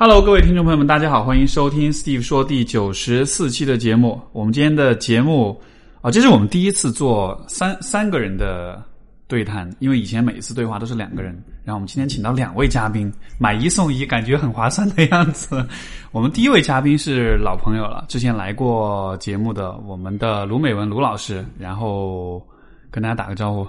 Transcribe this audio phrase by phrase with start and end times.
[0.00, 4.20] Hello，各位听众朋友们，大家好，欢迎收听 Steve 说第九十四期的节目。
[4.30, 5.60] 我们今天的节目
[6.00, 8.80] 啊，这是我们第一次做三三个人的
[9.26, 11.32] 对谈，因为以前每一次对话都是两个人。
[11.64, 15.66] 然后我们今天请到两位嘉宾，买一送一，感觉很划算的样子。
[16.12, 22.40] 我们第一位嘉宾是老朋友了，之前来过节目的我们的卢美文卢老师，然后
[22.88, 23.66] 跟大家打个招呼。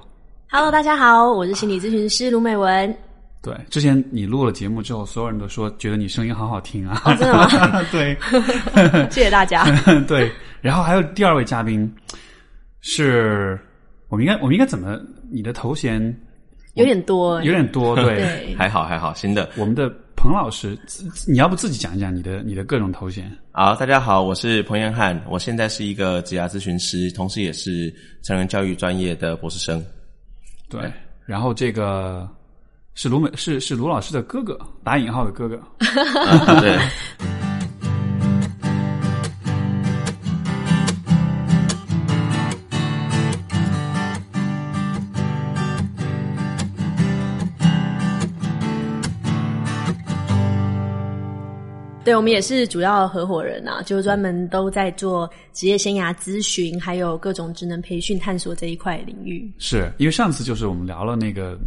[0.52, 3.08] Hello，大家好，我是心理咨询师卢美文。
[3.41, 7.01] 对，之前你录了节目之后，所有人都说觉得你声音好好听啊。
[7.05, 7.47] 哦真的吗？
[7.91, 8.17] 对。
[9.09, 9.65] 谢谢大家。
[10.07, 10.31] 对，
[10.61, 11.89] 然后还有第二位嘉宾
[12.81, 13.57] 是，
[14.09, 15.00] 我们应该我们应该怎么？
[15.31, 16.01] 你的头衔
[16.73, 18.15] 有点多，有点多，对。
[18.15, 19.50] 对，还好还好，新的。
[19.56, 23.31] 我们的彭老师，自你要不自己讲一讲你的你的各种头衔？
[23.51, 29.81] 好，大家好，我是彭彦汉，我现在是一个职业咨询师，同时也是成人教育专业的博士生。
[30.69, 30.92] 对，
[31.25, 32.28] 然后这个
[33.02, 35.55] 是卢美是是卢老师的哥哥，打引号的哥哥。
[35.55, 36.77] 啊 对，
[52.03, 59.50] 对，我们也是主要合伙人啊，就是专门都在做职业生涯咨询，还有各种职能培训探索这一块领域。
[59.58, 61.58] 是因为上次就是我们聊了那个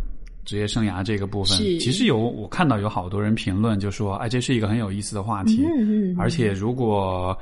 [0.44, 7.36] 职业生涯这个部分，其实有我看到有好多人评论就说，哎，这是一个很有意思的话题，嗯嗯，而且如果。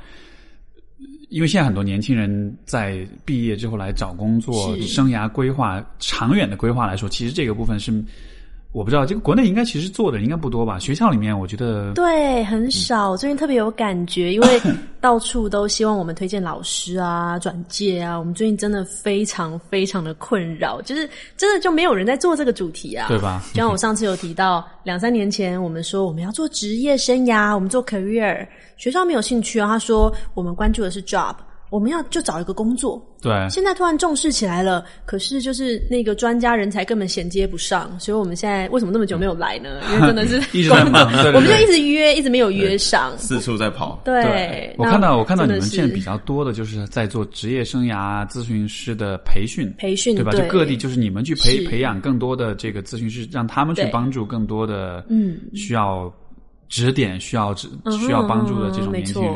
[1.29, 8.03] 因为现在很多年轻人在毕业之后来找工作、生涯规划、长远的规划来说，其实这个部分是
[8.73, 10.79] 我不知道，这个国内应该其实做的应该不多吧？
[10.79, 13.17] 学校里面我觉得对，很少。
[13.17, 14.61] 最近特别有感觉，因为
[15.01, 18.17] 到处都希望我们推荐老师啊、转介啊。
[18.17, 29.67] 我们最近真的非常非常的困扰，就是真的就没有人在做这个主题啊，对吧就像我上次有提到，两三年前我们说我们要做职业生涯，我们做 career，学校没有兴趣啊。
[29.67, 31.35] 他说我们关注的是 job，
[31.71, 33.03] 我们要就找一个工作。
[33.21, 39.79] 对现在突然重视起来了，可是就是那个专家人才根本衔接不上，所以我们现在为什么那么久没有来呢？
[39.93, 43.17] 因为真的是 一直在忙， 我们就一直约，一直没有约上。
[43.17, 44.01] 四处在跑。
[44.03, 50.31] 对，我看到我看到你们现在比较多的就是在做职业生涯咨询师的培训，培训对吧？
[50.31, 56.11] 就各地就是你们去培培养更多的这个咨询师，让他们去对帮助更多的嗯需要
[56.67, 59.33] 指点、需要指嗯需要帮助的这种年轻人。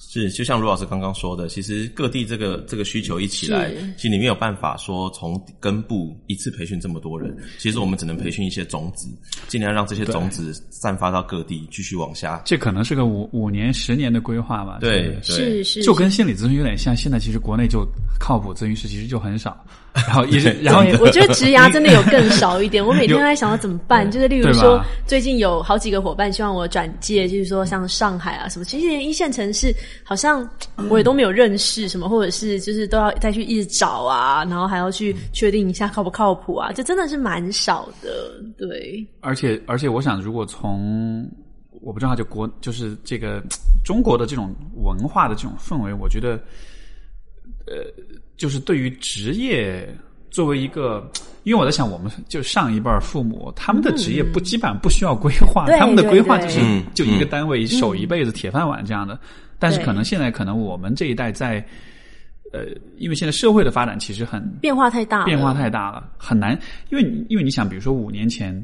[0.00, 9.08] 错是，就像卢老师刚刚说的，其实各地这个这个需求一起来是，其实你没有办法说从根部一次培训这么多人，其实我们只能培训一些种子，
[9.46, 12.40] 尽量让这些种子散发到各地，继续往下。
[12.44, 14.78] 这可能是个五五年、十年的规划吧。
[14.80, 16.96] 对对对，是是，就跟心理咨询有点像。
[16.96, 17.86] 现在其实国内就
[18.18, 19.64] 靠谱咨询师其实就很少，
[19.94, 22.84] 然后一直然后也我觉得职涯真的有更少一点。
[22.86, 29.74] 我每天都在想要怎么办，就是例如说，最近有好几个伙伴希望我转介，就是说像上海啊什么，其实连一线城市
[30.04, 30.48] 好像
[30.88, 38.10] 我也都没有认识什么，或者是就是都要再去一直找啊，然后还要去确定一下靠不靠谱啊，这真的是蛮少的。
[38.56, 41.28] 对，而且而且，我想，如果从
[41.82, 43.42] 我不知道，就国就是这个
[43.84, 46.32] 中国的这种文化的这种氛围，我觉得，
[47.66, 47.82] 呃，
[48.40, 49.86] 就是对于职业
[50.30, 51.06] 作为一个，
[51.42, 56.60] 因为我在想，我们就上一辈儿父母，他们的职业不、基本上不需要规划，对他们的规划就是
[56.94, 59.20] 就一个嗯单位、守一辈子铁饭碗这样的。
[59.58, 61.62] 但是可能现在可能我们这一代在。
[62.52, 62.64] 呃，
[62.96, 66.58] 因为现在社会的发展其实很变化太大，变化太大了，很难。
[66.88, 68.60] 因为因为你想，比如说五年前，呃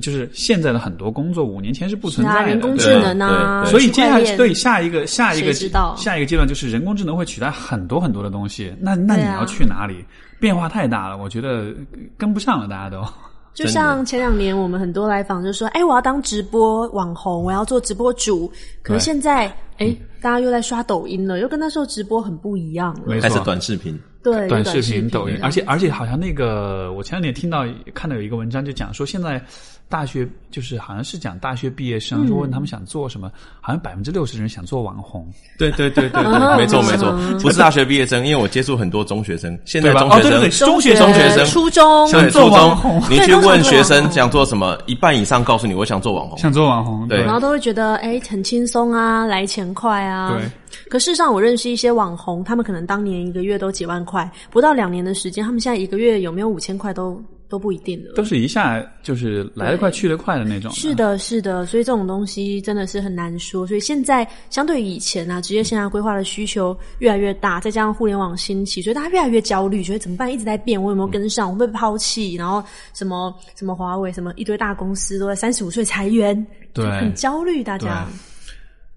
[0.00, 8.72] 就是现在的很多工作，五年前是不存在的，人工对智能啊，所以接下来对下一个下一个知道下一个阶段就是人工智能会取代很多很多的东西。
[8.80, 10.04] 那那你要去哪里？
[10.38, 11.72] 变化太大了，我觉得
[12.18, 13.02] 跟不上了，大家都。
[13.54, 18.52] 就像前两年我们很多来访就说，哎，我要当直播网红，我要做直播主。
[18.82, 19.46] 可是现在，
[19.78, 23.04] 哎，大家又在刷抖音了，又跟那时候直播很不一样了。
[23.06, 27.64] 没开始错，短视频，对，短有视视频、抖音，而且而且好像那个，我前两天听到
[27.94, 29.42] 看到有一个文章，就讲说现在
[29.88, 33.30] 大学就是好像是讲大学毕业生，说问他们想做什么，
[33.60, 35.26] 好像百分之六十人想做网红，
[35.58, 40.66] 对对对对嗯对，没错嗯没错嗯，不是大学毕业生，因为我接触很多中学生，现在中学生。
[40.66, 46.36] 中学中学生初中想，做初中网红，你去问学生想做什么，一半以上告诉你我想做网红。
[46.36, 50.36] 想做网红，对然后都会觉得哎很轻松啊，来钱快啊。
[50.36, 50.44] 对。
[50.90, 58.12] 可事实上，我认识一些网红，他们可能当年一个月都几万块，不到两年的时间，他们现在一个月有没有五千块都都不一定了。
[58.14, 60.70] 都是一下就是来得快去得快的那种。
[60.72, 63.66] 是，的，是的，所以这种东西真的是很难说。
[63.66, 70.32] 所以现在相对于以前啊，职业生涯规划的需求越来越大，再加上互联网兴起，所以大家越来越焦虑，觉得怎么办？
[70.32, 71.50] 一直在变，我有没有跟上？
[71.50, 72.34] 我会被抛弃？
[72.34, 72.62] 然后
[72.94, 78.06] 什么什么华为，什么一堆大公司都在三十五岁裁员，对就很焦虑，大家。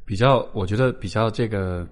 [0.05, 1.87] 比较我觉得比较这个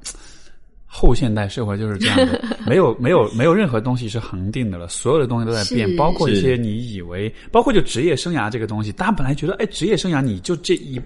[0.88, 11.00] 后现代社会就是这样的， 没有没有没有任何东西是恒定的了，所有的东西都在变，包括一些你以为，包括就职业生涯这个东西，大家本来觉得，哎，职业生涯你就这一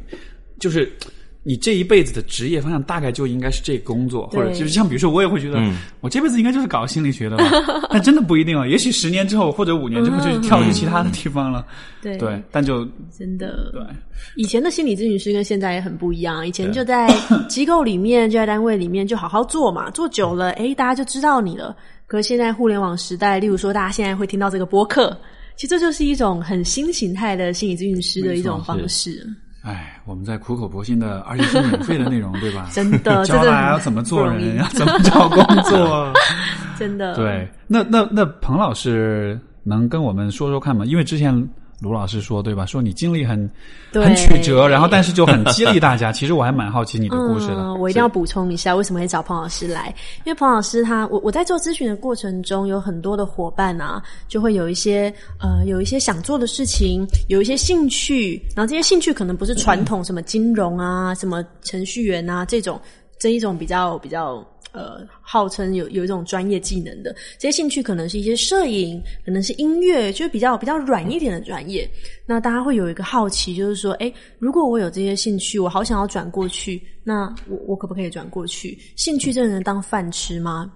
[0.59, 0.91] 就是。
[1.43, 5.59] 你这一辈子的职业方向大概就应该是这个工作，或者就是像比如说，我也会觉得，
[5.99, 7.45] 我这辈子应该就是搞心理学的吧，
[7.89, 8.67] 但真的不一定啊。
[8.67, 11.65] 也许十年之后或者五年之后就跳去其他的地方了，
[12.01, 13.71] 对对，但就真的。
[13.71, 13.81] 对，
[14.35, 17.09] 以前的心理咨询师跟现在也很不一样，以前就在
[17.49, 21.75] 机构里面，就在单位里面就好好做嘛，做久了，哎，大家就知道你了。
[22.05, 25.17] 可是现在互联网时代，例如说大家现在会听到这个播客，
[25.55, 29.25] 其实这就是一种很新形态的心理咨询师的一种方式。
[29.61, 32.67] 哎，我们在苦口婆心的，而且是免费的内容，对吧？
[32.71, 36.11] 真的 教这个大家要怎么做人，要怎么找工作。
[36.77, 40.83] 真的，对，那那那彭老师能跟我们说说看吗？
[40.85, 41.47] 因为之前
[41.81, 42.63] 卢老师说对吧？
[42.65, 43.49] 说你经历很
[43.91, 46.11] 很曲折，然后但是就很激励大家。
[46.13, 47.55] 其实我还蛮好奇你的故事的。
[47.57, 49.93] 嗯，我一定要补充一下，为什么会找彭老师来？
[50.23, 62.79] 因为彭老师他，我我在做咨询的过程中，有很多的伙伴啊，就会有一些呃，有一些想做的事情，有一些兴趣，然后这些兴趣可能不是传统什么金融啊、什么程序员啊这种
[63.19, 64.45] 这一种比较比较。
[64.71, 71.89] 呃，号称有有一种专业技能的这些兴趣，可能是一些摄影，可能是音乐，就是比较比较软一点的专业。
[72.25, 78.77] 那大家会有一个好奇，就是说，诶，如果我有这些兴趣，我好想要转过去，那我我可不可以转过去？
[78.95, 80.71] 兴趣真的能当饭吃吗？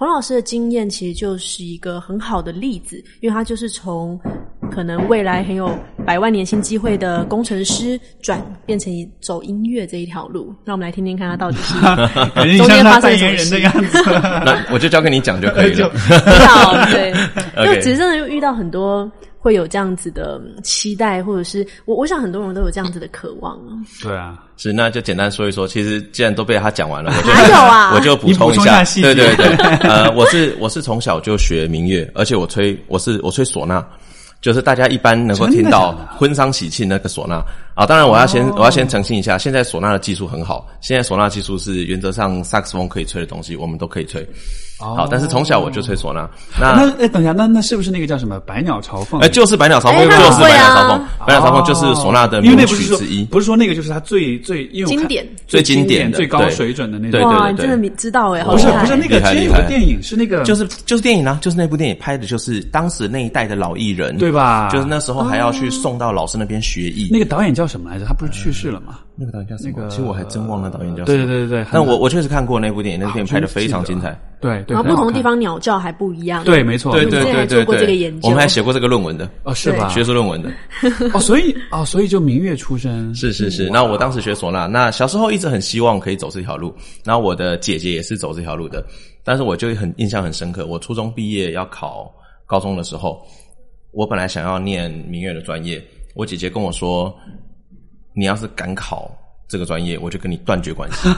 [0.00, 4.18] 彭老师的经验其实就是一个很好的例子，因为他就是从
[4.70, 10.54] 可能未来很有百万年薪机会的工程师，转变成走音乐这一条路。
[10.64, 11.78] 让我们来听听看他到底是
[12.56, 14.02] 中间发生什么事。
[14.42, 15.92] 那我就交给你讲就可以了。
[16.40, 17.12] 要对
[17.66, 19.10] 就 其实真的遇到很多
[19.42, 23.72] 会有这样子的期待，或者是我我想很多人都有这样子的渴望啊。
[24.02, 25.66] 对啊，是，那就简单说一说。
[25.66, 33.82] 其实既然都被他讲完了，我就 还有啊 我就补充一下细节对对对，呃，我是我是从小就学民乐，而且我吹我是我吹唢呐，
[34.42, 37.42] 就是大家一般能够听到婚丧喜庆那个唢呐
[37.74, 37.86] 啊。
[37.86, 44.26] 当然，我要先、哦我要先澄清一下，现在唢呐的技术很好，现在唢呐技术是原则上萨克斯风可以吹的东西，我们都可以吹。
[44.80, 46.28] 好，但是从小我就吹唢呐，
[46.58, 49.20] 那那哎，等一下，那那是不是那个叫什么百鸟朝凤？
[49.20, 53.24] 哎，就是百鸟朝凤，就是百鸟朝凤，百鸟朝凤就是唢呐的名曲之一。
[53.24, 57.30] 不是说那个就是他最最经典最经典的最高水准的那对种。
[57.30, 58.66] 哇，对你真的明知道哎，好不是！
[58.66, 67.08] 不是那个其实有个电影是那个就是就是电影啊，就是那部电影拍的就是当时那一代的老艺人，对吧就是那时候还要去送到老师那边学艺。
[67.12, 68.04] 那个导演叫什么来着？
[68.06, 68.98] 他不是去世了吗？
[69.20, 69.74] 那个导演叫什么？
[69.76, 71.18] 那个其实我还真忘了导演叫什么。
[71.18, 74.18] 对对对对对，但我我确实看过那部电影，那部电影拍的非常精彩。
[74.40, 76.42] 对对，然后不同的地方鸟叫还不一样。
[76.44, 79.86] 对，没错，对对对对之前还做过这个对研，究我们还写过这个论文的，哦是吧？
[79.90, 80.50] 学术论文的。
[81.12, 86.74] 哦，所以哦，所以就明月出身是是是，那我当时学唢呐，那小时候一直很希望可以走这条路，
[87.04, 88.82] 然后我的姐姐也是走这条路的，
[89.22, 92.10] 但是我就很印象很深刻，我初中毕业要考
[92.46, 93.22] 高中的时候，
[93.92, 95.82] 我本来想要念民乐的专业，
[96.14, 97.14] 我姐姐跟我说，
[98.20, 99.10] 你要是敢考
[99.48, 101.08] 这个专业，我就跟你断绝关系。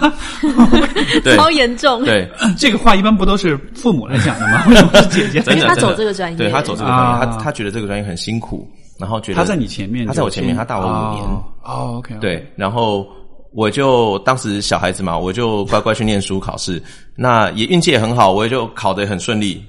[1.25, 2.05] 对超严重。
[2.05, 4.65] 对，这个话一般不都是父母来讲的吗？
[4.69, 5.41] 为什么是姐姐？
[5.41, 8.71] 真的，因为他走这个专业对他走这个专业，啊他他觉得这个专业很辛苦，
[9.01, 11.25] 然后觉得他在你前面，他在我前面，他大我五年。
[11.25, 13.05] 哦哦，OK，对，然后
[13.53, 16.81] 我就当时小孩子嘛，我就乖乖去念书考试，
[17.17, 19.61] 那也运气也很好，我也就考得很顺利，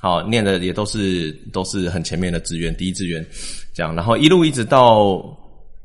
[0.00, 3.24] 好念的也都是都是很前面的志愿，第一志愿
[3.74, 5.22] 这样，然后一路一直到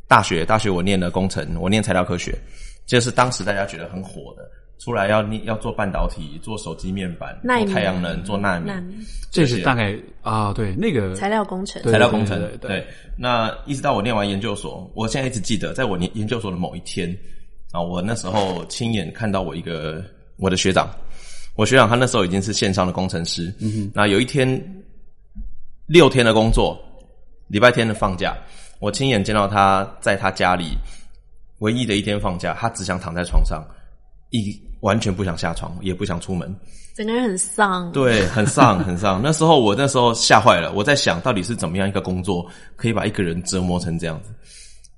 [0.07, 2.37] 大学，大学我念了工程，我念材料科学，
[2.85, 4.49] 这是当时大家觉得很火的。
[4.79, 8.93] 出来要念要做半导体，做手机面板，做太阳能，做纳米，纳米。
[9.31, 12.39] 这是大概啊，对那个材料工程，材料工程。
[12.39, 12.87] 对对对
[13.17, 17.09] 那一直到我念完研究所，我现在一直记得，在我念研究所的某一天
[17.71, 20.03] 啊，我那时候亲眼看到我一个
[20.35, 20.87] 我的学长，
[21.55, 24.63] 我学长他那时候已经是线上的工程师，嗯哼，那有一天
[25.87, 26.79] 六天的工作，
[27.47, 28.37] 礼拜天的放假，
[28.79, 30.77] 我亲眼见到他在他家里
[31.59, 33.63] 唯一的一天放假，他只想躺在床上，
[34.29, 36.55] 一完全不想下床，也不想出门，
[36.95, 37.91] 整个人很丧。
[37.91, 39.19] 对，很丧， 很丧。
[39.23, 44.29] 那时候我那时候吓坏了，我在想到底是怎么样一个工作可以把一个人折磨成这样子。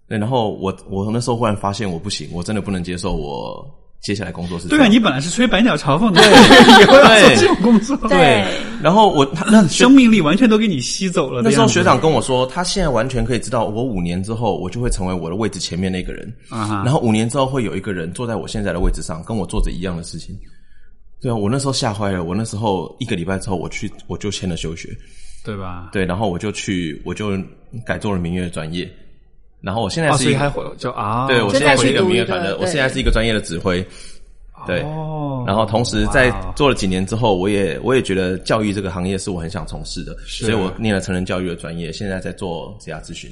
[0.07, 3.65] 对，然后我我那时候忽然发现我不行，我真的不能接受我
[4.01, 6.21] 接下来工作是对啊，你本来是吹百鸟朝凤的，
[6.81, 8.43] 以后要做这种工作，对
[8.81, 11.41] 然后我他那生命力完全都给你吸走了。
[11.41, 20.33] 那时候学长跟我说，他现在完全可以知道，我五年之后我就会成为我的位置前面那个人，啊然后五年之后会有一个人坐在我现在的位置上，跟我做着一样的事情。
[21.21, 22.23] 对啊，我那时候吓坏了。
[22.23, 24.87] 我那时候一个礼拜之后，我去我就签了休学，
[25.43, 25.89] 对吧？
[25.91, 27.37] 对，然后我就去我就
[27.85, 28.89] 改做了民乐专业，
[29.61, 33.85] 然后我现在哦，是一个，就啊，对我现在是一个民乐团的，我现在是一个专业的指挥，
[34.65, 34.81] 对。
[34.83, 40.45] 哦，然后同时在做了几年之后，我也我也觉得教育这个行业是我很想从事的，是。
[40.45, 43.29] 所以我念了成人教育的专业，现在在做职业咨询。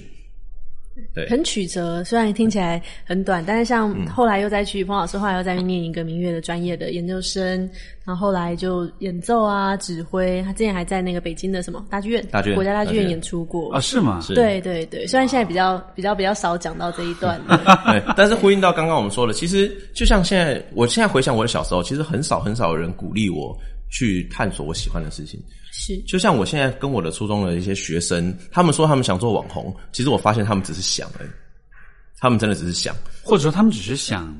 [1.13, 7.69] 对，很曲折，虽然听起来很短，但是像嗯后来又再去彭老师，后来又再去念一个民乐的专业的研究生，
[8.05, 10.41] 然后后来就演奏啊、指挥。
[10.43, 13.79] 他之前还在那个北京的什么大剧院、大剧院国家大剧院大剧院演出过啊，。
[13.79, 14.19] 是吗？
[14.21, 23.57] 是对对对，虽然现在比较比较比较少讲到这一段， 对，但是呼应到刚刚我们说的，其实就像现在，我现在回想我的小时候，其实很少很少有人鼓励我
[23.89, 25.39] 去探索我喜欢的事情。
[25.77, 25.97] 是。
[26.03, 31.29] 就像我现在跟我的初中的一些学生，他们说他们想做网红，其实我发现他们只是想而已，
[32.19, 32.95] 他们真的只是想。
[33.23, 34.35] 或者说他们只是想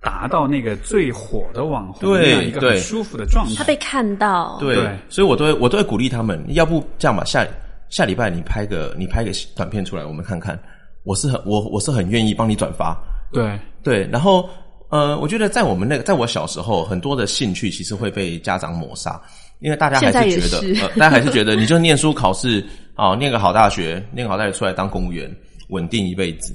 [0.00, 3.54] 达到那个最火的网红对那样一个很舒服的状态。
[3.56, 4.98] 他被看到，对，对。
[5.08, 7.46] 所以我都会我都会鼓励他们，要不这样吧，下
[7.88, 10.58] 下礼拜你拍个你拍个短片出来，我们看看。
[11.04, 12.96] 我是很我我是很愿意帮你转发，
[13.32, 13.56] 对。
[13.80, 14.48] 对，然后
[14.88, 19.22] 呃，我觉得在我们那个，在我小时候，很多的兴趣其实会被家长抹杀，
[19.60, 25.34] 因为大家还是觉得，呃，大家还是觉得你就念书考试啊、 念个好大学，念个好大学出来当公务员，
[25.68, 26.54] 稳定一辈子。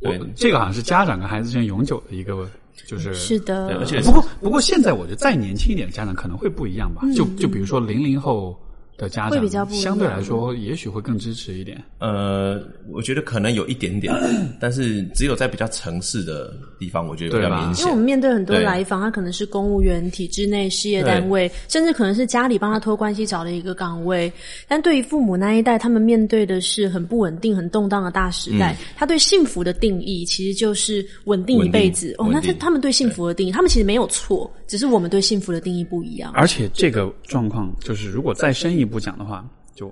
[0.00, 2.48] 对我这个好像是家长跟孩子之间永久的一个，
[2.86, 7.02] 就是是的，而且不过不过现在我觉得再年轻一点的家长可能会不一样吧。
[7.14, 8.58] 就就比如说零零后
[8.96, 11.82] 的家长会比较，不相对来说也许会更支持一点。
[11.98, 14.14] 呃，我觉得可能有一点点，
[14.60, 17.96] 但是只有在比较城市的地方，我觉得比对吧较明显因为我。
[17.96, 24.32] 们面对很多来访，他可能是公务员、体制内事业单位，甚至可能是家里帮他托关系找了一个岗位。
[24.68, 28.76] 但对于父母那一代，他们面对的是很不稳定、很动荡的大时代。
[28.96, 32.14] 他对幸福的定义其实就是稳定一辈子。
[32.18, 36.32] 哦，那他他们对幸福的定义，他们其实没有错，只是我们对幸福的定义不一样。
[36.34, 39.86] 而且这个状况就是，如果再深一步讲的话，就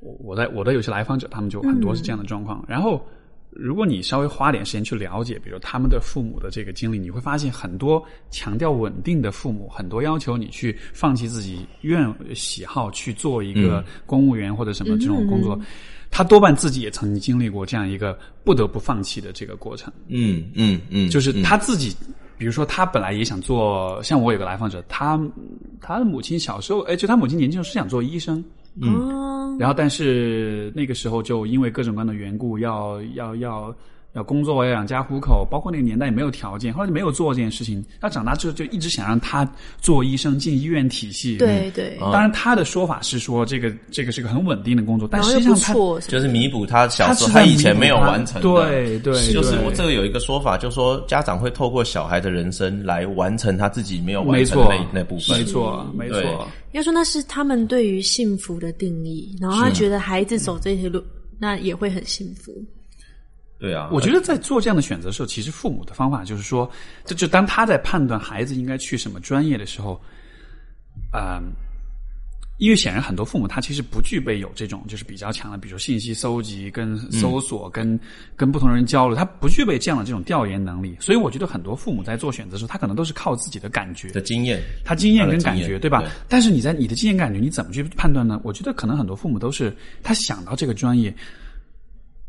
[0.00, 2.64] 我我在我的有些来访者，他们就很多是这样的状况。
[2.68, 3.04] 然后，
[3.50, 15.58] 如果你稍微花点时间去了解，比如他们的父母的这个经历，你会发现很多强调稳定的父母，很多要求你去放弃自己愿喜好去做一个公务员或者什么这种工作。
[16.14, 19.92] 他多半自己也曾经经历过这样一个不得不放弃的这个过程。
[20.06, 21.92] 嗯嗯嗯，就是他自己，
[22.38, 25.20] 比如说他本来也想做，像我有个来访者，他
[25.80, 28.42] 他的母亲小时候，哎，就他母亲年轻时候是想做医生，
[28.80, 33.76] 嗯，然后但是那个时候就因为各种各样的缘故，要要要要
[34.22, 37.84] 工作，要养家糊口，包括那个年代也没有条件，后来就没有做这件事情。
[38.00, 39.44] 他长大之后就一直想让他
[39.80, 41.36] 做医生，进医院体系。
[41.38, 45.74] 对对，当然他的说法是说这个这个是个很稳定的工作，但实际上他，
[46.08, 48.42] 就是弥补他小时候他他以前没有完成的。
[48.42, 55.38] 对对就是我这个有一个说法，就是说家长会透过小孩的人生来完成他自己没有完成的那那部分。
[55.38, 56.48] 没错没错。
[56.72, 61.02] 要说那是他们对于幸福的定义，然后他觉得孩子走这些路，
[61.38, 62.52] 那也会很幸福。
[63.64, 66.70] 对啊，我觉得在做这样的选择的时候，其实父母的方法就是说，
[67.02, 69.98] 这就当他在判断孩子应该去什么专业的时候，
[71.14, 71.50] 嗯、
[72.58, 77.98] 因为显然很多父母他其实不具备有这种就是比较强的，比如说信息搜集、跟搜索、跟
[78.36, 80.94] 跟不同人交流，他不具备这样的这种调研能力。
[81.00, 86.00] 所以我觉得很多父母在做选择的时候，他可能都是靠自己的感觉的经验，他经验跟感觉，对吧？
[86.00, 88.38] 对但是你在你的经验感觉，你怎么去判断呢？
[88.44, 91.14] 我觉得可能很多父母都是他想到这个专业，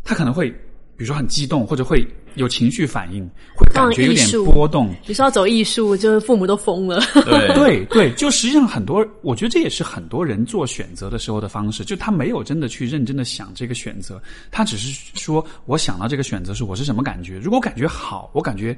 [0.02, 0.54] 他可能会
[0.98, 4.94] 比如说很激动，或者会有情绪反应，会感觉有点波动。
[5.06, 7.02] 你说要走艺术，就是父母都疯了。
[7.14, 14.22] 对 对对，就实际上很多，我觉得这也是很多人做选择的时候的方式，就他没有真的去认真的想这个选择，
[14.52, 18.78] 他只是说我想到这个选择是我是什么感觉，如果感觉好，我感觉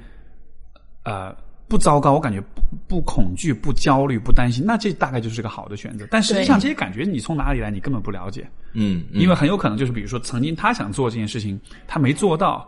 [1.03, 1.35] 呃
[1.67, 6.07] 不糟糕，我感觉不不恐惧、不焦虑、不担心，那这大概就是个好的选择。
[6.09, 12.67] 但实际上这些感觉你从哪里来，你根本不了解，嗯，嗯因为很有可能就是比如说曾经他想做这件事情，他没做到。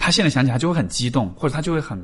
[0.00, 2.00] 他现在想起来就会很激动，或者他就会很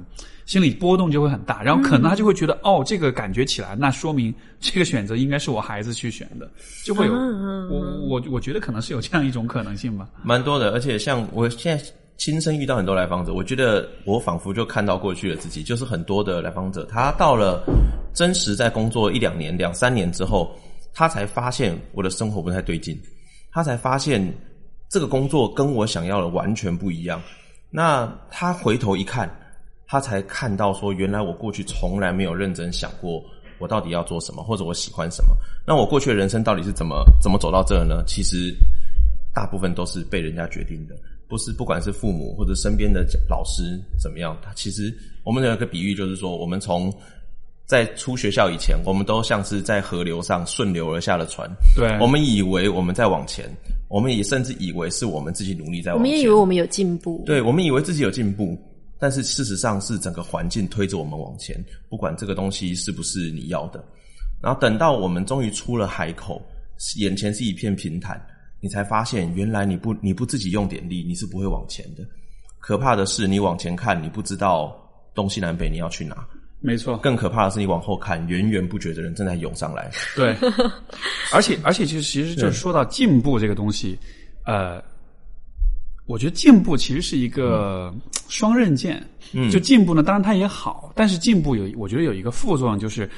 [0.46, 6.50] 心理波动就会很大，然后可能他就会觉得、哦，这个感觉起来，那说明这个选择应该是我孩子去选的，
[6.84, 10.08] 就会有、我我我觉得可能是有这样一种可能性吧。
[10.24, 11.84] 蛮多的，而且像我现在
[12.16, 17.64] 亲身遇到很多来访者，我觉得我仿佛就看到过去的自己，就是很多的来访者，他到了
[18.14, 20.54] 真实在工作一两年、两三年之后，
[20.92, 22.98] 他才发现我的生活不太对劲，
[23.50, 24.32] 他才发现
[24.88, 27.20] 这个工作跟我想要的完全不一样。
[27.68, 29.28] 那他回头一看，
[29.86, 33.20] 他才看到说，原来我过去从来没有认真想过，
[33.58, 35.36] 我到底要做什么，或者我喜欢什么。
[35.66, 38.04] 那我过去的人生到底是怎么怎么走到这儿呢？
[38.06, 38.54] 其实
[39.34, 40.94] 大部分都是被人家决定的，
[41.28, 44.36] 不是不管是父母或者身边的老师怎么样。
[44.42, 46.92] 他其实我们有一个比喻，就是说，我们从
[47.66, 51.50] 在出学校以前，我们都像是在河流上顺流而下的船。
[51.74, 53.48] 对我们以为我们在往前，
[53.88, 56.10] 我们也甚至以为是我们自己努力在我往前。
[56.10, 58.58] 我们也以为我们有进步，对，我们以为自己有进步，
[58.98, 61.56] 但是事实上是整个环境推着我们往前，
[61.88, 63.82] 不管这个东西是不是你要的。
[64.42, 66.42] 然后等到我们终于出了海口，
[66.96, 68.20] 眼前是一片平坦，
[68.64, 72.02] 你才发现原来你不你不自己用点力，你是不会往前的。
[72.60, 74.74] 可怕的是，你往前看，你不知道
[75.14, 76.14] 东西南北你要去哪；
[76.60, 79.90] 没错，更可怕的是，你往后看，源源不绝的人正在涌上来。
[80.16, 80.34] 对，
[81.30, 83.98] 而且而且，其实其实就是说到进步这个东西，
[84.46, 84.82] 呃，
[86.06, 87.94] 我觉得进步其实是一个
[88.30, 89.06] 双刃剑。
[89.34, 93.10] 嗯就进步呢，当然它也好，但是进步有，我觉得有一个副作用，就是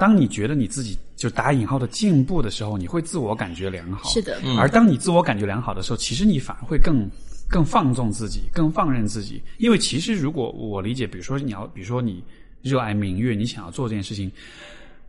[0.00, 4.08] 当你觉得你自己就打引号的进步的时候，你会自我感觉良好。
[4.08, 7.06] 是的而当你自我感觉良好的时候，其实你反而会更
[7.50, 9.42] 更放纵自己，更放任自己。
[9.58, 12.24] 因为其实如果我理解，比如说你要，比如说你
[12.62, 14.32] 热爱明月，你想要做这件事情，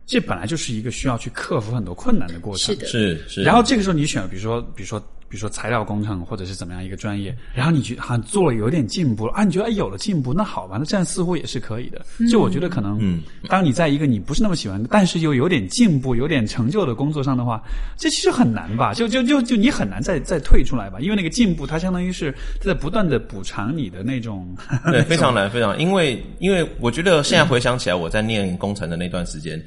[0.04, 2.74] 这本来就是一个需要去克服很多困难的过程。
[2.74, 12.04] 是的是是，然后这个时候你选，比如说，比如说，比如说材料工程或者是怎么样一个专业，然后你觉得好像做了有点进步了啊，你觉得哎有了进步，那好吧，那这样似乎也是可以的。
[12.30, 17.62] 就我觉得可能，嗯，当你在一个你不是那么喜欢，但是又有点进步、有点成就的工作上的话，
[17.96, 18.92] 这其实很难吧？
[18.92, 24.54] 就就就就你很难再再退出来吧，因为那个进步它相当于是在不断的补偿你的那种，
[24.90, 29.58] 对， 非常难，非常难，因为因为我觉得现在回想起来，我在念工程的那段时间，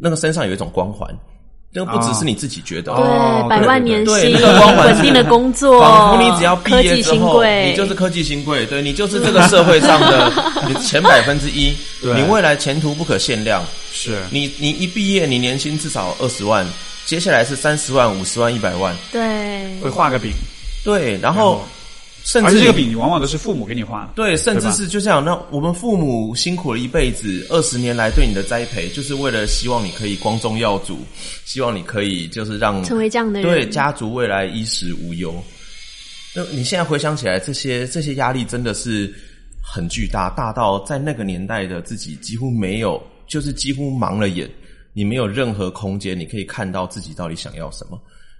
[0.00, 1.12] 那个身上有一种光环，
[1.70, 4.32] 那个不只是你自己觉得，哦对，百万年薪，
[4.76, 10.32] 稳定的工作，仿佛你只要毕业之后，你就是科技新贵，对你就是这个社会上的
[10.66, 12.14] 你前百分之一，对。
[12.14, 13.62] 你未来前途不可限量。
[13.92, 14.18] 是。
[14.30, 16.66] 你你一毕业，你年薪至少二十万，
[17.04, 19.78] 接下来是三十万、五十万、一百万，对。
[19.82, 20.32] 会画个饼，
[20.82, 21.62] 对，然后
[22.28, 24.12] 甚至这个饼往往都是父母给你画的。
[24.14, 25.24] 对，甚至是就这样。
[25.24, 30.98] 那我们父母辛苦了一辈子，二十年来对你的栽培，就是为了希望你可以光宗耀祖，
[31.46, 35.34] 希望你可以就是让成为这样的人，对家族未来衣食无忧。
[36.34, 39.10] 那你现在回想起来，这些这些压力真的是
[39.62, 44.46] 很巨大，大到在那个年代的自己几乎没有，就是几乎盲了眼，
[44.92, 47.98] 你没有任何空间，你可以看到自己到底想要什么。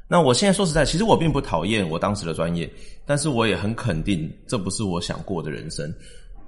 [0.08, 2.68] 那我现在说实在，其实我并不讨厌我当时的专业，
[3.04, 5.92] 但是我也很肯定这不是我想过的人生。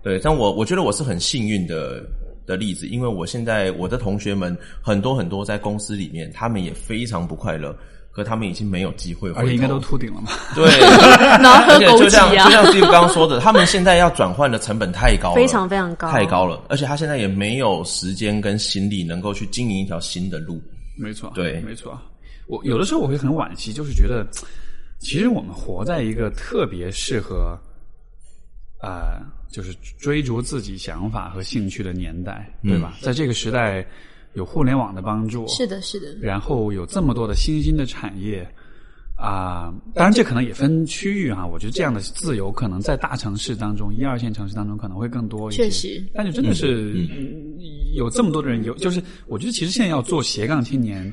[0.03, 2.03] 对，但我我觉得我是很幸运的
[2.47, 7.77] 的例子，因为我现在我的同学们很多很多在公司里面，他们也非常不快乐，
[8.11, 10.31] 可他们已经没有机会而且应该都秃顶了嘛？
[10.57, 10.65] 对，
[11.43, 20.59] 然后喝而且枸就像杞啊，就像 Steve 刚刚说的，他们现在要转换的成本太高了， 非常非常高，太高了，而且他现在也没有时间跟心力能够去经营一条新的路。
[20.97, 21.99] 没错，对没错。
[22.51, 24.27] 我有的时候我会很惋惜，就是觉得，
[24.99, 27.57] 其实我们活在一个特别适合，
[28.83, 32.99] 呃，就是追逐自己想法和兴趣的年代，对吧？
[33.01, 33.87] 在这个时代，
[34.35, 38.45] 有互联网的帮助，是的，是的，然后有这么多的新兴的产业
[39.15, 41.47] 啊、当然这可能也分区域哈。
[41.47, 45.65] 我觉得这样的自由可能在大城市当中、一二线城市当中可能会更多一些。
[45.65, 47.61] 确实但是真的是、嗯
[47.95, 51.13] 有这么多的人有，就是我觉得其实现在要做斜杠青年，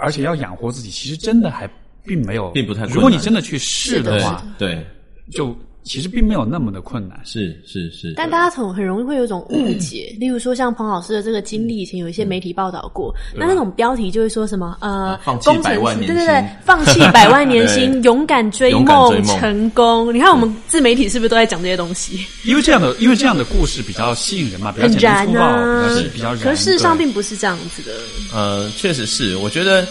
[0.00, 1.68] 而且要养活自己，其实真的还
[2.04, 4.84] 并没有，并不太如果你真的去试的话，对，
[5.30, 7.18] 就其实并没有那么的困难。
[7.24, 20.14] 是是是，但大家很很容易会有一种误解， 例如说像彭老师的这个经历，以前有一些媒体报道过，那那种标题就会说什么呃，放弃工程百万年师对对对，放弃百万年薪， 勇敢追梦梦成功。
[20.14, 22.24] 你看我们自媒体是不是都在讲这些东西？
[22.44, 25.48] 因为这样的，因为这样的故事比较吸引人嘛，比较很简单粗暴，
[25.88, 26.42] 比较比较燃。
[26.42, 27.92] 可是事实上并不是这样子的。
[28.34, 29.86] 呃，确实是，我觉得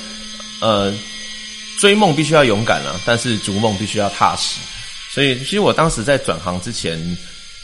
[0.61, 0.93] 呃，
[1.79, 4.59] 追梦必须要勇敢啊，但是逐梦必须要踏实。
[5.19, 6.97] 所以，其实我当时在转行之前，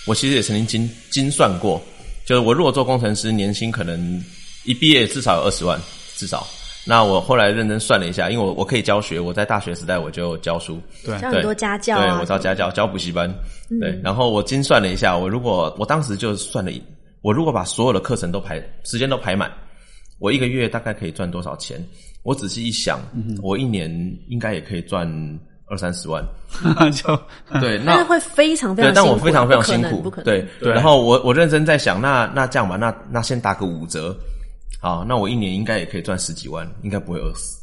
[0.05, 1.81] 我其实也曾经精精算过，
[2.25, 4.21] 就是我如果做工程师，年薪可能
[4.65, 5.79] 一毕业至少有二十万，
[6.17, 6.45] 至少。
[6.85, 13.33] 那我后来认真算了一下，因为我我可以教学，我在大学时代我就教书，对教很多家教啊，对我教家教，教补习班。
[13.79, 16.83] 对，然后我精算了一下，我如果我当时就算了一，
[17.21, 19.49] 我如果把所有的课程都排时间都排满，
[20.19, 21.81] 我一个月大概可以赚多少钱？
[22.23, 22.99] 我仔细一想，
[23.41, 23.89] 我一年
[24.27, 25.07] 应该也可以赚
[25.67, 26.25] 二三十万。
[26.93, 27.19] 就
[27.59, 30.17] 对， 那会非常非常，辛苦，但我非常非常辛苦不可。
[30.17, 30.25] 能。
[30.25, 34.15] 对，对然后我我认真在想，那那这样吧，那那先打个五折，
[34.79, 37.59] 好，那我一年应该也可以赚十几万，应该不会饿死。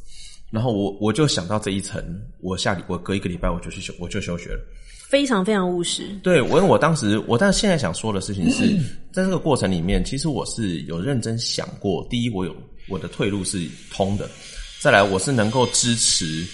[0.51, 2.03] 然后我我就想到这一层，
[2.41, 4.61] 我下礼我隔一个礼拜我就去休我就休学了。
[5.09, 6.19] 非常非常务实。
[6.23, 8.77] 对，我因为我当时，我但是现在想说的事情是，
[9.12, 12.07] 在这个过程里面，其实我是有认真想过。
[12.11, 12.55] 第一，我有
[12.88, 14.25] 我的退路是通的；
[14.81, 16.47] 再来，我是能够支持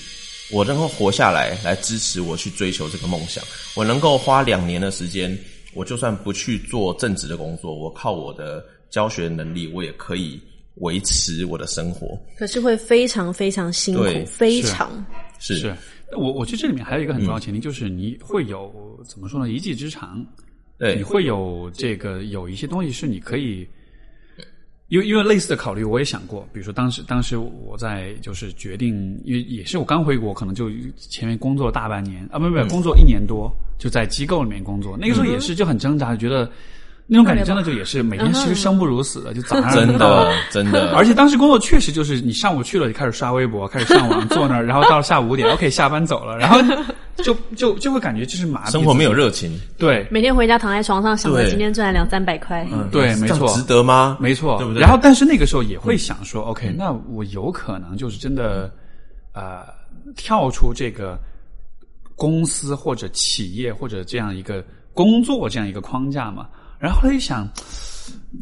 [0.51, 3.45] 我能够活下来，来支持我去追求这个梦想。
[3.77, 5.37] 我能够花两年的时间，
[5.75, 10.41] 我就算不去做正职的工作，我靠我的教学能力，我也可以
[10.77, 12.19] 维持我的生活。
[12.37, 15.05] 可是会非常非常辛苦，非常
[15.39, 15.77] 是是
[16.17, 18.73] 我我觉得这里面还有一个很重要的前提，就是你会有
[19.07, 19.53] 怎么说呢？
[19.53, 20.25] 一技之长，
[20.79, 23.69] 对你会有这个有一些东西是你可以，
[24.89, 36.51] 因为因为类似的考虑我也想过，比如说当时当时我在就是决定，因为也是我刚回国，可能就前面工作了大半年啊，不不不，工作一年多，就在机构里面工作，那个时候也是就很挣扎，觉得
[37.11, 46.61] 那种感觉真的就也是每天其实生不如死的，就早上真 的真的， 而且当时工作确实就是你上午去了，就开始刷微博，开始上网，坐那儿，然后到了下午五点， OK，下班走了，然后
[47.17, 50.07] 就就就会感觉就是麻痹生活没有热情，对。
[50.11, 52.67] 每天回家躺在床上，想着今天赚了两三百块。
[52.93, 54.19] 对，没错，值得吗？
[54.21, 54.83] 没错，对不对？
[54.83, 58.71] 然后，但是那个时候也会想说、o k 那我有可能就是真的，
[59.33, 59.63] 呃，
[60.15, 61.19] 跳出这个
[62.15, 66.47] 公司或者企业或者这样一个工作这样一个框架嘛。
[66.79, 67.49] 然后后来一想，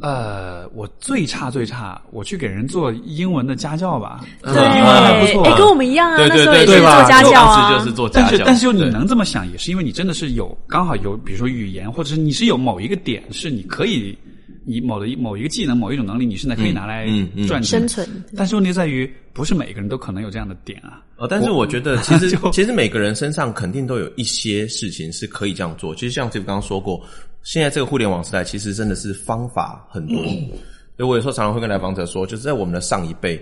[0.00, 14.16] 呃，我最差最差，我去给人做英文的家教吧，对，英文还不错哎，跟我们一样啊，对那时候也是对对对吧做家教啊，当时就是做家教，但是但是你能这么想，也是因为你真的是有刚好有，比如说语言，或者是你是有某一个点是你可以，
[14.64, 18.24] 你某的一某一个技能、某一种能力，你现在可以拿来嗯嗯赚钱、生存。
[18.36, 21.00] 但是问题在于，不是每个人都可能有这样的点啊。
[21.16, 25.94] 呃，但是我觉得其实 其实每个人身上肯定都有一些事情是可以这样做。
[25.94, 27.00] 其实像这个刚刚说过，
[27.46, 30.16] 现在这个互联网时代，其实真的是方法很多。
[30.16, 33.40] 所以我有时候常常会跟来访者说，就是在我们的上一辈，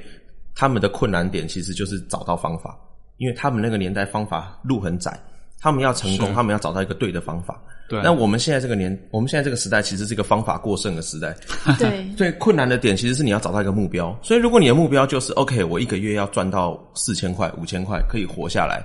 [0.54, 2.78] 他们的困难点其实就是找到方法，
[3.16, 5.18] 因为他们那个年代方法路很窄，
[5.58, 7.58] 他们要成功，他们要找到一个对的方法。
[7.88, 11.34] 对那我们现在这个年，我们现在这个时代，其实是一个方法过剩的时代。
[11.80, 18.84] 对，最困难的点其实是你要找到一个目标，所以如果你的目标就是 OK，我一个月要赚到四千块、五千块，可以活下来，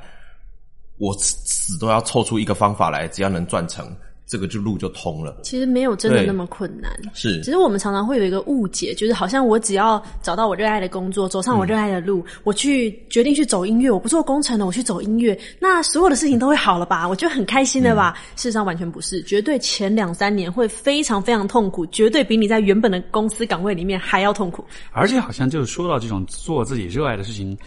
[0.97, 3.85] 我死死都要凑出一个方法来，只要能赚成，
[4.29, 5.39] 这个就路就通了。
[5.41, 6.91] 其实没有真的那么困难。
[7.15, 17.09] 是其实我们常常会有一个误解，就是好像我只要找到我热爱的工作，走上我热爱的路，我去决定去走音乐，我不做工程了，我去走音乐，那所有的事情都会好了吧？
[17.09, 18.15] 我就很开心的吧？
[18.35, 24.63] 事实上完全不是，绝对前两三年会非常非常痛苦，绝对比你在原本的公司岗位里面还要痛苦。
[24.91, 27.57] 而且好像就是说到这种做自己热爱的事情，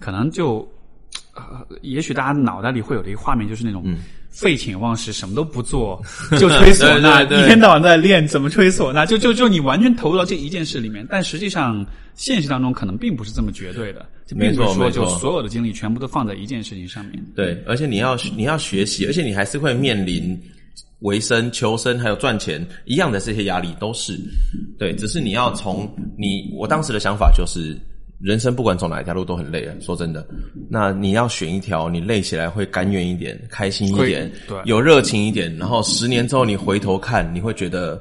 [0.00, 0.68] 可能就，
[1.36, 3.84] 呃，也许大家脑袋里会有的一个画面就是那种。
[4.30, 6.00] 废寝忘食，什么都不做，
[6.38, 11.06] 就吹唢呐，一天到晚在练怎么吹唢呐，就就就你完全投入到这一件事里面。
[11.10, 17.22] 但实际上，现实当中可能并不是这么绝对的，就并不是说就所有的精力全部都放在一件事情上面。
[17.34, 20.38] 对，而且你要你要学习，而且你还是会面临
[21.00, 24.18] 维生、求生还有赚钱一样的这些压力，都是
[24.78, 24.94] 对。
[24.94, 27.76] 只是你要从你我当时的想法就是，
[28.20, 29.74] 人生不管走哪一条路都很累啊。
[29.80, 30.26] 说真的，
[30.68, 38.00] 那你要选一条你累起来会甘愿一点、开心一点对、有热情一点，然后十年之后你回头看，你会觉得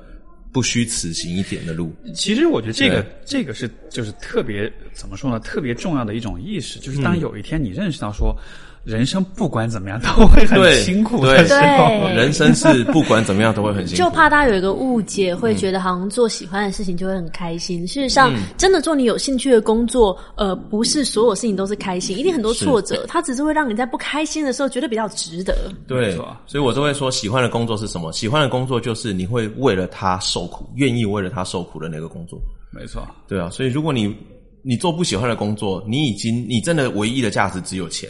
[0.52, 1.94] 不虚此行一点的路。
[2.14, 5.40] 其实我觉得这个这个是就是特别怎么说呢？
[5.40, 8.36] 特别重要的一种意识，就是当有一天你认识到说，
[8.84, 11.38] 人生不管怎么样 都会很辛苦对。
[11.38, 12.16] 的时候，对。
[12.16, 17.88] 人生是不管怎么样都会很辛苦，就怕大家有一个误解，会觉得好像做喜欢的事情就会很开心。
[17.88, 25.56] 事实上，真的做你有兴趣的工作，呃，不是所有事情都是开心，一定很多挫折，它只是会让你在不开心的时候觉得比较值得。
[25.88, 26.16] 对，
[26.46, 28.12] 所以我都会说，喜欢的工作是什么？
[28.12, 32.40] 喜欢的工作就是你会为了他受苦，愿意为了他受苦的那个工作。
[32.72, 34.16] 没错，对啊，所以如果你
[34.62, 38.10] 你做不喜欢的工作，你已经你真的唯一的价值只有钱，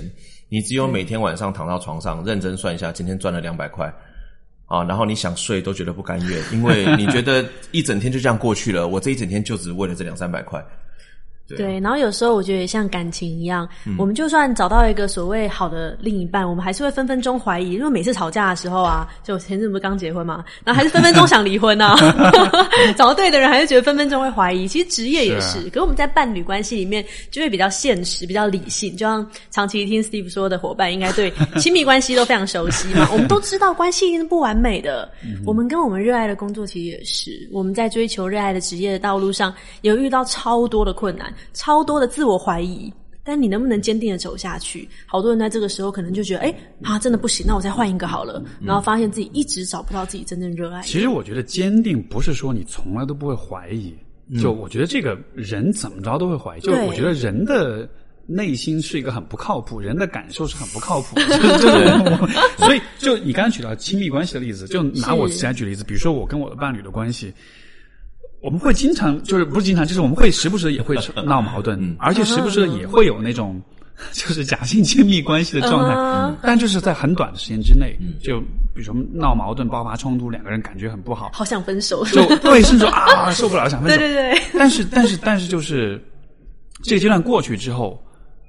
[0.49, 3.93] 你只有每天晚上躺到床上认真算一下，今天赚了两百块
[4.65, 10.63] 啊，然后你想睡都觉得不甘愿，因为你觉得一整天就这样过去了，我这一整天就只为了这两三百块。
[11.49, 21.95] 对对，然后有时候我觉得也像感情一样，我们就算找到一个所谓好的另一半，我们还是会分分钟怀疑，因为每次吵架的时候啊，就我前阵不是刚结婚嘛，然后还是分分钟想离婚啊，
[22.95, 24.67] 找到对的人还是觉得分分钟会怀疑。
[24.67, 33.09] 其实职业也是，是可是我们在伴侣关系里面就会比较现实、比较理性，就像长期听 Steve 说的伙伴，应该对亲密关系都非常熟悉嘛。
[33.13, 35.09] 我们都知道关系一定是不完美的，
[35.45, 42.91] 我们跟我们热爱的工作其实也是，我们在追求热爱的职业的道路上，有遇到超多的困难，超多的自我怀疑。
[43.21, 44.89] 但你能不能坚定的走下去？
[45.05, 48.43] 好多人在这个时候可能就觉得，哎、啊，真的不行，那我再换一个好了。
[48.59, 50.81] 然后发现自己一直找不到自己真正热爱。
[50.81, 53.93] 其实我觉得坚定不是说你从来都不会怀疑，
[54.41, 56.61] 就我觉得这个人怎么着都会怀疑。
[56.61, 57.87] 就我觉得人的
[58.25, 61.19] 内心是一个很不靠谱，人的感受是很不靠谱
[62.57, 67.31] 所以就你刚刚举到亲密关系的例子，就拿我自己来举例子，比如说我跟我的伴侣的关系。
[68.41, 73.61] 我们会经常就是不是经常，就是我们会时不时也会闹矛盾，而且时不时的也会有那种
[74.13, 76.37] 就是假性亲密关系的状态，嗯。
[76.41, 78.39] 但就是在很短的时间之内，就
[78.73, 82.05] 比如说闹矛盾、爆发冲突，两个人感觉很不好，好想分手。
[82.05, 83.97] 就对，甚至说啊 受不了想分手。
[83.97, 86.01] 对对对，但是但是但是就是
[86.81, 88.01] 这个阶段过去之后，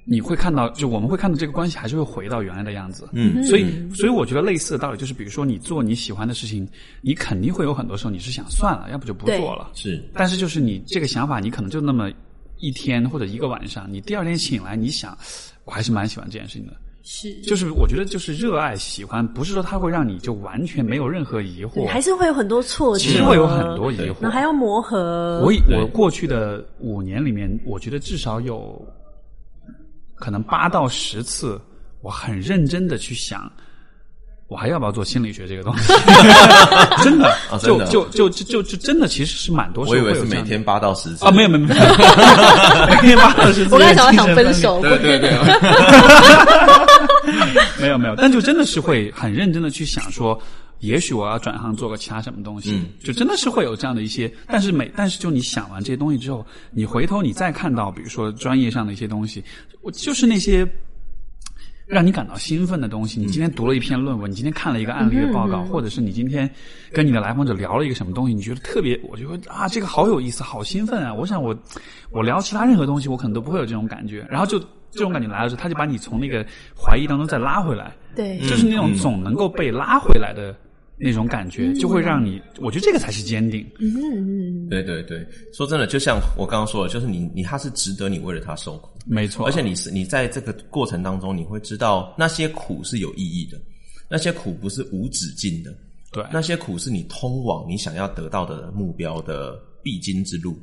[0.04, 3.08] 你会看到，就我们会看到这个关系还是会回到原来的样子。
[3.12, 6.66] 嗯，所以所以我觉得类似的道理就是，比如说你做你喜欢的事情，
[7.00, 9.70] 你肯定会有很多时候你是想算了，要不就不做了。
[9.74, 12.10] 是但是就是你这个想法，你可能就那么
[12.58, 15.16] 一天或者一个晚上，你第二天醒来，你想，
[15.64, 16.72] 我还是蛮喜欢这件事情的。
[17.02, 24.16] 是，就是我觉得就是热爱喜欢，不是说它会让你就完全没有任何疑惑，还是会有很多挫折，其实会有很多疑惑。
[24.20, 25.40] 那还要磨合。
[25.42, 28.86] 我以我过去的五年里面，我觉得至少有
[30.20, 31.60] 可能八到十次，
[32.02, 33.50] 我很认真的去想，
[34.46, 35.92] 我还要不要做心理学这个东西？
[37.02, 37.86] 真的，就啊真的。
[37.86, 41.24] 就就就就就真的其实是蛮多我以为是每天八到十次。
[41.24, 41.80] 啊，没有没有没有，
[42.88, 43.72] 每天八到十次。
[43.74, 45.30] 我刚才想到想分手，对对对，
[47.80, 50.38] 没有没有，但就真的是会很认真的去想说，
[50.80, 59.42] 也许我要转行做个其他什么东西，嗯就真的是会有这样的一些，但是每但是就你想完这些东西之后，你回头你再看到，比如说专业上的一些东西，
[59.82, 60.66] 我就是那些。
[61.86, 66.48] 让你感到兴奋的东西，你今天读了一篇论文，你今天看了一个案例的报告，或者是你今天
[66.92, 71.12] 跟你的来访者聊了一个什么东西，你觉得特别，我觉得啊，这个好有意思，好兴奋啊！
[71.12, 71.52] 我想我
[72.12, 74.24] 我聊其他任何东西，我可能都不会有这种感觉。
[74.30, 74.56] 然后就
[74.92, 80.54] 这种感觉来了之后，他就把你从那个怀疑当中再拉回来，对，就是那种总能够被拉回来的
[81.00, 83.66] 那种感觉，就会让你，我觉得这个才是坚定。
[83.78, 93.58] 嗯嗯嗯，对对对，说真的，就像我刚刚说的，就是你你他是值得你为了他受苦，没错，而且你是你在这个过程当中，你会知道那些苦是有意义的，
[94.10, 95.74] 那些苦不是无止境的，
[96.12, 100.58] 对，那些苦是你通往你想要得到的目标的必经之路。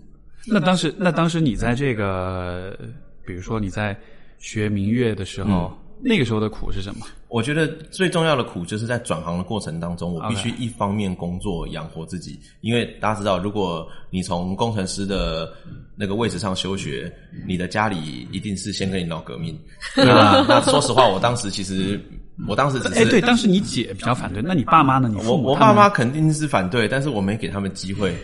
[0.45, 2.78] 那当时，那当时你在这个，
[3.26, 3.97] 比如说你在
[4.38, 7.05] 学民乐的时候，那个时候的苦是什么？
[7.29, 15.51] 我觉得最重要的苦就是在转行的过程当中，我必须一方面工作养活自己，因为大家知道，如果你从工程师的
[15.95, 17.12] 那个位置上休学，
[17.47, 19.60] 你的家里一定是先跟你闹革命。
[19.97, 21.99] 那那说实话，我当时其实
[22.47, 25.10] 我当时只是哎，对，当时你姐比较反对，那你爸妈呢？
[25.10, 28.15] 你我父母我爸妈肯定是反对，但是我没给他们机会。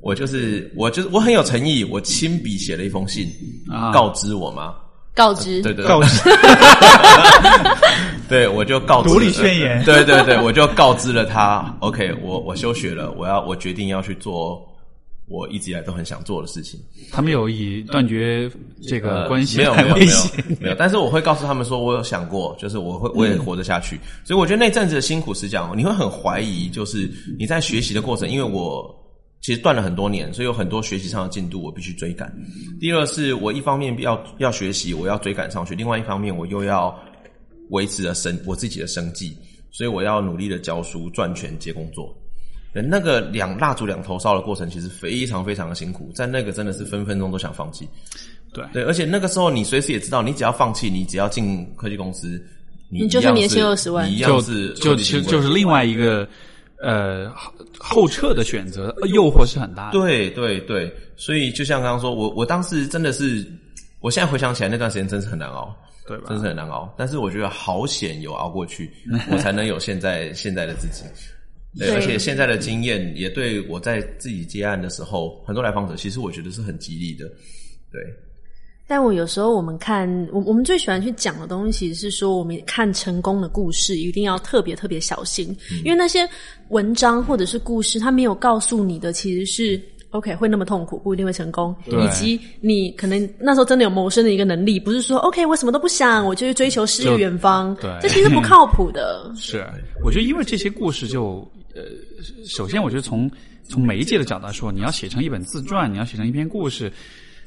[0.00, 3.28] 我就是我就是我很有诚意，我亲笔写了一封信，
[3.70, 4.74] 啊告知我妈。
[5.18, 6.30] 告知，对对告知。
[8.28, 9.82] 对，我就告知独立宣言。
[9.84, 14.64] 对对对，我就告知了他，OK，我我休学了，我要我决定要去做
[15.26, 16.78] 我一直以来都很想做的事情。
[17.10, 18.48] 他们有以断绝
[18.86, 20.44] 这个关系呃没有来没有没有威胁。
[20.60, 23.98] 没有，但是我会告诉他们说，我有想过，就是我会我也活得下去。
[24.24, 28.94] 所以我觉得那阵子的辛苦是这样，你会很怀疑，就是你在学习的过程，因为我
[29.40, 32.32] 其实断了很多年，所以有很多学习上的进度我必须追赶。
[32.80, 36.94] 第二是我一方面要要学习，我要追赶上去；，另外一方面我又要
[37.70, 39.36] 维持着生我自己的生计，
[39.70, 42.14] 所以我要努力的教书、赚钱、接工作。
[42.74, 47.88] 那个两蜡烛两头烧的过程，其实非常非常的辛苦，在那个真的是分分钟都想放弃。
[48.52, 52.40] 对对，而且那个时候你随时也知道，你只要放弃，你只要进科技公司，
[52.88, 56.28] 你你就是年薪二十万你一就样是就其实就是另外一个
[56.82, 59.98] 呃后后撤的选择，呃诱惑是很大的。
[59.98, 63.46] 对对对，所以就像刚刚说，我我当时真的是，
[64.00, 65.74] 我现在回想起来那段时间真是很难熬，
[66.06, 66.92] 对吧真是很难熬。
[66.96, 68.90] 但是我觉得好险有熬过去，
[69.30, 71.04] 我才能有现在现在的自己。
[71.78, 77.26] 对而且现在的经验也对我在自己接案的时候，很多来访者其实我觉得是很激励的。
[77.92, 78.02] 对，
[78.88, 86.26] 但我有时候我们看，我我们最喜欢去讲的东西是说，我们看成功的故事一定要特别特别小心，因为那些
[86.70, 89.78] 文章或者是故事，它没有告诉你的其实是
[90.10, 97.94] OK 会那么痛苦，不一定会成功，以及你可能那时候真的有谋生的一个能力，不是说 OK 我什么都不想，我就去追求诗与远方，对。
[98.00, 99.30] 这其实不靠谱的。
[99.36, 99.66] 是，
[100.02, 101.82] 我觉得因为这些故事就呃，
[102.46, 103.30] 首先我觉得从
[103.68, 106.90] 从媒介的角度来说，你要写成一本自传，你要写成一篇故事。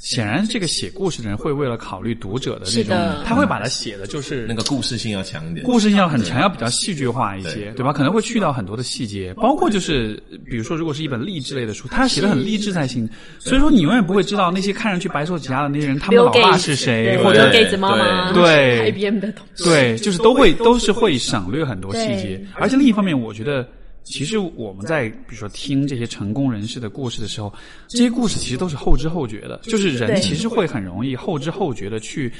[0.01, 5.63] 显然，这个写故事的人会为了考虑读者的这种，他会把它写的就是那个故事性要强一点。
[5.63, 7.81] 故事性要很强，要比较戏剧化一些，对。
[7.81, 7.93] 对吧？
[7.93, 13.07] 可能会去掉很多的细节，包括就是比如说，如果是一本励志类的书，他写的很励志才行。
[13.37, 23.67] 所以说，你永远不会知道那些看上去白手起家的那些人，他们的老爸是谁，或者 Gates 妈妈，对，IBM 的东西，对，就是都会都是会省略很多细节，而且另一方面，我觉得
[24.03, 27.53] 其实我们在比如说听这些成功人士的故事的时候，
[27.87, 32.31] 这些故事其实都是后知后觉的，就是人其实会很容易后知后觉的去。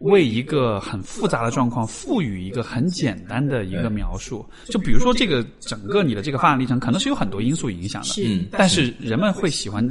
[0.00, 4.48] 为一个很复杂的状况赋予一个很简单的一个描述。
[4.66, 9.84] 就比如说这个整个你的这个发展历程，可能是有很多因素影响的，嗯但是人们会喜欢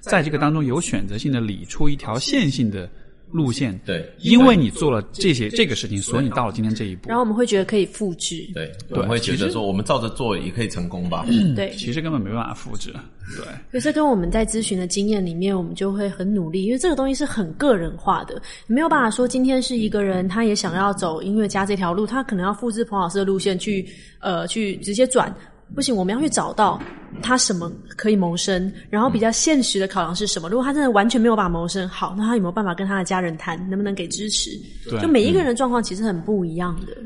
[0.00, 2.90] 在这个当中有选择性的理出一条线性的
[3.34, 3.78] 路线。
[3.84, 7.16] 对因为你做了这些这个事情，所以你到了今天这一步然。
[7.16, 11.26] 后我们会觉得可以复制，对，我们会觉得说我们照着做也可以成功吧？
[11.56, 11.70] 对。
[11.72, 12.94] 其实根本没办法复制，
[13.36, 23.84] 对，可是跟我们在咨询的经验里面，我们就会很努力，因为这个东西是很个人化的，没有办法说今天是一个人，他也想要走音乐家这条路，他可能要复制彭老师的路线去
[24.20, 25.34] 呃去直接转。
[25.74, 26.80] 不行，我们要去找到
[27.22, 30.48] 他什么可以谋生，然后比较现实的考量是什么。
[30.48, 34.50] 如果他真的完全没有办法谋生，好，那他有没有办法跟他的家人谈，能不能给支持？
[34.88, 36.96] 对就每一个人的状况其实很不一样的。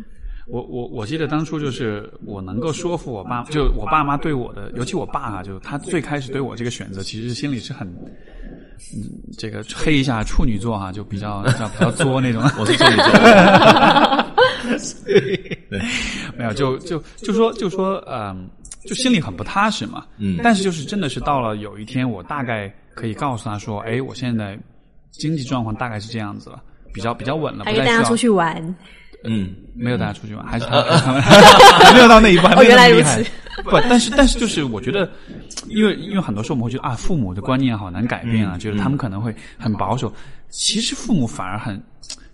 [0.47, 7.87] 我我我记得当初就是我能够说服我爸，就我爸妈对我的，尤其我爸啊，就他最开始对我这个选择，其实心里是很，
[8.97, 9.05] 嗯，
[9.37, 12.43] 这个黑一下处女座哈、就比较比较比较作那种。
[12.59, 13.13] 我是处女座，
[16.39, 18.49] 没有，就就就说就说，嗯，
[18.89, 20.05] 就心里很不踏实嘛。
[20.17, 24.59] 嗯但是就是真的是到了有一天，我大概可以告诉他说，哎，我现在
[25.11, 28.75] 经济状况大概是这样子了，比较比较稳了，可以带他出去玩，
[29.25, 33.31] 嗯，没有带他出去玩，还是他他们还没有到那一步，还没有哦原来如那么厉害此。
[33.63, 35.11] 不，但是但是就是我觉得，
[35.67, 40.13] 因为因为很多时候我们会觉得啊，父母的观念好难改变啊，就是他们可能会很保守。
[40.49, 41.83] 其实父母反而很，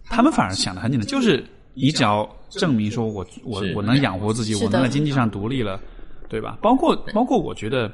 [0.05, 5.81] 他们反而想的很简单，就是你只要证明说我我我能养活自己，我能在经济上独立了，
[6.35, 6.59] 对吧？
[6.61, 7.93] 包括包括我觉得。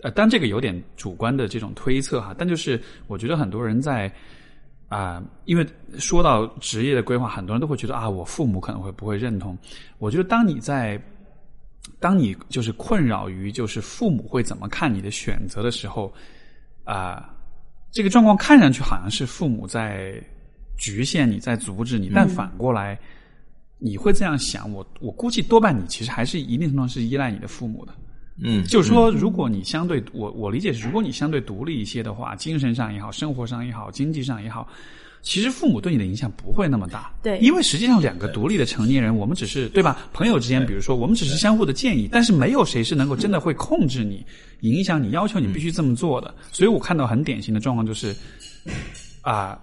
[0.00, 4.08] 呃，但这个有点主观的这种推测哈，但就是我觉得很多人在
[4.88, 5.66] 啊、因为
[5.98, 9.58] 说到职业的规划，很多人都会觉得啊，我父母可能会不会认同。
[9.98, 11.02] 我觉得当你在
[11.98, 16.14] 当你就是困扰于就是父母会怎么看你的选择的时候，
[16.84, 17.34] 啊、
[17.90, 20.14] 这个状况看上去好像是父母在
[20.78, 22.96] 局限你，在阻止你，但反过来。
[23.78, 27.92] 你会这样想，我我估计多半你其实还是一定程度上是依赖你的父母的。
[28.40, 34.68] 嗯，就是说，如果你相对我我理解是，如果你相对独立一些的话，精神上也好，生活上也好，经济上也好，
[35.22, 37.12] 其实父母对你的影响不会那么大。
[37.20, 40.08] 对因为实际上两个独立的成年人，我们只是对吧？
[40.12, 44.24] 朋友之间，比如说我们只是相互的建议，但是没有谁是能够真的会控制你、
[44.60, 46.32] 影响你、要求你必须这么做的。
[46.52, 48.14] 所以我看到很典型的状况就是，
[49.22, 49.58] 啊。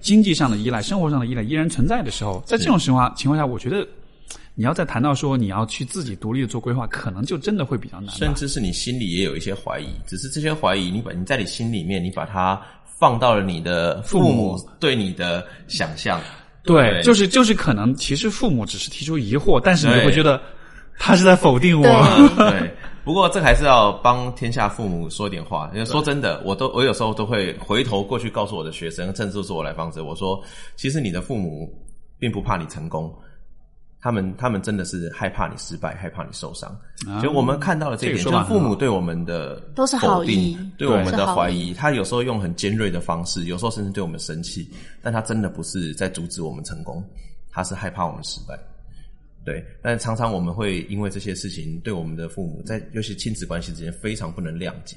[0.00, 3.86] 经济上的依赖、生活上的依赖依然存在的时候，在这种情况情况下，我觉得
[4.54, 8.14] 你要再谈到说你要去自己独立的做规划，可能就真的会比较难。
[8.14, 12.60] 甚至是你心里也有一些怀疑，只是这些怀疑，你把你在你心里面，你把它
[12.98, 16.20] 放到了你的父母对你的想象。
[16.64, 20.40] 对，对就是就是可能其实父母只是提出疑惑，但是你会觉得
[20.98, 21.86] 他是在否定我。
[22.36, 25.70] 对 对，不过这还是要帮天下父母说点话。
[25.72, 30.42] 因为说真的，我都我有时候都会回头过去告诉我的学生，甚至是我来访者，我说，
[30.76, 31.68] 其实你的父母
[32.18, 33.12] 并不怕你成功。
[34.04, 36.68] 他们他们真的是害怕你失败，害怕你受伤。
[37.06, 41.72] 啊所以我们看到了这一点，这个就是父母对我们的都是好否定意对我们的怀疑。
[41.72, 44.68] 他有时候用很尖锐的方式，有时候甚至对我们生气，
[45.00, 47.00] 但他真的不是在阻止我们成功，
[47.48, 48.58] 他是害怕我们失败。
[49.44, 54.96] 对，但常常我们会因为这些事情，对我们的父母在尤其亲子关系之间非常不能谅解。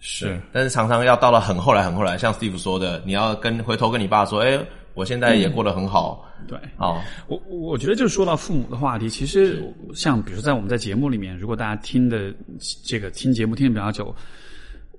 [0.00, 4.58] 是，但是常常要到了很后来很后来，像 Steve 说的，你要跟回头跟你爸说，哎、
[4.94, 6.58] 我现在也过得很好，对。
[6.78, 9.62] 哦，我我觉得就是说到父母的话题，其实
[9.94, 12.32] 像比如在我们在节目里面，如果大家听的
[12.82, 14.14] 这个听节目听的比较久，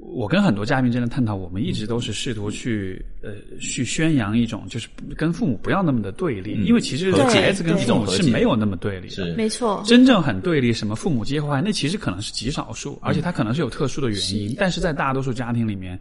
[0.03, 9.33] 我跟很多嘉宾真的探讨，我们一直都是试图去呃去宣扬一种就是跟父母不要那么的对立，因为其实孩子跟父母是没有那么对立的。
[9.35, 14.55] 没错，真正很对立，什么父母皆坏，那其实可能是极少数，而且他可能是有特殊的原因。
[14.57, 15.97] 但是在大多数家庭里面，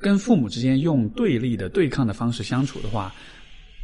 [0.00, 3.14] 跟父母之间用对立的对抗的方式相处的话，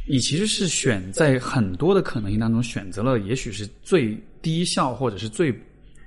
[0.07, 5.51] 你其实是选在很多的可能性当中选择了，也许是最低效或者是最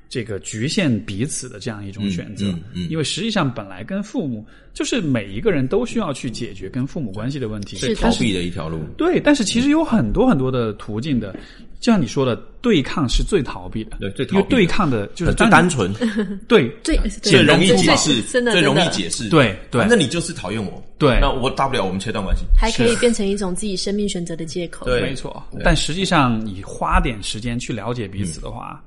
[0.08, 2.46] 这个局限彼此的这样一种选择。
[2.46, 8.80] 嗯嗯嗯因为实际上本来跟父母就是每一个人都需要去解决跟父母关系的问题，是逃避的一条路。
[8.96, 11.32] 对，但是其实有很多很多的途径的，
[11.80, 15.92] 就像你说的，对抗是最逃避的，对最逃避因为对抗的就是最单纯，
[16.48, 19.28] 对最最容易解释，真的最容易解释。
[19.28, 22.44] 对对那你就是讨厌我，对那我大不了我们切断关系。
[22.56, 24.86] 还可以变成一种自己生命选择的借口。
[24.86, 25.42] 对没错。
[25.64, 28.82] 但实际上，你花点时间去了解彼此的话，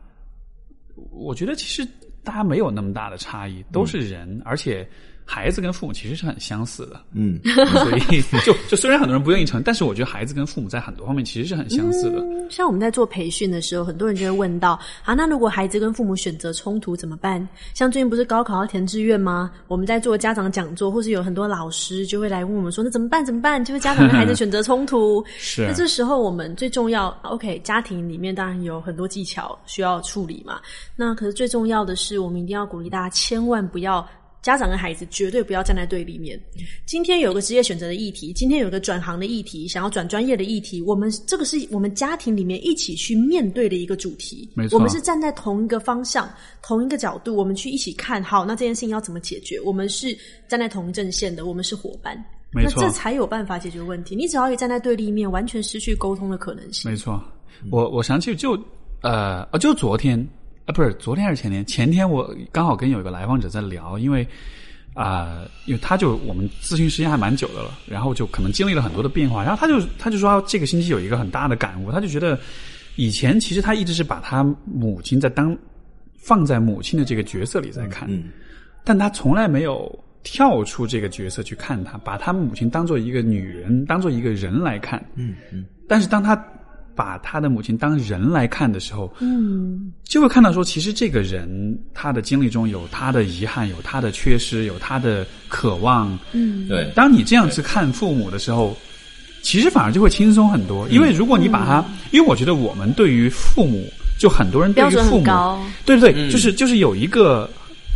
[1.11, 1.87] 我觉得其实
[2.23, 4.87] 大家没有那么大的差异，都是人，而且
[5.25, 12.21] 孩子跟父母其实是很相似的，嗯， 所以就就虽然很多人不愿意承认，但是我觉得孩子跟父母在很多方面其实是很相似的。
[12.49, 17.47] 像我们在做培训的时候，很多人就会问到：啊，那如果孩子跟父母选择冲突怎么办？
[17.73, 19.49] 像最近不是高考要填志愿吗？
[19.67, 23.25] 我们在做家长讲座，或是有很多老师就会来问我们说：那怎么办？
[23.25, 23.63] 怎么办？
[23.63, 25.23] 就是家长跟孩子选择冲突。
[25.39, 30.59] 是那这时候我们最重要，OK，家庭里面当然有很多技巧需要处理嘛。
[30.95, 34.05] 那可是最重要的是，我们一定要鼓励大家，千万不要。
[34.41, 36.39] 家长跟孩子绝对不要站在对立面。
[36.85, 44.49] 今天有个职业选择的议题，今天有个转行的议题，想要转专业的议题，我们这个是我们家庭里面一起去面对的一个主题。
[44.55, 46.27] 没错我们是站在同一个方向、
[46.63, 49.59] 同一个角度，我们去一起看好那这件事情要怎么解决。
[49.61, 50.17] 我们是
[50.47, 52.17] 站在同一阵线的，我们是伙伴。
[52.53, 54.13] 没错那这才有办法解决问题。
[54.15, 56.91] 你只要一站在对立面，完全失去沟通的可能性。
[56.91, 57.23] 没错，
[57.71, 58.51] 我我想起就
[59.01, 60.27] 呃呃，就昨天
[60.65, 61.65] 啊，不是昨天还是前天？
[61.65, 64.27] 前天我刚好跟有一个来访者在聊，因为
[64.93, 72.37] 啊、因为他就我们咨询时间还蛮久的了，然后就可能经历了很多的变化，然后他就他就说这个星期有一个很大的感悟，他就觉得
[72.97, 75.57] 以前其实他一直是把他母亲在当
[76.17, 78.25] 放在母亲的这个角色里在看，嗯
[78.83, 85.01] 但他从来没有跳出这个角色去看他，把他母亲当做一个女人，当做一个人来看。
[85.15, 86.35] 嗯嗯，但是当他
[86.95, 96.17] 把他的母亲当人来看的时候，嗯，就会看到说，其实这个人他的经历中有他的遗憾，有他的缺失，有他的渴望。
[96.33, 98.75] 嗯，对，当你这样去看父母的时候，
[99.41, 100.87] 其实反而就会轻松很多。
[100.89, 105.61] 因为如果你把他，因为我觉得我们对于父母，就很多人对标准于父母，很高。
[105.85, 107.49] 对对对，嗯就是就是有一个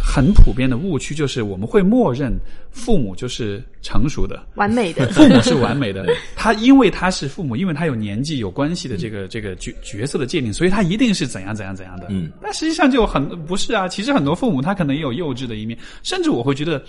[0.06, 2.32] 很普遍的误区，就是我们会默认
[2.70, 5.08] 父母就是成熟的，完美的。
[5.14, 12.06] 父母是完美的，他因为他是父母，因为他有年纪有关系的这个这个角角色的界定，所以他一定是怎样怎样怎样的。
[12.10, 13.88] 嗯，但实际上就很不是啊。
[13.88, 16.84] 其实很多父母他可能也有幼稚的一面，甚至我会觉得。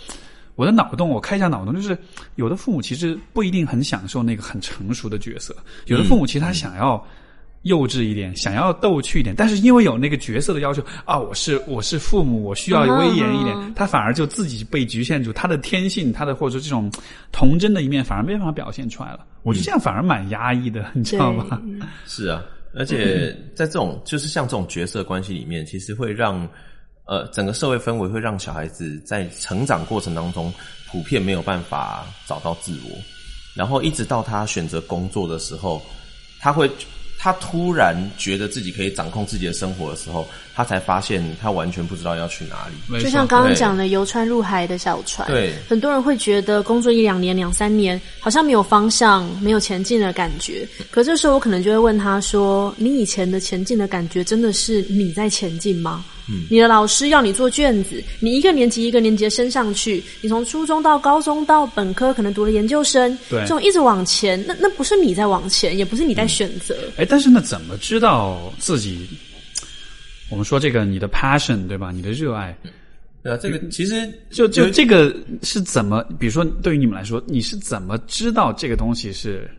[0.54, 1.94] 我的脑洞，我开一下脑洞，就是
[2.36, 5.54] 有的父母其实不一定很享受那个很成熟的角色，
[5.84, 7.06] 有的父母其实他想要
[7.66, 16.90] 幼稚一点，想要逗趣一点，但是因为有那个角色的要求啊，我是我是父母，我需要威严一点，嗯他反而就自己被局限住，他的天性，他的或者说这种
[17.32, 19.20] 童真的一面反而没办法表现出来了。
[19.42, 21.60] 我觉得这样反而蛮压抑的，你知道吗？
[22.06, 22.42] 是啊，
[22.74, 26.48] 而且在这种就是像这种角色关系里面，其实会让
[27.04, 30.52] 呃整个社会氛围会让小孩子在成长过程当中
[30.90, 32.96] 普遍没有办法找到自我，
[33.54, 35.82] 然后一直到他选择工作的时候，
[36.40, 36.70] 他会
[37.18, 43.02] 他突然觉得自己可以掌控自己的生活的时候，他才发现他完全不知道要去哪里。
[43.02, 50.66] 就像刚刚讲的游船入海的小船，对很多人会觉得工作一两年、两三年，好像没有方向、没有前进的感觉。
[50.90, 66.74] 可这时候我可能就会问他说：“你以前的前进的感觉，真的是你在前进吗？”嗯，你的老师要你做卷子，你一个年级一个年级升上去，你从初中到高中到本科，可能读了研究生，对这种一直往前，那那不是你在往前，也不是你在选择。
[66.96, 69.06] 哎，但是呢，怎么知道自己？
[70.30, 71.90] 我们说这个你的 passion 对吧？
[71.92, 72.56] 你的热爱，
[73.22, 76.02] 对啊，这个其实就就这个是怎么？
[76.18, 79.50] 比如说，对于你们来说，你是怎么知道这个东西是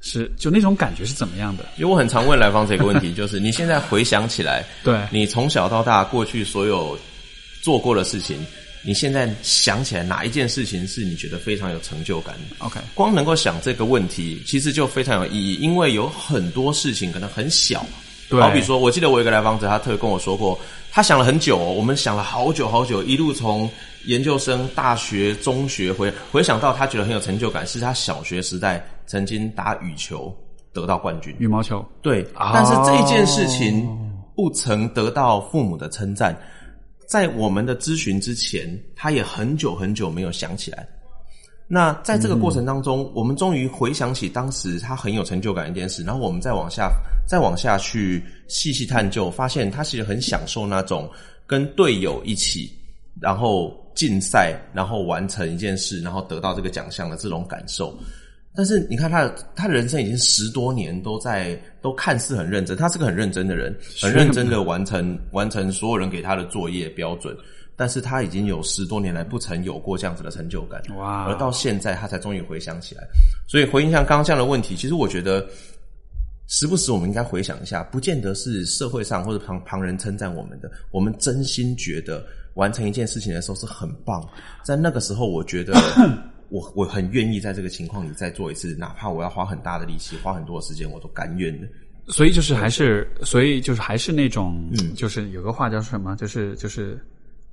[0.00, 1.64] 是就那种感觉是怎么样的？
[1.76, 6.98] 因为我很常问来访者一个问题， 就是你现在回想起来，对你从小到大过去所有
[7.62, 8.38] 做过的事情，
[8.82, 17.84] 你现在想起来哪一件事情是你觉得非常有成就感的？OK，光能够想这个问题，其实就非常有意义，因为有很多事情可能很小，
[18.28, 20.58] 对好比说，我记得我有一个来访者，他特别跟我说过，
[20.90, 23.68] 他想了很久、哦，我们想了好久好久，一路从
[24.04, 30.34] 研究生、大学、中学回回想到他觉得很有成就感，是他小学时代曾经打羽球
[30.72, 31.34] 得到冠军。
[31.38, 33.88] 羽毛球，对，哦但是这件事情
[34.36, 36.38] 不曾得到父母的称赞，
[37.06, 40.86] 在我们的咨询之前，他也很久很久没有想起来。
[41.70, 46.90] 那在这个过程当中，我们终于回想起当时他很有成就感一件事，然后我们再往下
[47.28, 51.10] 再往下去细细探究，发现他其实很享受那种
[51.46, 52.72] 跟队友一起，
[53.20, 57.94] 然后竞赛，然后完成一件事，然后得到这个奖项的这种感受。
[58.56, 67.36] 但是你看他的，他的人生已经十多年都在，都看似很认真，他是个很认真的人，很认真的完成完成所有人给他的作业标准。
[67.78, 73.06] 但是他已经有十多年来不曾有过这样子的成就感，哇而到现在他才终于回想起来。
[73.46, 75.48] 所以回应像刚刚这样的问题，其实我觉得
[76.48, 84.28] 时不时我们应该回想一下，不见得是社会上或者旁旁人称赞我们的，我们真心觉得完成一件事情的时候是很棒。
[84.64, 85.72] 在那个时候，我觉得
[86.48, 91.68] 我 我很愿意在这个情况里再做一次，哪怕我要花很大的力气、花很多的时间，我都甘愿的。
[92.08, 96.98] 所以就是还是，所以就是还是那种，嗯，就是有个话叫什么，就是就是，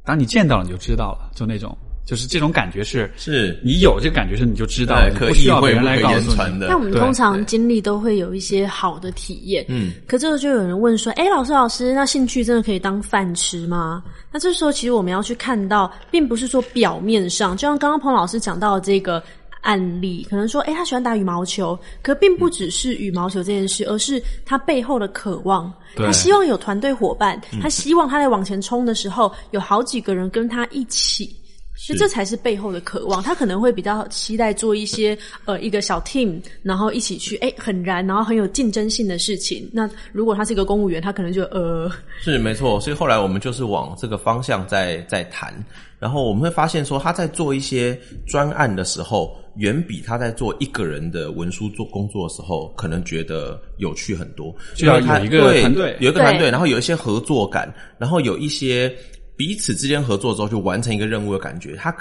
[0.05, 1.75] 当你见到了你就知道了，就那种
[2.05, 6.25] 就是这种感觉是，是你有这个感觉是你就知道，不需要别人来告诉你。
[6.27, 6.67] 言传的。
[6.67, 19.23] 对但我们通常经历都会有一些好的体验，嗯，可这个就有人问说：“哎，老师，老师，那兴趣真的可以当饭吃吗？”那这时候其实我们要去看到，并不是说表面上，就像刚刚彭老师讲到的这个
[19.65, 25.73] 案例，可能说：“哎，他喜欢打羽毛球，可并不只是羽毛球这件事，而是他背后的渴望。
[25.97, 31.35] 他希望有团队伙伴，他希望他在往前冲的时候，有好几个人跟他一起。”
[31.77, 39.69] 所以这才是背后的渴望，他可能会比较期待做一些呃一个小 team，然后一起去哎很燃，然后很有竞争性的事情。
[39.73, 41.91] 那如果他是一个公务员，他可能就呃
[42.21, 45.53] 是没错，所以后来我们就是往这个方向在在谈，
[45.99, 54.55] 然后我们会发现说，他在做一些专案的时候，远比他在做一个人的文书做工作的时候，可能觉得有趣很多。
[54.73, 58.93] 就要有一个团队有一个团队，然后有一些合作感，然后有一些
[59.35, 61.75] 彼此之间合作之后，就完成一个任务的感觉。
[61.75, 61.95] 他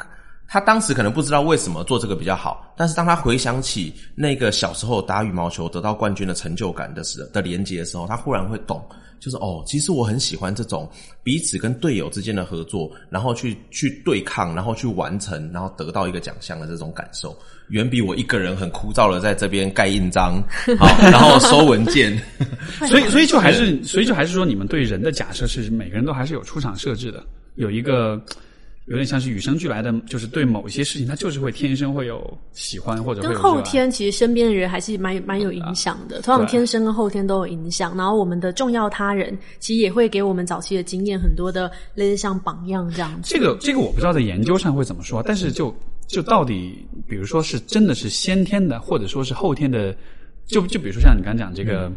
[0.55, 8.81] 他当时可能不知道为什么做这个比较好，但是当他回想起那个小时候打羽毛球得到冠军的成就感的时的连接的时候，他忽然会懂，
[9.19, 10.89] 就是哦，其实我很喜欢这种
[11.25, 17.37] 彼此跟队友之间的合作，然后去去对抗，然后去完成，然后得到一个奖项的这种感受，
[17.71, 20.41] 远比我一个人很枯燥的在这边盖印章，
[20.79, 22.17] 好，然后收文件。
[22.87, 27.21] 所以，所以就还是，所以就还是说，你们对人的假设 是每个人都还是有出场设置的，
[27.57, 28.23] 有一个
[28.87, 33.37] 有点像是与生俱来的，就是对某一些事情，他就是会天生会有喜欢或者会跟。
[33.39, 37.97] 后天其实身边的人还是蛮蛮有影响的，通常天生跟后天都有影响。
[37.97, 43.35] 然后我们的重要他人其实也会给我们早期的经验很多的类似像榜样这样子。
[43.35, 45.75] 这个这个我不知道在研究上会怎么说，但是就
[46.07, 49.97] 就到底，比如说是真的是先天的，或者说是后天的，
[50.47, 51.91] 就就比如说像你刚刚讲这个。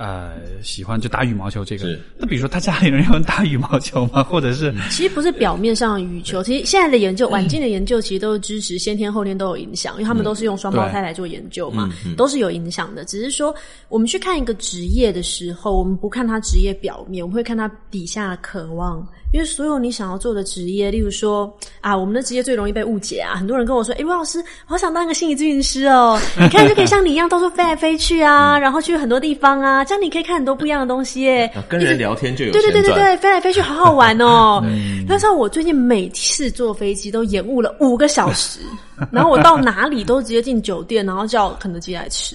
[0.00, 0.32] 呃，
[0.62, 4.24] 喜欢就打羽毛球这个，那比如说他家里人有人打羽毛球吗？
[4.24, 11.86] 或者是其实不是表面上羽球，其实现在的研究，晚近的研究其实都是支持先天后天都有影响，因为他们都是用双胞胎来做研究嘛，
[12.16, 13.04] 都是有影响的。
[13.04, 13.54] 只是说
[13.90, 19.06] 我们去看一个职业的时候，我们不看他职业表面，我们会看他底下的渴望。
[19.32, 23.34] 因为所有你想要做的职业，例如说啊，我们的职业最容易被误解啊。
[23.36, 34.62] 很多人跟我说：“哎，吴老师，我好想当一个心理咨询师哦，你看就可以像你一样到处飞来飞去啊，然后去很多地方啊，这样你可以看很多不一样的东西耶。”啊跟人聊天就有对对对对对，飞来飞去好好玩哦。
[35.08, 38.58] 但是我最近每次坐飞机都延误了五个小时，
[39.12, 42.34] 然后我到哪里都直接进酒店，然后叫肯德基来吃。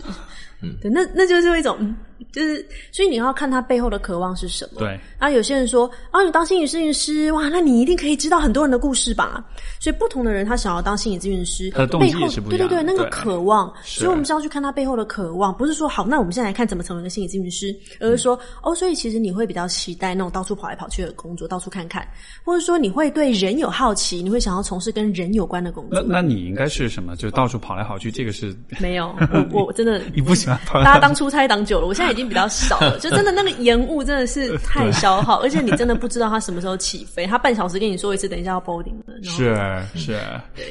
[0.62, 1.96] 嗯对，那那就是一种，嗯
[2.32, 4.80] 就是所以你要看他背后的渴望是什么。
[4.80, 4.88] 对，
[5.20, 9.44] 然后有些人说，啊，你当心理咨询师，哇，那你一定可以知道很多人的故事吧？
[9.80, 22.08] 所以不同的人，他想要当心理咨询师，他的动机背后也是不一样的对对对，那个渴望，所以我们是要去看他背后的渴望，不是说好，那我们现在来看怎么成为一个心理咨询师，而是说，哦，所以其实你会比较期待那种到处跑来跑去的工作，到处看看，
[22.44, 26.02] 或者说你会对人有好奇，你会想要从事跟人有关的工作。
[26.02, 27.16] 那那你应该是什么？
[27.16, 29.16] 就到处跑来跑去，这个是没有，
[29.52, 33.00] 我我真的 你不喜欢跑来跑去大家当出差当久了，我现在已经比较少了。
[33.00, 39.22] 就真的那个延误真的是太消耗，而且你真的不知道他什么时候起飞，他半小时跟你说一次，等一下要 boarding 了。
[39.24, 39.56] 是
[39.96, 40.20] 是，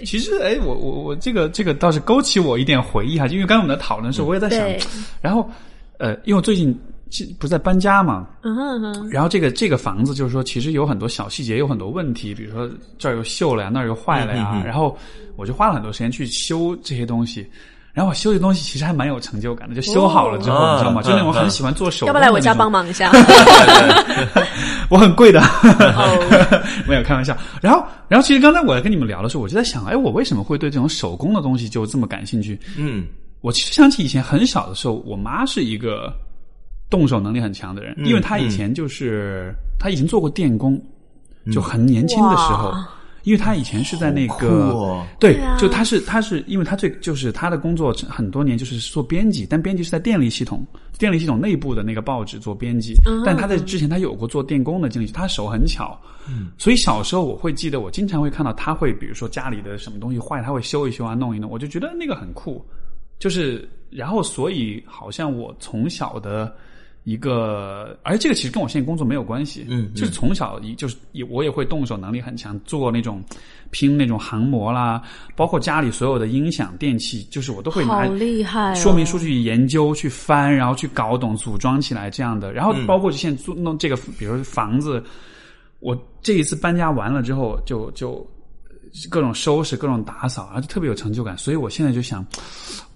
[0.05, 4.89] 其实哎，我我我这个这个倒是勾起我一点回忆哈，因为刚才我们在讨论的时候，我也在想，
[5.21, 5.49] 然后
[5.99, 6.77] 呃，因为我最近
[7.11, 12.69] 是不是在搬家嘛，嗯哼哼，然后这个这个房子就是说，其实有很多小细节，有很多问题，比如说
[12.99, 14.97] 这儿又锈了呀，那儿又坏了呀，然后
[15.37, 17.49] 我就花了很多时间去修这些东西。
[17.95, 21.01] 然后我修的东西其实还蛮有成就感的，就修好了之后，哦你知道吗？
[21.01, 22.13] 嗯就那种很喜欢做手工的。
[22.13, 23.11] 要不要来我家帮忙一下？
[24.91, 27.37] 我很贵的，哦 没有开玩笑。
[27.63, 32.59] 然后，然后其实刚才我在跟你们聊的时候，我就在想，哎，我为什么会对这种手工的东西就这么感兴趣？
[32.77, 33.07] 嗯，
[33.41, 36.13] 我其实想起以前很小的时候，我妈是一个
[36.91, 40.81] 动手能力很强的人，因为她以前就是、她以前做过电工，
[41.53, 42.75] 就很年轻的时候。
[43.25, 45.07] 哇因为他以前是在那个，哦。
[45.19, 45.57] 对，对啊。
[45.59, 50.67] 就他是他是因为他最就是他的工作很多年就是做编辑，但编辑是在电力系统
[50.99, 52.95] 电力系统内部的那个报纸做编辑，
[53.25, 55.99] 但他在之前他有过做电工的经历，他手很巧，
[56.29, 62.65] 嗯，所以小时候我会记得我经常会看到他会比如说家里的什么东西坏，他会修一修啊弄一弄，我就觉得那个很酷，
[63.19, 66.55] 就是然后所以好像我从小的。
[67.05, 69.95] 一个，而这个其实跟我现在工作没有关系，嗯嗯。
[69.95, 73.23] 就是从小一就是也我也会动手能力很强，做那种
[73.71, 75.03] 拼那种航模啦，
[75.37, 78.75] 包括家里所有的音响电器，就是我都会拿好厉害哦。
[78.75, 82.53] 说明书去研究、去翻，然后去搞懂、组装起来这样的。
[82.53, 85.03] 然后包括现在做弄这个，比如说房子，
[85.81, 88.27] 我这一次搬家完了之后，就就
[89.11, 91.37] 各种收拾、各种打扫，然后就特别有成就感。
[91.37, 92.25] 所以我现在就想，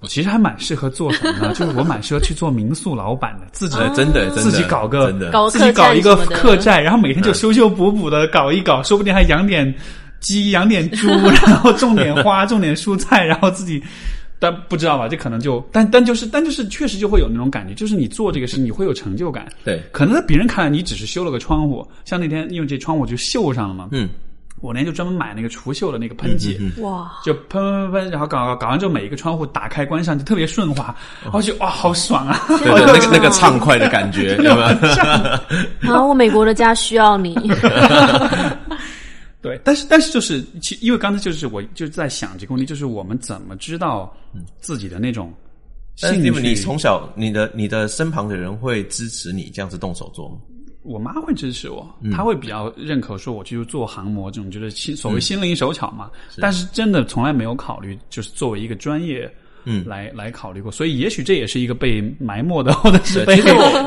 [0.01, 1.53] 我其实还蛮适合做什么呢？
[1.59, 9.75] 就是我蛮适合去做民宿老板的，自己呃真的自己搞个真的自己搞一个客栈，然后每天就修修补补的搞一搞，说不定还养点
[10.21, 11.09] 鸡，养点猪，
[11.47, 13.83] 然后种点花，种点蔬菜，然后自己。
[14.41, 15.09] 但不知道吧？
[15.09, 19.49] 这可能就，但但就是，但就是确实就会有那种感觉，就是你做这个事，你会有成就感。
[19.65, 23.89] 对，可能在别人看来，你只是修了个窗户，像那天因为这窗户就锈上了嘛。
[23.91, 24.09] 嗯。
[24.61, 32.41] 我那天就专门买那个除锈的那个喷剂，哇，就喷喷喷，然后搞搞搞完之后，每一个窗户打开关上就特别顺滑，然后就哇，好爽啊！
[32.49, 35.43] 对，那个那个畅快的感觉， 对吧？
[35.93, 37.35] 啊，我美国的家需要你。
[39.41, 44.13] 对，但是但是就是，其因为刚才就是我就在想这个问题，就是我们怎么知道
[44.61, 45.33] 自己的那种
[45.95, 46.31] 兴趣？
[46.41, 50.39] 你从小你的你的身旁的人会支持你这样子动手做吗？
[50.89, 56.11] 我妈会支持我，她会比较认可说我去做航模这种，就是心所谓心灵手巧嘛。
[56.41, 59.31] 但是真的从来没有考虑，就是作为一个专业。
[59.71, 63.37] 嗯，来来考虑过，所以也许这也是一个被埋没的，或者是被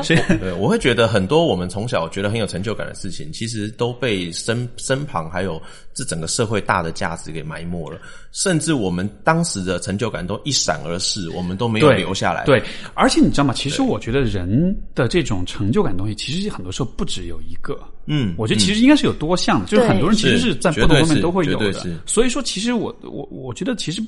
[0.00, 0.14] 谁？
[0.38, 5.60] 对，我会觉得很多我们从小觉得很有成就感的事情，其实都被身身旁还有
[5.92, 7.98] 这整个社会大的价值给埋没了，
[8.30, 12.44] 甚至我们当时的成就感都一闪而逝，我们都没有留下来。
[12.44, 12.62] 对，
[12.94, 13.52] 而且你知道吗？
[13.52, 17.76] 其实我觉得人的这种成就感东西，其实很多时候不只有一个。
[18.06, 21.72] 嗯，我觉得其实应该是有多项的，就是很多人其实是在不同方面都会有的。
[22.06, 24.00] 所以说，其实我我我觉得其实。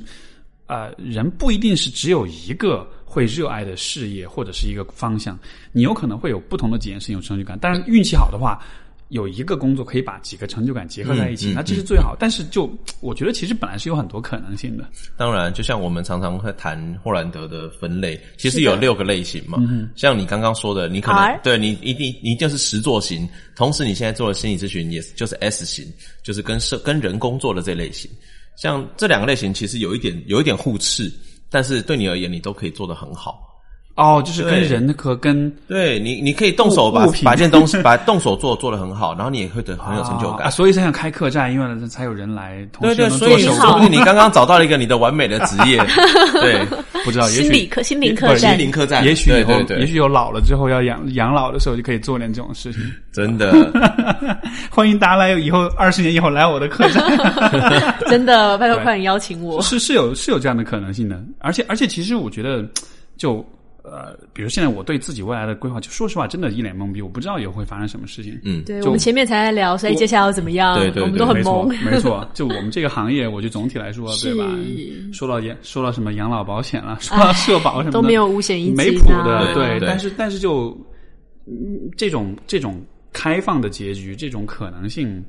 [0.66, 5.38] 啊，人不一定是只有一个会热爱的事业或者是一个方向，
[5.72, 7.58] 你有可能会有不同的几件事情有成就感。
[7.60, 8.64] 但是运气好的话，
[9.10, 12.16] 有一个工作可以把几个成就感结合在一起，那这是最好。
[12.18, 12.68] 但是就
[13.00, 14.88] 我觉得，其实本来是有很多可能性的。
[15.16, 19.58] 当然，就像我们常常会谈霍兰德的分类，其实有六个类型嘛。
[19.94, 25.86] 像你刚刚说的，你可能对你一定你一定是实作型，同时你现在做的心理咨询也就是 S 型，
[26.22, 28.10] 就是跟社跟人工作的这类型。
[28.57, 31.12] 像这两个类型其实有一点有一点互斥，
[31.50, 33.53] 但是对你而言，你都可以做得很好。
[33.97, 40.51] 哦，就是跟人和跟对你，你可以动手把把件东西 把动手做做的很好，然后你也会得很有成就感。
[40.51, 42.66] 所以才想开客栈，因为才有人来。
[42.80, 45.78] 对对，所以说不定你刚刚找到了一个你的完美的职业。
[46.40, 46.66] 对，
[47.05, 52.82] 不知道，心理客心灵客栈，心灵客栈，也许以后，也许有老了之后要养养老的时候，就可以做点这种事情。
[53.12, 53.53] 真的，
[54.70, 57.01] 欢迎大家来以后二十年以后来我的客栈。
[58.09, 59.62] 真的，拜托快点邀请我。
[59.62, 62.64] 是是有是有这样的可能性的，而且而且其实我觉得
[63.16, 63.47] 就。
[63.85, 68.41] 呃，比如现在我对自己未来的规划，就说实话，真的一脸懵逼，我不知道以后会发生什么事情。
[68.43, 70.74] 嗯，对，我们前面才在聊，所以接下来要怎么样？
[70.78, 71.66] 对对，我们都很懵。
[71.85, 74.49] 没错，就我们这个行业，我就总体来说， 对吧？
[75.12, 79.53] 说到养，说到什么养老保险了，说到社保什么都没有五险一金，没谱的。
[79.53, 80.74] 对，但是但是就
[81.95, 82.82] 这种这种
[83.12, 85.22] 开放的结局，这种可能性，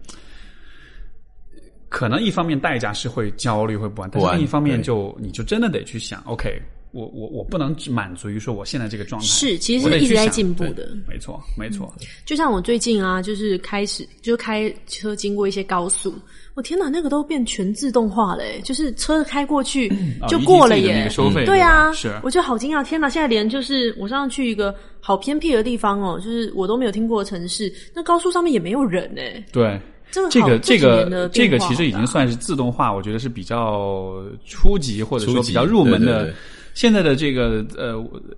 [1.90, 6.58] 可能一方面代价是会焦虑会不安，但是另一方面就你就真的得去想，OK。
[6.96, 11.94] 我我我不能只满足于说我现在这个状态，是其实是一直在进步的，没错没错。
[12.24, 16.16] 就像我最近啊，就是开始就开车经过一些高速，
[16.54, 19.92] 我天哪，那个都变全自动化了，就是车开过去
[20.30, 29.78] 就过了耶，收费对啊，是，我就好惊讶，天哪，现在连就是我上次去一个好偏僻的地方哦，就是我都没有听过的城市，那高速上面也没有人哎，对，
[30.12, 36.34] 这个这个这个这个其实已经算是自动化，我觉得是比较初级或者说比较入门的。
[36.76, 37.96] 现在的这个呃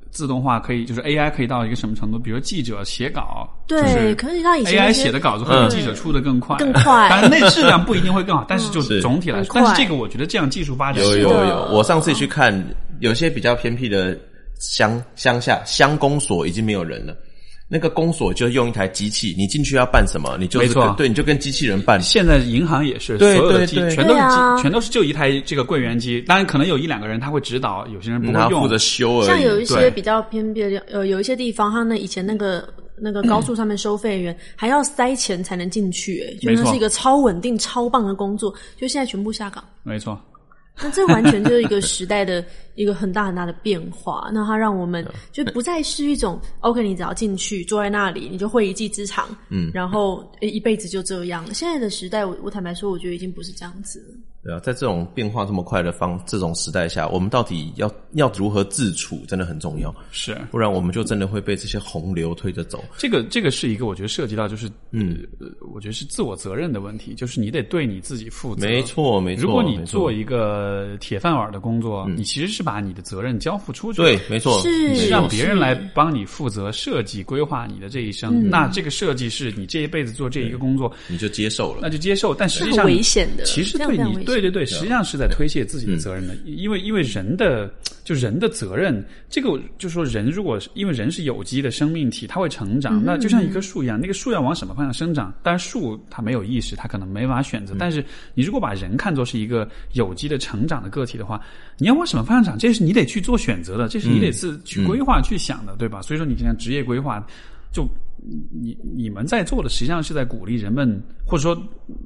[0.10, 2.18] 自动化可以就是 AI 可以到一个什么程度？
[2.18, 7.10] 比如记者写稿，对，可以让以前 AI 写的稿子会比记者出的更快，更快。
[7.10, 11.68] 当然那质量不一定会更好， 但是就是总体来说，但是这个我觉得这样技术发展有有有。
[11.74, 12.64] 我上次去看
[13.00, 14.18] 有些比较偏僻的
[14.60, 17.18] 乡乡下乡公所已经没有人了。
[17.70, 22.02] 那个公所就用一台机器，你进去要办什么，你就是对，你就跟机器人办。
[22.02, 26.22] 现在银行也是，所有的机全都是机，全都是就一台这个柜员机。
[26.22, 29.28] 当然，可能有一两个人他会指导，有些人不会用，负责修而已。
[29.28, 39.64] 像有一些比较偏僻的，呃，有一些地方，他那以前那个那个高速上面收费员还要塞钱才能进去，哎，就那是一个超稳定、超棒的工作，就现在全部下岗。
[39.84, 40.18] 没错。
[40.80, 42.44] 那这完全就是一个时代的
[42.76, 44.30] 一个很大很大的变化。
[44.34, 51.46] 那它让我们就不再是一种 OK，你只要进去坐在那里，你就会一技之长，嗯，然后一辈子就这样。
[51.54, 54.04] 现在的时代，我我坦白说，我觉得已经不是这样子。
[54.48, 59.94] 对啊，在这种变化这么快的方这种时代下，我们到底要要如何自处，真的很重要。
[60.10, 62.82] 是，不然我们就真的会被这些洪流推着走。
[62.98, 65.28] 这个这个是一个我觉得涉及到就是，嗯，
[65.74, 68.66] 我觉得是自我责任的问题，就是你得对你自己负责。
[68.66, 69.44] 没错，没错。
[69.44, 74.02] 如果你做一个铁饭碗的工作，你其实是把你的责任交付出去。
[74.02, 78.50] 对，没错，是让别人来帮你负责设计规划你的这一生。
[78.50, 82.34] 那这个设计是你这一辈子做这一个工作，你就接受了，那就接受。
[82.34, 85.18] 但实际上危险的，其实对你，对对对对，实际上是。
[85.18, 87.74] 在推卸自己的责任的，因为因为人的
[88.04, 95.34] 就人的责任，这个就说人如果因为人是有机的生命体，它会成长，那就像一棵树一样，那个树要往什么方向生长？
[95.42, 101.42] 当然树它没有意识，它可能没法选择，但是你如果把人看作是一个有机的成长的个体的话，
[101.80, 106.00] 你要往什么方向长，这是你得去做选择的，这是你得是去规划、去想的，对吧？
[106.04, 107.26] 所以说你像职业规划，
[107.74, 107.90] 就
[108.52, 111.60] 你你们在做的实际上是在鼓励人们，或者说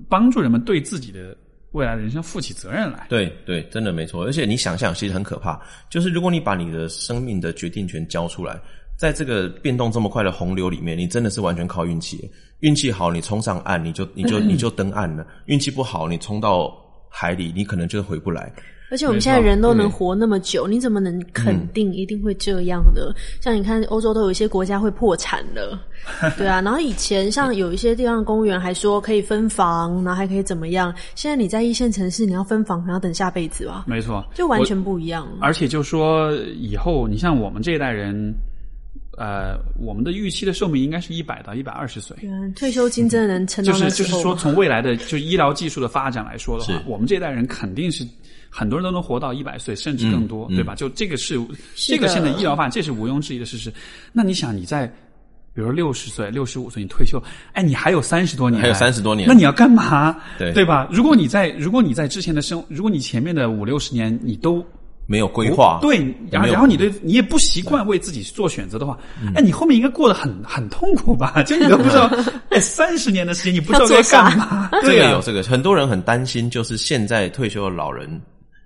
[0.08, 1.36] 帮助人们对自己的
[1.72, 3.06] 未来的人生负起责任来。
[3.10, 4.26] 对对，真的没错。
[4.26, 5.60] 而且你想想，其实很可怕，
[5.90, 8.60] 就是如果你把你的生命的决定权交出来，
[8.98, 12.30] 在这个变动这么快的洪流里面，你真的是完全靠运气。
[12.60, 16.72] 运气好，你冲上岸，你就你就你就登岸了；运气不好，你冲到
[17.10, 18.54] 海里，你可能就回不来。
[18.92, 23.16] 而且我们现在人都能活那么久，你怎么能肯定一定会这样的？
[23.40, 25.80] 像你看，欧洲都有一些国家会破产了，
[26.38, 26.62] 对啊。
[26.62, 30.94] 然后以前像有一些地方的公务员还说可以分房，然后还可以怎么样？
[31.16, 33.86] 现在你在一线城市，你要分房，可能要等下辈子吧？
[33.88, 35.28] 没错，就完全不一样。
[35.40, 38.34] 而且就说以后，你像我们这一代人。
[39.18, 42.18] 呃，我们的预期的寿命应该是一百到一百二十岁。
[42.56, 48.04] 退休金真的能撑到就是就是说，从未来的就医疗技术的发展来说的话，我们这一代人肯定是
[48.52, 50.76] 很多人都能活到一百岁，甚至更多，对吧？
[50.76, 51.40] 就这个是
[51.76, 53.74] 这个现在医疗发展，这是毋庸置疑的事实。
[54.12, 54.86] 那你想，你在
[55.54, 57.18] 比如说六十岁、六十五岁你退休，
[57.54, 60.16] 哎，你还有三十多年，还有三十多年，那你要干嘛？
[60.38, 60.88] 对对吧？
[60.92, 64.64] 如果你在如果你在之前的生，如果你前面的五六十年你都。
[65.08, 65.98] 没有规划，对，
[66.32, 68.98] 然后然后你对你也不习惯为自己做选择的话，
[69.36, 71.42] 哎，你后面应该过得很很痛苦吧？
[71.44, 72.10] 就你都不知道，
[72.50, 74.70] 哎，三十年的时间你不知道该干嘛？
[74.84, 78.22] 这个有这个，很多人很担心，就是现在退休的老人，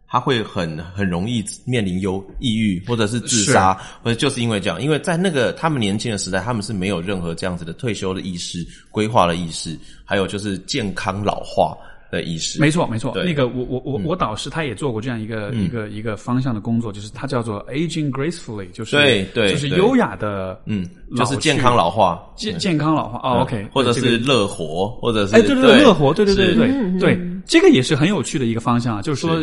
[0.08, 11.78] 他会很很容易面临忧抑郁或者是自杀，或者就是因为这样，因为在那个他们年轻的时代，他们是没有任何这样子的退休的意识、规划的意识，还有就是健康老化。
[12.12, 13.14] 的意识，没错没错。
[13.26, 20.88] 那个我我我我导师他也做过这样一个一个一个方向的工作，就是他叫做 aging gracefully，就是对对，就是优雅的，嗯，
[21.18, 23.20] 就是健康老化，健健康老化。
[23.28, 29.38] 哦，OK，或者是乐活，或者是哎，对对对，乐活，对对对对对对，这个也是很有趣的一个方向啊，就是说。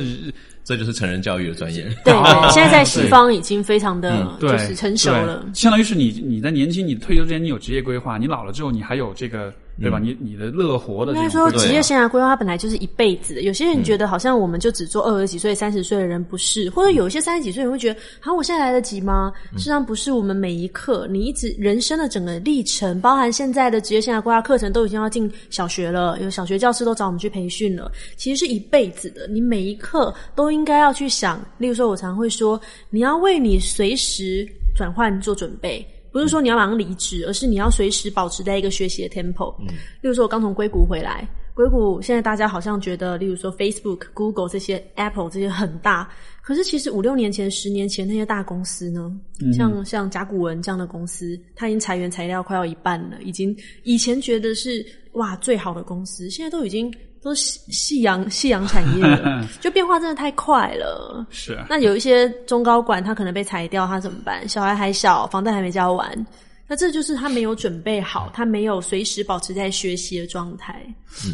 [0.65, 1.83] 这就是成人教育的专业。
[2.05, 2.15] 对，
[2.51, 5.45] 现在在西方已经非常的 就是成熟了。
[5.55, 9.53] 相当于是你你在年轻，你退休之前你有职业规划，你老了之后你还有这个
[9.83, 9.99] 对吧？
[9.99, 11.13] 你你的乐活的。
[11.13, 13.43] 应该说职业生涯规划本来就是一辈子的。
[13.43, 19.33] 有些人觉得好像我们就只做二十几岁、三十岁的人不是，或者有一些三十几岁人会觉得，好，我现在来得及吗？
[19.55, 27.91] 实际上不是，我们每一刻，你一直人生的整个历程，包含现在的职业生涯规划课程都已经要进小学了，有小学教师都找我们去培训了。
[28.17, 30.53] 其实是一辈子的，你每一刻都。
[30.53, 32.61] 应该要去想，例如说，我常会说，
[32.91, 35.83] 你要为你随时转换做准备，
[36.13, 39.55] 不是说你要马上离职，而是你要随时保持在一个学习的 tempo。
[39.61, 39.67] 嗯，
[40.03, 46.09] 例如说，我刚从硅谷回来，硅谷现在大家好像觉得，例如说 Facebook、Google 这些，Apple 这些很大，
[46.43, 49.11] 可是其实五六年前、十年前那些大公司呢，
[49.57, 56.93] 像像甲骨文这样的公司，它已经裁员裁掉快要一半了，已经以前觉得是哇最好的公司，现在都已经。
[57.23, 59.05] 都是夕阳夕阳产业，
[59.61, 61.25] 就变化真的太快了。
[61.31, 64.47] 是，那有一些中高管他可能被裁掉，他怎么办？
[64.49, 66.27] 小孩还小，房贷还没交完，
[66.67, 70.85] 那这就是他没有准备好，他没有随时保持在学习的状态。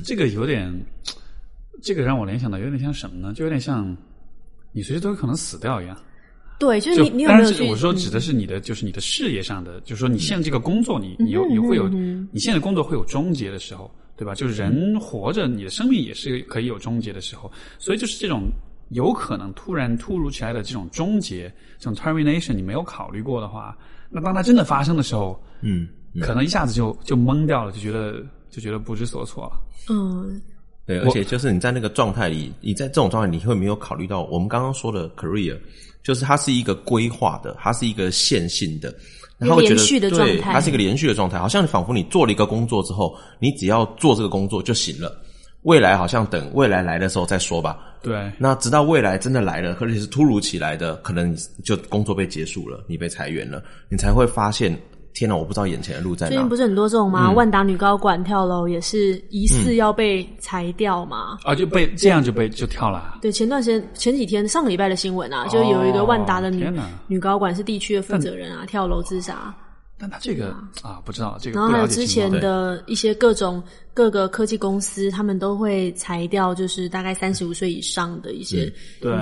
[0.04, 0.70] 这个有点，
[1.82, 3.32] 这个让我联想到有点像什么呢？
[3.32, 3.96] 就有点像
[4.72, 5.96] 你随时都有可能死掉一样。
[6.58, 7.70] 对，就是你，你有没有？
[7.70, 13.90] 我说指的是你的，就是你的事业上的，就是说你现在这个工作，你你有你会有，你现在工作会有终结的时候。
[14.18, 14.34] 对吧？
[14.34, 17.50] 就是人活着，你的生命也是可以有终结的时候。
[17.78, 18.50] 所以就是这种
[18.88, 23.78] 有可能突然突如其来的这种终结，这种 termination，你没有考虑过的话，
[24.10, 25.86] 那当它真的发生的时候，嗯，
[26.20, 29.60] 可能一下子就就懵掉了，就觉得就觉得不知所措了。
[29.88, 30.42] 嗯，
[30.84, 35.56] 对，而且就是你在那个状态里，你在这种状态，你会没有考虑到我们刚刚说的 career，
[36.02, 38.92] 就是它是一个规划的，它是一个线性的。
[39.38, 45.16] 然后觉得对，它是一个连续的状态，好像仿佛你做了一个工作之后，你只要做这个工作就行了。
[45.62, 47.78] 未来好像等未来来的时候再说吧。
[48.02, 54.78] 对，那直到未来真的来了，而且是突如其来的，可能就工作被结束了，你被裁员了，你才会发现。
[55.18, 55.34] 天哪！
[55.34, 56.30] 我不知道眼前的路在哪。
[56.30, 57.32] 最近不是很多这种吗？
[57.32, 61.38] 万达女高管跳楼也是疑似要被裁掉嘛？
[61.42, 63.18] 啊，就被这样就被就跳了。
[63.20, 66.72] 对，前段时间前几天上个礼拜的新闻啊，就有一个万达的女
[67.08, 69.52] 女高管是地区的负责人啊，跳楼自杀。
[70.00, 71.58] 但他这个啊，不知道这个。
[71.58, 73.60] 然后还有之前的一些各种
[73.92, 78.72] 各个科技公司，他们都会裁掉，就是大概三十五岁以上的一些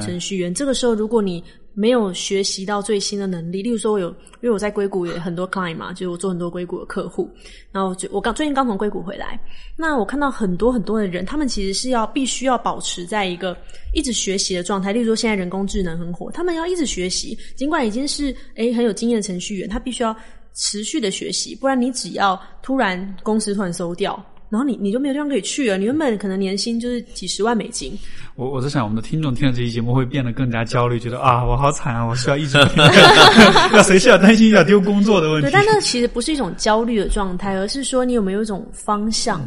[0.02, 0.52] 程序员。
[0.52, 1.42] 这个时候，如果你
[1.78, 3.62] 没有学习到最新的能力。
[3.62, 4.08] 例如说，我有
[4.40, 7.30] 因为我在硅谷有很多 client 嘛，就是我做很多硅谷的客户，
[7.70, 9.38] 然后就我刚最近刚从硅谷回来，
[9.76, 13.54] 那我看到很多很多的人，他们其实是要必须要保持在一个
[13.92, 14.90] 一直学习的状态。
[14.90, 20.16] 例如说，现在人工智能很火，他们要一直学习，尽管已经是诶很有经验的程序员，他必须要
[20.54, 24.24] 持续的学习，不然你只要突然公司突然收掉。
[24.48, 27.92] 然后你你就没有地方可以去了，你原本可能年薪就是几十万美金。
[28.36, 32.84] 我我在想，我们的听众听了这期节目会变得更加焦虑，觉得啊，我好惨啊，我需要一直听，
[33.74, 35.48] 要随时要担心要丢工作的问题。
[35.48, 39.40] 对，但那其实不是一种焦虑的状态，而是说你有没有一种方向，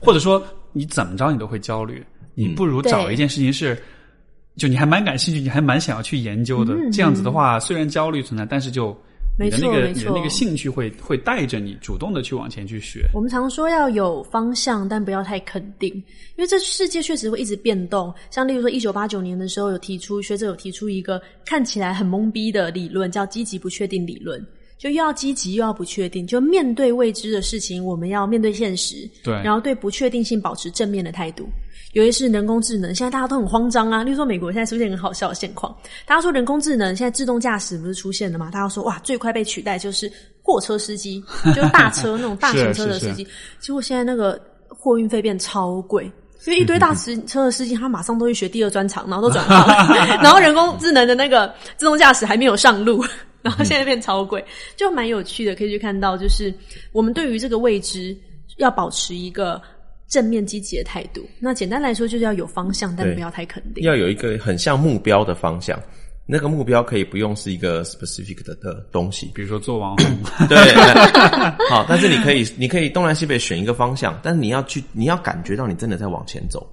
[0.00, 3.80] 或者说你怎么着你都会焦虑，你不如找一件事情是，
[4.56, 6.74] 就你还蛮感兴趣，你还蛮想要去研究的。
[6.90, 8.96] 这样子的话，虽然焦虑存在，但是就。
[9.38, 13.08] 没错，没错，那个兴趣会会带着你主动的去往前去学。
[13.14, 15.90] 我们常说要有方向，但不要太肯定，
[16.36, 18.14] 因为这世界确实会一直变动。
[18.30, 24.44] 像例如说，一九八九年的时候有提出学者有提出一个看起来很懵逼的理论，叫积极不确定理论。
[24.82, 31.48] 就又要积极又要不确定，就面对未知的事情，我们要面对现实，对，然后对不确定性保持正面的态度。
[31.92, 34.02] 尤其是人工智能，现在大家都很慌张啊。
[34.02, 35.72] 例如说，美国现在出现很好笑的现况，
[36.04, 38.50] 大家说人工智能现在自动驾驶不是出现了吗？
[38.50, 40.10] 大家说哇，最快被取代就是
[40.42, 41.22] 货车司机，
[41.54, 43.24] 就是大车那种大型 车的司机。
[43.60, 46.10] 结果现在那个货运费变超贵，
[46.46, 49.66] 因为一堆大司车的司机他马上都去学第二专长，然后都转行，
[50.22, 53.04] 然后人工智能的那个自动驾驶还没有上路。
[53.42, 54.44] 然后现在变超贵，
[54.76, 56.54] 就蛮有趣的，可以去看到，就是
[56.92, 58.16] 我们对于这个未知
[58.58, 59.60] 要保持一个
[60.08, 61.28] 正面积极的态度。
[61.40, 63.82] 那简单来说，就是要有方向，但不要太肯定。
[63.82, 65.76] 要有一个很像目标的方向，
[66.32, 70.06] 那个目标可以不用是一个 specific 的的东西，比如说做网红。
[70.48, 70.56] 对，
[71.68, 76.66] 好，但是你可以， 你可以东南西北选一个方向，但是你要去，你要感觉到你真的在往前走，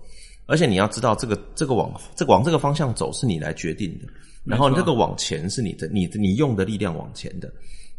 [0.46, 4.08] 而且你要知道这个这个往这往这个方向走是你来决定的。
[4.46, 7.52] 然后这个往前是你的，你你用的力量往前的，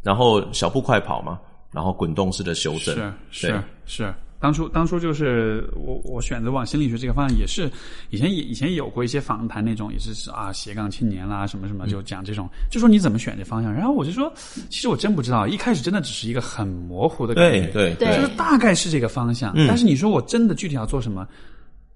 [0.02, 1.38] 然后小步快跑嘛，
[1.70, 2.96] 然后滚动式的修正，
[3.30, 4.14] 是是是。
[4.40, 7.70] 当初当初就是我我选择往心理学这个方向，也是
[8.08, 13.72] 以前也以前有过一些访谈那种，也是啊斜杠青年啦什么什么，就讲这种，就说你怎么选这方向。
[13.72, 14.32] 然后我就说，
[14.70, 19.52] 其实我真不知道，一开始真的只是一个很模糊的概念，对对，就是大概是这个方向。
[19.68, 21.28] 但是你说我真的具体要做什么？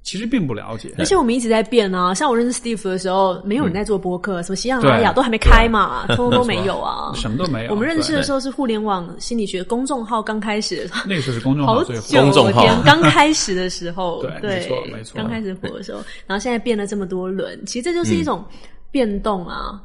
[0.05, 2.12] 其实并不了解，而且我们一直在变啊。
[2.12, 7.70] 像我认识 Steve 的时候，没有人在做播客，什么喜马拉雅都还没开嘛，通通都没有啊， 什么都没有。
[7.70, 18.44] 我们认识的时候是互联网心理学公众号刚开始，那个时候是公众号最火，公众号刚开始的时候， 对，没错没错，刚开始火的时候，然后现在变了这么多轮，其实这就是一种
[18.90, 19.80] 变动啊。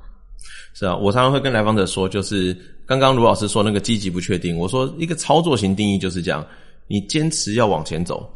[0.74, 2.53] 是啊，我常常会跟来访者说，就是
[2.86, 6.45] 刚刚卢老师说那个积极不确定，我说一个操作型定义就是这样，
[6.88, 8.30] 你坚持要往前走。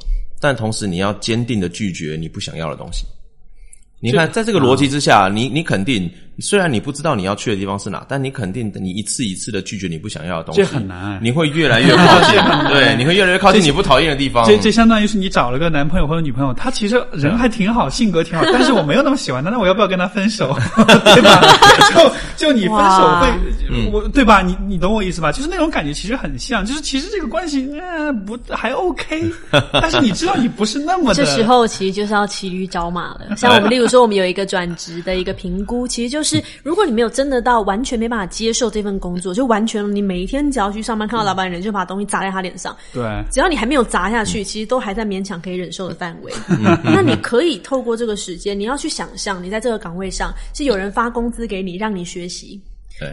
[0.43, 3.05] 但同时，你要坚定的拒绝你不想要的东西。
[4.01, 11.19] 你看，在这个逻辑之下，你你肯定，虽然你不知道你要去的地方是哪，但你肯定你一次一次的拒绝你不想要的东西，这很难。
[11.21, 12.39] 你会越来越靠近，
[12.73, 14.45] 对，你会越来越靠近你不讨厌的地方。
[14.45, 20.57] 这这相当于是你找了个男朋友或者女朋友，他其实人还挺好，性格挺好， 但是我没有那么喜欢他，那我要不要跟他分手？
[21.15, 21.39] 对吧？
[22.37, 24.41] 就就你分手会，我对吧？
[24.41, 25.31] 你你懂我意思吧？
[25.31, 29.23] 就是那种感觉，其实很像，就是其实这个关系嗯不还 OK，
[29.71, 31.23] 但是你知道你不是那么的。
[31.23, 33.83] 这时候其实就是要骑驴找马了，像我们例如。
[33.93, 36.22] 说我们有一个转职的一个评估，其实就是
[36.63, 46.31] 如果你没有真的到完全没办法接受这份工作，就完全你每一天只要去上班看到老板人就把东西砸在他脸上，对，只要你还没有砸下去，其实都还在勉强可以忍受的范围。
[46.83, 52.61] 那你可以透过这个时间，你要去想象，你在这个岗位上是有人发工资给你，让你学习。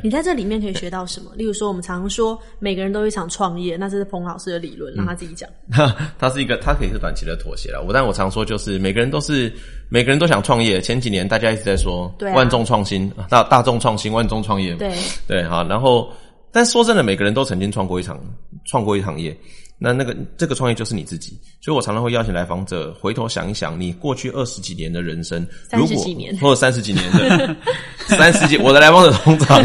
[0.02, 1.30] 你在这里面可以学到什么？
[1.36, 5.48] 例如说，我们常说每个人都有一场创业，那这是彭老师的理论，让他自己讲。
[6.18, 7.82] 他是一个，他可以是短期的妥协了。
[7.82, 9.52] 我但我常说，就是每个人都是
[9.88, 10.80] 每个人都想创业。
[10.80, 14.74] 前几年大家一直在说万众创新，大大众创新，万众创业。
[14.74, 14.94] 对
[15.26, 15.66] 对，好。
[15.66, 16.12] 然后，
[16.52, 18.20] 但说真的，每个人都曾经创过一场，
[18.66, 19.36] 创过一场业。
[19.82, 27.56] 那那个这个创业就是你自己，所以我常常会邀请来访者回头想一想，你过去二十几年的人生，三十几年或者三十几年的
[28.06, 29.56] 三十几，我的来访者通常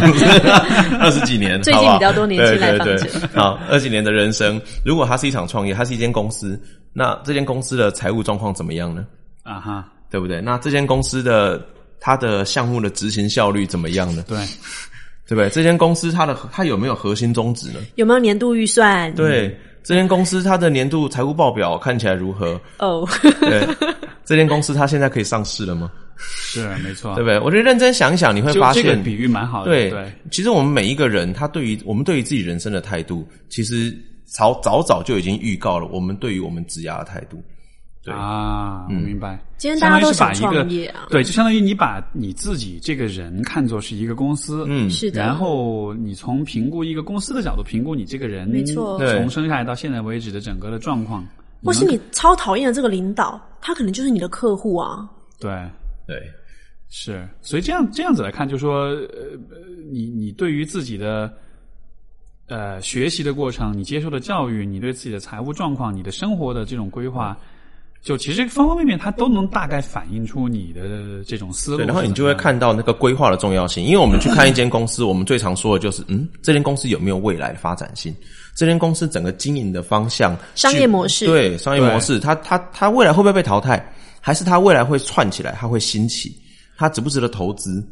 [1.01, 3.05] 二十几年， 最近比较多年轻来访者。
[3.33, 6.57] 好，二十几年的人生，如果它是一场创业，它是一间公司，
[6.93, 9.05] 那这间公司的财务状况怎么样呢？
[9.43, 10.39] 啊哈，对不对？
[10.39, 11.61] 那这间公司的
[11.99, 14.23] 它的项目的执行效率怎么样呢？
[14.29, 14.37] 对，
[15.27, 15.49] 对不对？
[15.49, 17.81] 这间公司它的它有没有核心宗旨呢？
[17.95, 19.13] 有没有年度预算？
[19.13, 19.53] 对。
[19.85, 22.59] 这间公司它的年度财务报表看起来如何？
[22.79, 23.07] 哦，
[23.39, 23.65] 对，
[24.25, 25.91] 这间公司它现在可以上市了吗？
[26.17, 27.39] 是，没错，对不对？
[27.39, 29.71] 我觉得认真想一想，你会发现比喻蛮好的。
[29.71, 37.43] 对，其实我们每一个人，他对于我们对于自己人生的态度，其实早早早就已经预告了我们对于我们职涯的态度。
[38.05, 39.43] 对啊，我明白。
[39.57, 51.25] 今天大家都想相当于是把一个创业啊，对，就相当于你把你自己这个人看作是一个公司，嗯是的，然后你从评估一个公司的角度评估你这个人，没错对从生下来到现在为止的整个的状况，
[51.63, 55.09] 或是你超讨厌的这个领导，他可能就是你的客户啊。
[55.39, 55.51] 对
[56.05, 56.15] 对，
[56.89, 59.57] 是，所以这样这样子来看，就说呃，呃
[59.91, 61.33] 你你对于自己的
[62.49, 67.35] 呃学习的过程，你接受的教育，你对自己的财务状况，你的生活的这种规划。
[68.05, 73.83] 就其实方方面面，它都能大概反映出你的这种思路然后你就会看到那个规划的重要性。
[73.83, 78.15] 因为我们去看一间公司，我们最常说的就是，嗯，这间公司有没有未来的发展性？
[78.55, 83.83] 这间公司整个经营的方向、商业模式对商业模式，它它它未来会不会被淘汰？
[84.21, 85.57] 还是它未来会串起来？
[85.59, 86.31] 它会兴起？
[86.77, 87.83] 它值不值得投资？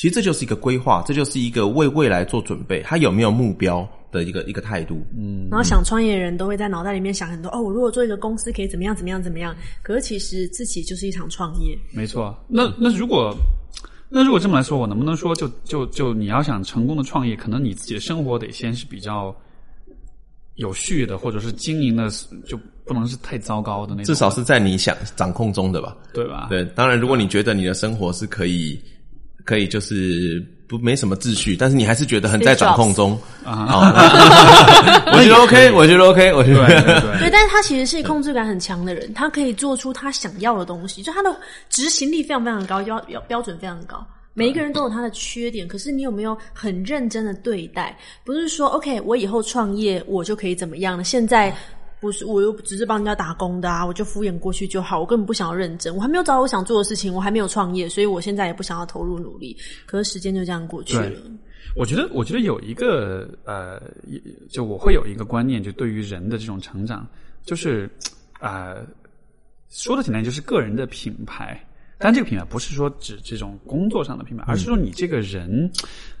[0.00, 2.80] 其实这就是一个规划，这就是一个为未来做准备。
[2.84, 5.04] 他有没有目标的一个一个态度？
[5.14, 9.54] 嗯，然后想创业的人都会在脑袋里面想很多哦，我如果做一个公司可以怎么样怎么样怎么样。
[9.82, 13.36] 可是其实自己就是一场创业，没错，那那如果
[14.08, 19.36] 那如果这么来说，我能不能说就就就你要想成功的创业，可能你自己的生活得先是比较
[20.54, 22.08] 有序的，或者是经营的
[22.46, 25.94] 就不能是太糟糕的那种，至少是在你想掌控中的吧。
[26.14, 26.46] 对吧？
[26.48, 28.80] 对，当然，如果你觉得你的生活是可以，
[29.44, 33.92] 可以就是不没什么秩序，但是你还是觉得很在掌控中啊，
[35.12, 41.34] 我觉得 OK，我觉得 OK，我觉对得对对对，但是他其实是控制感很强的人，他可以做出他想要的东西，就他的
[41.68, 44.06] 执行力非常非常高，要标标准非常高。
[44.32, 47.98] 每一个人都有他的缺点，可是你有没有很认真的对待？
[48.24, 51.02] 不是说 OK，我以后创业我就可以怎么样了？
[51.02, 51.54] 现在
[52.00, 59.56] 不是，我又只是帮人家打工的啊，我就敷衍过去就好，我根本不想要认真，我还没有找到我想做的事情，我还没有创业，所以我现在也不想要投入努力。
[59.84, 61.12] 可是时间就这样过去了。
[61.76, 63.80] 我觉得，我觉得有一个呃，
[64.48, 67.06] 就我会有一个观念，就对于人的这种成长，
[67.44, 67.88] 就是
[68.40, 68.84] 呃，
[69.68, 71.62] 说的简单，就是个人的品牌。
[72.00, 75.70] 但这个品牌不是说指这种工作上的品牌，而是说你这个人，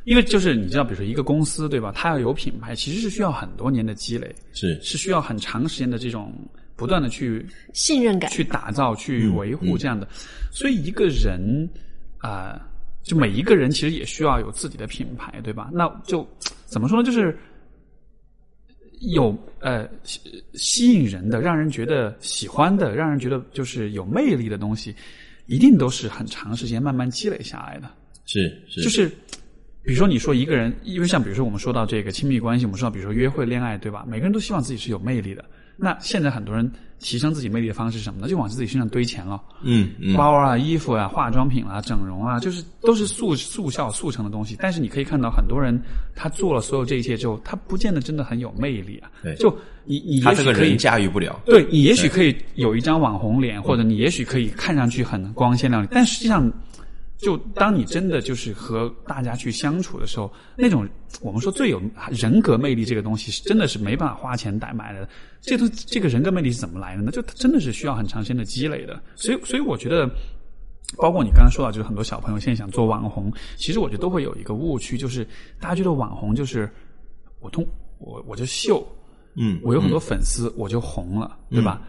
[0.04, 6.32] 因为就是你知道，比如说一个公司对吧，它要有品牌，其实是需要很多年的积累，是是需要很长时间的这种
[6.76, 10.06] 不断的去信任感，去打造、去维护这样的。
[10.52, 11.68] 所以一个人
[12.18, 12.70] 啊、呃
[13.02, 15.70] 就每一个人其实也需要有自己的品牌，对吧？
[15.72, 16.28] 那就
[16.66, 17.02] 怎么说呢？
[17.02, 17.36] 就是
[19.00, 20.20] 有呃吸
[20.52, 24.94] 吸引人的、让人觉得喜欢的、让人觉得就是有魅力的东西，
[25.50, 27.90] 一定都是很长时间慢慢积累下来的。
[28.24, 29.08] 是是，就是
[29.82, 34.06] 比如说你说一个人，因为像比如说我们说到这个亲密关系，我们说到比如说约会、恋爱，对吧？
[34.08, 35.44] 每个人都希望自己是有魅力的。
[35.80, 38.28] 那现在很多人提升自己魅力的方式是什么呢？
[38.28, 44.56] 就往自己身上堆钱了，嗯嗯，包啊、衣服啊、化妆品啊、整容啊，就是都是速速效速成的东西。
[44.60, 45.80] 但是你可以看到很多人，
[46.14, 49.10] 他做了所有这一切之后，他不见得真的很有魅力啊。
[49.22, 49.48] 对就
[49.84, 56.52] 你你他也许可以这个人驾驭不了，对你也许可以有一张网红脸，或者你也许可以看上去很光鲜亮丽，但实际上，
[57.20, 60.88] 就当你真的就是和大家去相处的时候，那种
[61.20, 65.08] 我们说最有人格魅力这个东西，是真的是没办法花钱代买的。
[65.40, 67.10] 这都这个人格魅力是怎么来的呢？
[67.10, 69.02] 就它真的是需要很长时间的积累的。
[69.14, 70.10] 所以，所以我觉得。
[70.98, 75.24] 包括你刚刚说到，就是很多小朋友现在想做网红，其实我觉得都会有一个误区，就是
[75.60, 76.68] 大家觉得网红就是
[77.38, 77.64] 我通
[77.98, 78.84] 我我就秀，
[79.36, 81.80] 嗯，我有很多粉丝，我就红了，对吧？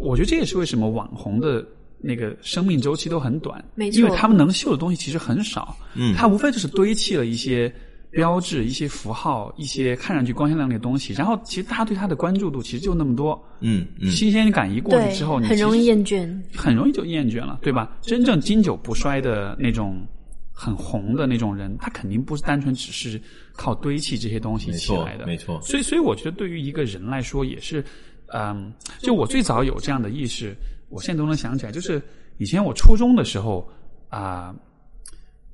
[0.00, 1.66] 我觉得这也是为什么网红的
[2.02, 4.00] 那个生命周期都很短，没错。
[4.00, 6.14] 因为他们能秀的东西其实很少，嗯。
[6.14, 7.72] 他无非就是堆砌了一些
[8.10, 16.28] 标志、一些符号、一些看上去光鲜亮丽的东西，然后其实大家对他的关注度其实就那么多，嗯嗯，新鲜感一过去之后，你，很容易厌倦。
[16.54, 17.96] 很容易就厌倦了，对吧？
[18.00, 20.04] 真正经久不衰的那种
[20.52, 23.20] 很红的那种人，他肯定不是单纯只是
[23.52, 27.84] 靠堆砌这些东西起来的，没错，所以，所以我觉得对于一个人来说，也是，
[28.32, 30.54] 嗯，就我最早有这样的意识，
[30.90, 32.02] 我现在都能想起来，就是
[32.36, 33.66] 以前我初中的时候
[34.10, 34.54] 啊、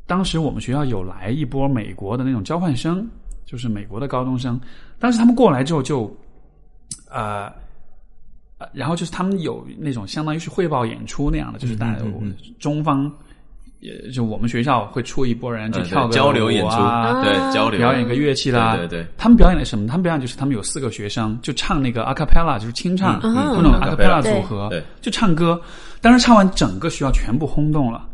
[0.06, 3.08] 当时我们学校有来一波美国的那种交换生，
[3.44, 4.60] 就是美国的高中生，
[4.98, 6.14] 当时他们过来之后就，
[7.10, 7.52] 呃。
[8.58, 13.12] 呃然后就是他们有那种相当于是汇报演出那样的，就是大家嗯中方，
[13.86, 19.86] 也就我们学校会出一波人就嗯对跳个交流演出，舞啊，对交流表演个乐器啦，对对对他们表演的什么？
[19.86, 25.60] 他们表演就是他们有四个学生就唱那个 a cappella，就是清唱，嗯那种 a cappella 组合对，就唱歌。
[26.00, 28.06] 当时唱完，整个学校全部轰动了，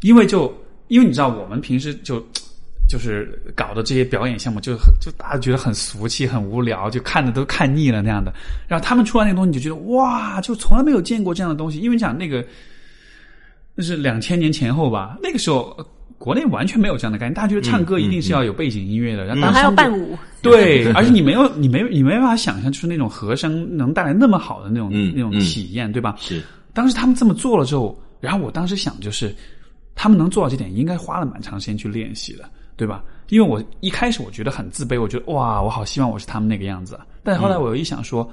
[0.00, 0.52] 因为就
[0.88, 2.24] 因为你知道，我们平时就
[2.88, 8.32] 就是搞的这些表演项目就，很就大家觉得很俗气、很无聊，就看的都看腻了那样的。
[8.68, 11.78] 然后他们出来那个东西，你就觉得哇，就从来没有见过这样的东西。
[11.78, 12.44] 因为讲那个
[13.74, 15.74] 那是两千年前后吧，那个时候。
[15.78, 15.86] 呃
[16.22, 26.14] 国内完全没有这样的概念，大家觉得唱歌一定是要有背景音乐的，然后当时还要伴舞，对， 而且你没有，你没有，你没办法想象，就是那种和声能带来那么好的那种、嗯那种嗯体验，对吧？
[26.20, 26.40] 是
[26.72, 29.34] 当时他们这么做了之后，然后我当时想就是，
[29.96, 33.02] 他们能做到这点，应该花了蛮长时间去练习的，对吧？
[33.30, 37.04] 因为我一开始我觉得很自卑，我觉得哇，我好希望我是他们那个样子啊。
[37.24, 38.30] 但后来我又一想说，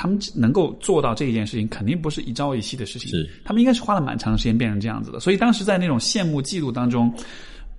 [0.00, 3.28] 他们能够做到这一件事情，肯定不是一朝一夕的事情，是。
[3.44, 5.20] 他们应该是花了蛮长时间变成这样子的。
[5.20, 7.12] 所以当时在那种羡慕嫉妒当中，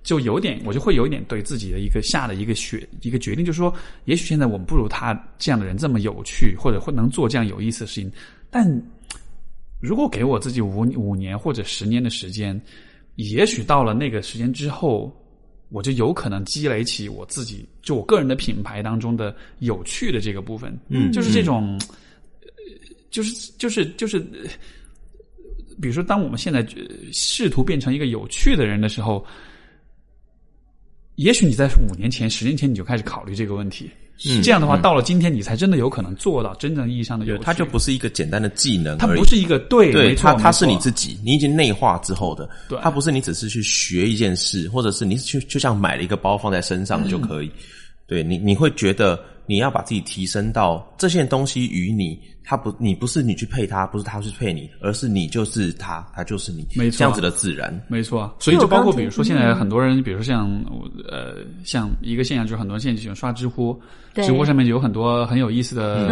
[0.04, 8.12] 就有点，我就会有一点对自己的一个下的一个决一个决定，就是说，也许现在我们不如他这样的人这么有趣，或者会能做这样有意思的事情，
[8.50, 8.70] 但
[9.80, 12.60] 如果给我自己五五年或者十年的时间，
[13.16, 15.12] 也许到了那个时间之后，
[15.70, 21.96] 我就有可能积累起我自己就我个人的品牌当中的有趣的这个部分，嗯，就是这种，呃
[23.12, 24.18] 就是就是就是。
[24.18, 24.50] 呃
[25.80, 29.24] 比如说，当我们现在呃试图变成一个有趣的人的时候，
[31.16, 33.90] 也许你在五年前、十年前你就开始考虑这个问题。
[34.44, 37.42] 这样的话，到了今天，你才真的有可能做到真正意义上的有趣。
[37.42, 47.50] 它就不是一个简单的技能，它不是一个对，对没错它它是你自己，你已经内化之后的，对它不是你只是去学一件事，或者是你去就像买了一个包放在身上就可以，
[48.06, 56.98] 对你你会觉得你要把自己提升到这些东西与你，它不你不是你去配它，不是它去配你，而是你就是它，它就是你，没错。
[56.98, 60.48] 这样子的自然，没错，所以就包括比如说现在很多人，比如说像
[61.08, 63.78] 呃，像一个现象就是很多人现在就喜欢刷知乎，
[64.14, 64.24] 对。
[64.24, 66.08] 知乎上面就有很多很有意思的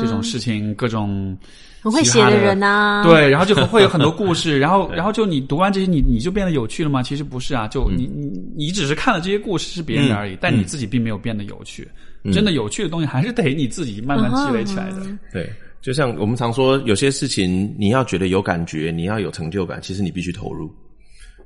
[0.00, 1.36] 这种事情，各种
[1.82, 7.02] 很会写的人呐、对，然后就会有很多 故事，然后然后就你读完这些，你你就变得有趣了吗？
[7.02, 11.88] 其实不是啊，就你你你只是看了这些故事是别人的而已，但你自己并没有变得有趣。
[12.32, 15.06] 真的有趣的东西还是得你自己慢慢积累起来的。
[15.32, 15.50] 对。
[15.80, 20.68] 就像我们常说，有些事情你要觉得有感觉，你要有成就感，其实你必须投入。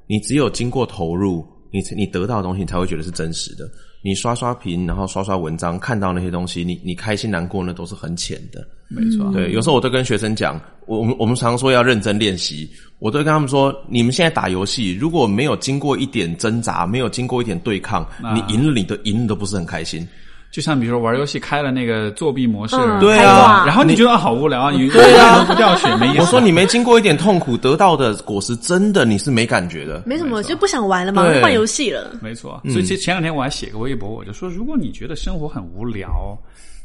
[0.07, 3.70] 你只有经过投入，你你得到的东西，你才会觉得是真实的。
[4.03, 8.66] 你刷刷屏，然后刷刷文章，看到那些东西，你你开心难过，那都是很浅的。
[8.89, 12.68] 没错，对，有时候我都跟学生讲，我我们我们常说要认真练习，
[12.99, 20.09] 我都跟他们说，你们现在打游戏，如果没有经过一点挣扎，没有经过一点对抗，啊你赢了你都赢，你都不是很开心。
[20.53, 23.65] 就像比如说玩游戏开了那个作弊模式，嗯对啊。
[23.67, 25.39] 然后你觉得好无聊啊，你对啊。
[25.39, 26.21] 都不掉血没意思。
[26.21, 30.03] 我说你没经过一点痛苦得到的果实，真的你是没感觉的。
[30.05, 32.13] 没什么就不想玩了嘛，换游戏了。
[32.21, 36.39] 没错，所以其实前两天我还写个微博，我就说，如果你觉得生活很无聊，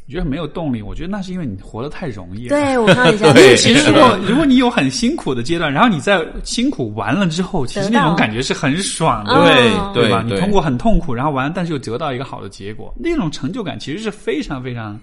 [0.08, 2.56] 你觉得没有动力，我觉得那是因为你活得太容易了。
[2.56, 10.22] 对我看到一下，对其实如果如果你有很辛苦的阶段，然后你在辛苦完了之后，其实那种感觉是很爽的，对哦对吧？
[10.26, 14.98] 你通过很痛苦，然后完了，但是又得到一个好的结果，那种成就感其实是非常非常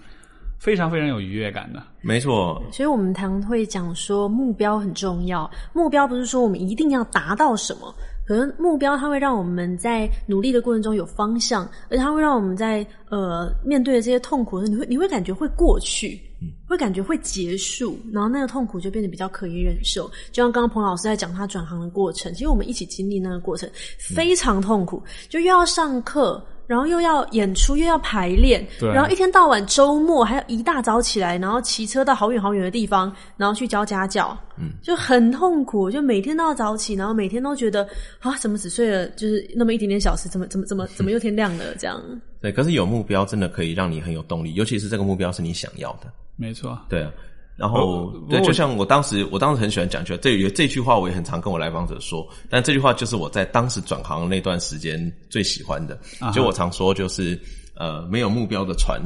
[0.58, 1.84] 非常非常有愉悦感的。
[2.02, 5.48] 没错，所以我们常会讲说目标很重要。
[5.72, 7.94] 目标不是说我们一定要达到什么，
[8.26, 16.20] 可能目标它会让我们在努力的过程中有方向，而且它会让我们在呃面对的这些痛苦的时候，你会你会感觉会过去，
[16.68, 20.08] 会感觉会结束，然后那个痛苦就变得比较可以忍受。
[20.32, 23.70] 就像刚刚彭老师在讲他转行的过程，其实我们一起经历那个过程，
[24.00, 26.44] 非常痛苦，就又要上课。
[26.68, 37.88] 然后又要演出，又要排练，对然后一天到晚周末还要一大早起来，然后骑车到好远好远的地方，然后去教家教，嗯，就很痛苦，就每天都要早起，然后每天都觉得
[38.20, 42.02] 啊，怎么只睡了就是那么一点点小时，怎么怎么怎么怎么又天亮了这样？
[42.42, 42.52] 对。
[42.52, 46.12] 可是有目标真的可以让你很有动力，尤其是这个目标是你想要的。
[46.36, 47.12] 没错，对啊，
[47.58, 52.28] 然后对，就像我当时，我当时很喜欢讲，就这有这句话，我也很常跟我来访者说。
[52.50, 55.98] 但这句话就是我在当时转行那段时间最喜欢的。
[56.20, 57.40] 啊就我常说，就是
[57.76, 59.00] 呃，没有目标的船，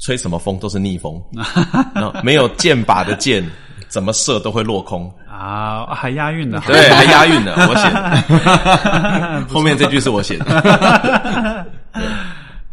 [0.00, 1.20] 吹什么风都是逆风；
[1.94, 3.48] 然后没有箭靶的箭，
[3.88, 5.08] 怎么射都会落空。
[5.28, 6.60] 啊，还押韵呢。
[6.66, 9.44] 对，还押韵呢，我写的。
[9.48, 11.66] 后面这句是我写的。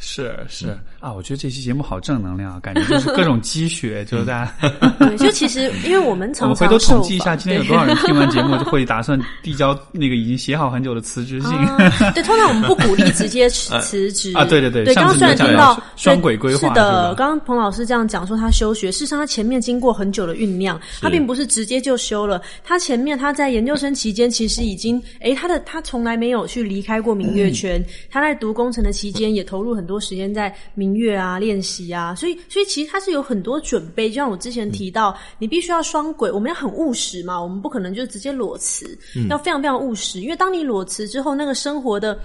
[0.01, 4.69] 是是啊，我觉得这期节目好正能量啊，感觉就是各种积雪， 就是大家。
[4.97, 11.51] 对，就其实 因为我们我常我回头统计一下，今天有多少人听完节目就会打算递交那个已经写好很久的辞职信。
[11.51, 11.77] 啊
[12.15, 14.95] 对，通常我们不鼓励直接 辞辞职啊对对对对。
[14.95, 38.97] 刚刚虽然听到到双轨规划是是的，刚刚彭老师这样讲说他休学，事实上他前面经过很久的酝酿，他并不是直接就休了，他前面他在研究生期间其实已经，哎，他的他从来没有去离开过明月 圈，他在读工程的期间也投入很多时间在明月啊练习啊，所以所以其实他是有很多准备，就像我之前提到，你必须要双轨，我们要很务实嘛，我们不可能就直接裸辞，
[39.29, 42.17] 要非常非常务实，因为当你裸辞之后，那个生活的。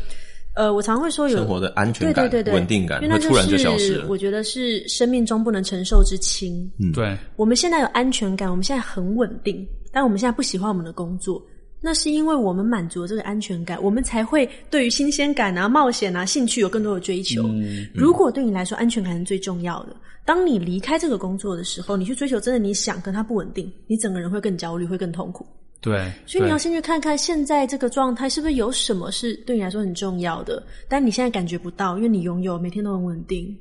[0.57, 4.05] 呃，我常会说有生活的安全感、对对对对稳定感因为那就消失了。
[4.05, 6.71] 是我觉得是生命中不能承受之轻。
[6.79, 11.45] 嗯对，我们现在有安全感，我们现在很稳定，但我们现在不喜欢我们的工作。
[11.87, 17.43] 那是因为我们满足了这个安全感，我们才会对于新鲜感啊、冒险啊、兴趣有更多的追求。
[17.43, 19.95] 嗯如果对你来说安全感是最重要的，
[20.25, 25.47] 当你离开这个工作的时候，你去追求真的你想，跟它不稳定，你整个人会更焦虑，会更痛苦。
[25.83, 33.55] 对，所以你要先去看看现在这个状态是不是有什么是对你来说很重要的，但你现在感觉不到，因为你拥有每天都很稳定。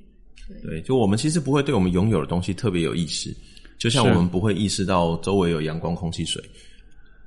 [0.64, 3.36] 对，就我们其实不会对我们拥有的东西特别有意识，
[3.78, 6.42] 就像我们不会意识到周围有阳光、空气、水。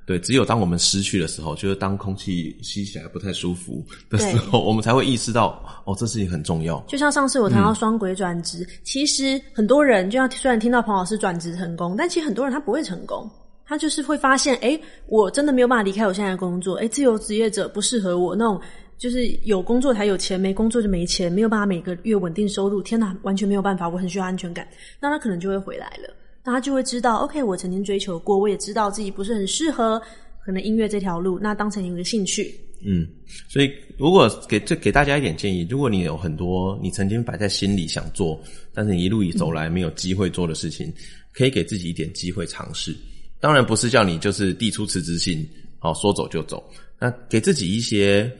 [0.07, 6.83] 对，只有当我们失去的时候，就是当空气吸起来不太舒服的时候，我们才会意识到，哦，这事情很重要。
[6.87, 13.29] 就像上次我谈到双轨转职，其实很多人就像虽然听到彭老师转职成功，但其实很多人他不会成功，
[13.65, 18.59] 他就是会发现，哎，我真的没有办法离开我现在的工作，哎，自由职业者不适合我那种。
[18.97, 22.81] 就是有工作才有钱，没工作就没钱，没有办法每个月稳定收入。
[22.81, 24.67] 天哪，完全没有办法，我很需要安全感。
[24.99, 26.11] 那他可能就会回来了，
[26.47, 30.01] 那他就会知道，OK，我曾经追求过，我也知道自己不是很适合
[30.39, 32.57] 可能音乐这条路，那当成一个兴趣。
[32.85, 33.05] 嗯，
[33.49, 38.41] 所以如果给这给大家一点建议，如果你有很多你曾经摆在心里想做，
[38.73, 40.89] 但是你一路以走来没有机会做的事情，
[41.33, 42.95] 可以给自己一点机会尝试。
[43.41, 45.45] 当然不是叫你就是递出辞职信，
[45.79, 46.63] 好说走就走。
[46.97, 48.31] 那给自己一些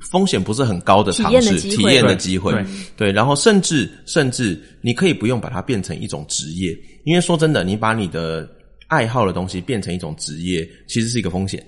[0.00, 2.52] 风险不是很高的尝试，体验的机会。
[2.96, 8.48] 对，然后甚至甚至你可以不用把它变成一种职业，因为说真的，你把你的
[8.88, 11.64] 爱好的东西变成一种职业，其实是一个风险，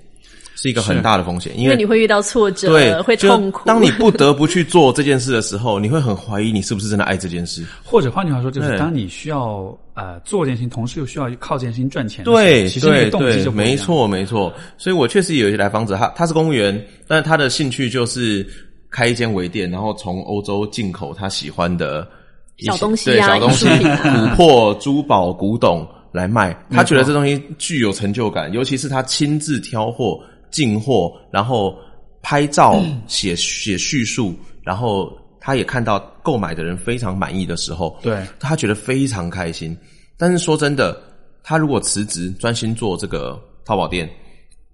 [0.64, 3.60] 是一个很大的风险，因因为你会遇到挫折，对，会就痛苦。
[3.66, 7.62] 当你不得不去做这件事的时候，你会很怀疑你是不是真的爱这件事。
[7.84, 13.76] 或者换句话说，就是对当你需要呃做这件事情，同时又需要靠这件事情赚钱对其实那对个动机，就没。
[13.76, 14.50] 错没错。
[14.78, 18.46] 所以我确实有一些来访者，他他是公务员，但是他的兴趣就是
[18.90, 22.08] 开一间微店，然后从欧洲进口他喜欢的
[22.56, 26.56] 小东西对啊小东西、琥珀、珠宝、古董来卖。
[26.70, 30.18] 他觉得这东西具有成就感，尤其是他亲自挑货、
[30.54, 31.76] 进货，然后
[32.22, 34.32] 拍照、写写叙述，
[34.62, 39.76] 然后他也看到购买的人非常满意的时候，对他觉得非常开心。
[40.16, 40.96] 但是说真的，
[41.42, 44.08] 他如果辞职专心做这个淘宝店，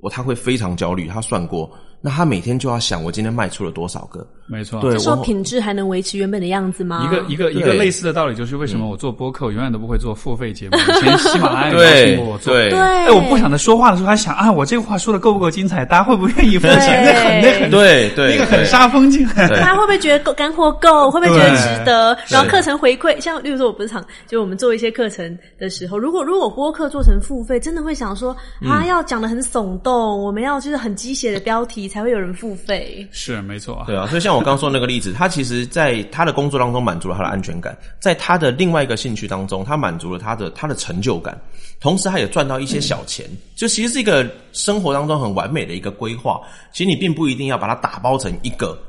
[0.01, 1.09] 我他会非常焦虑。
[1.09, 1.70] 他算过，
[2.01, 4.27] 那他每天就要想我今天卖出了多少个。
[4.47, 7.09] 没错，对这时候我品质还能维持原本的样子吗？
[7.09, 10.77] 一个一个一个类似的道理，就是为什么我做播客，我永远都不会做付费节目。
[10.77, 15.85] 以前喜马拉雅有邀对请过我做，对对，哎，我不想在说话的时候还想啊，我这个话说的够不够精彩？
[15.85, 16.89] 大家会不会愿意分享？
[16.89, 19.24] 对那很那很对对，那个很对杀风景。
[19.28, 21.09] 对他会不会觉得够干货够？
[21.12, 22.18] 会不会觉得值得？
[22.28, 28.36] 然后课程回馈，像例如说，我不是常就我们做一些课程的时候，如果如果播客做成付费，真的会想说
[28.68, 33.06] 啊，要讲的很耸动，我们要就是很鸡血的标题才会有人付费。
[33.10, 41.38] 是没错，对啊，所以像我刚刚说那个例子，他其实在他的工作当中满足了他的安全感，在他的另外一个兴趣当中，他满足了他的他的成就感，
[41.80, 43.26] 同时他也赚到一些小钱，
[43.56, 46.40] 就其实是一个生活当中很完美的一个规划。
[46.72, 48.80] 其实你并不一定要把它打包成一个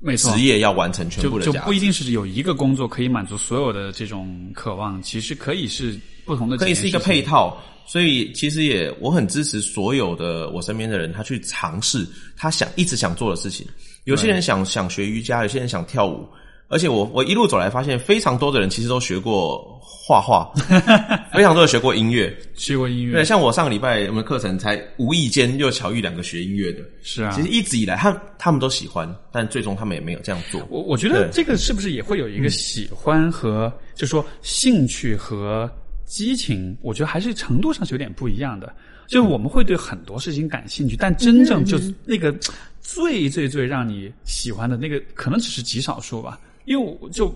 [0.00, 0.40] 没错职。
[0.40, 7.20] 业要完成全部的就就不一定是有一个工作可以满足所有的这种渴望，其实可以是不同的，可以是一个配。
[7.20, 7.56] 套。
[7.86, 12.06] 所以其实也我很支持所有的我身边的人，他去尝试
[12.36, 13.66] 他想一直想做的事情。
[14.04, 16.26] 有些人想想学瑜伽，有些人想跳舞。
[16.68, 20.52] 而且我我一路走来发现，非常多的人其实都学过画画，
[21.32, 22.36] 非常多的学过音乐。
[22.56, 30.60] 学过音乐对，像我上个礼拜我们课程才无意间又巧遇两个学音乐的，是啊其实一直以来他他们都喜欢，但最终他们也没有这样做。
[30.68, 35.70] 我我觉得对这个是不是也会有一个喜欢和，就说兴趣和
[36.06, 38.72] 激情，我觉得还是程度上是有点不一样的。
[39.06, 42.34] 就是我们会对很多事情感兴趣，但真正就那个
[42.80, 46.40] 最最最让你喜欢的那个，可能只是极少数吧。
[46.64, 47.28] 因为我就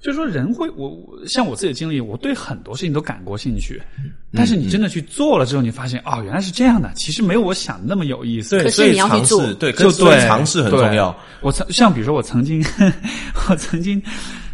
[0.00, 3.80] 就是说，人会我我像我自己的经历，我对很多事情都感过兴趣，
[4.32, 8.56] 但是你真的去做了之后，你发现哦，原来是这样的，其实没有我想的那么有意思。
[8.56, 11.16] 对，可是所以你要去做尝试，对，就对尝试很重要。
[11.42, 12.60] 我曾像比如说，我曾经，
[13.48, 14.02] 我曾经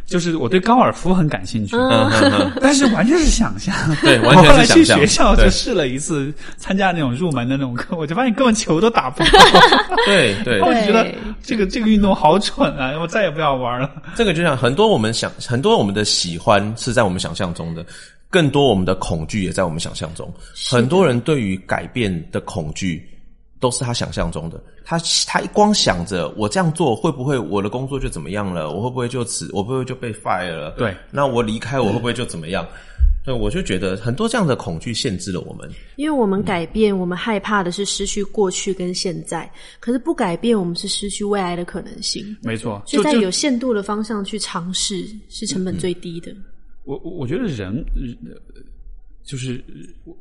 [0.09, 1.76] 就是我对高尔夫很感兴趣，
[2.62, 3.74] 但是完全是想象。
[4.01, 9.30] 对完全是我后来去学校就试了一次，参加那种入门的那种课，我就发现根本球都打不到。
[10.06, 11.06] 对对我就觉得
[11.43, 12.98] 这个这个运动好蠢啊！
[12.98, 13.90] 我再也不要玩了。
[14.16, 17.85] 这个就像很多我们想，很多我们的喜欢是在我们想象中的，
[18.30, 20.32] 更多我们的恐惧也在我们想象中。
[20.70, 23.06] 很多人对于改变的恐惧，
[23.60, 24.62] 都是他想象中的。
[24.85, 28.70] 他他光想着我这样做会不会我的工作就怎么样了？
[28.72, 29.51] 我会不会就此？
[29.52, 30.70] 我会不会就被 fire 了？
[30.78, 32.66] 对，那我离开我会不会就怎么样？
[33.24, 35.68] 对，我就觉得很多这样的恐惧限制了我们。
[35.97, 42.24] 因为我们改变，我们害怕的是失去过去跟现在，可是不改变，我们是失去未来的可能性。
[42.43, 46.35] 没错，所以在就就有限度的方向去尝试，是成本最低的。
[46.85, 47.85] 我我我觉得人，
[48.24, 48.62] 呃
[49.24, 49.62] 就是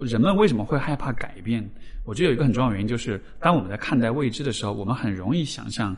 [0.01, 1.63] 人们为什么会害怕改变？
[2.07, 5.95] 我觉得有一个很重要的原因就是，当我们在看待未知的时候，我们很容易想象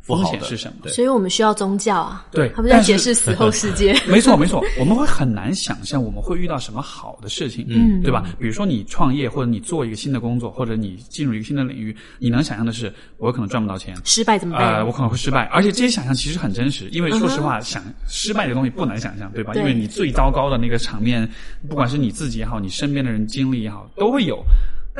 [0.00, 0.74] 风险是什么。
[0.84, 3.92] 对所以我们需要宗教啊，对他们在解释死后世界。
[4.08, 8.24] 没错，没错，我们会很难想象我们会遇到什么好的事情，嗯，对吧？
[8.38, 14.76] 比如说你创业，或者你做一个新的工作，或者你进入一个新的领域，你能想象的是，我有可能赚不到钱，失败怎么办？
[14.76, 19.52] 呃，我可能会失败，而且这些想象其实很真实，因为说实话，想失败的东西不难想象，对吧？
[19.52, 21.28] 对因为你最糟糕的那个场面，
[21.68, 24.42] 不管是你自己也好，你身边的人经历也好，都会有。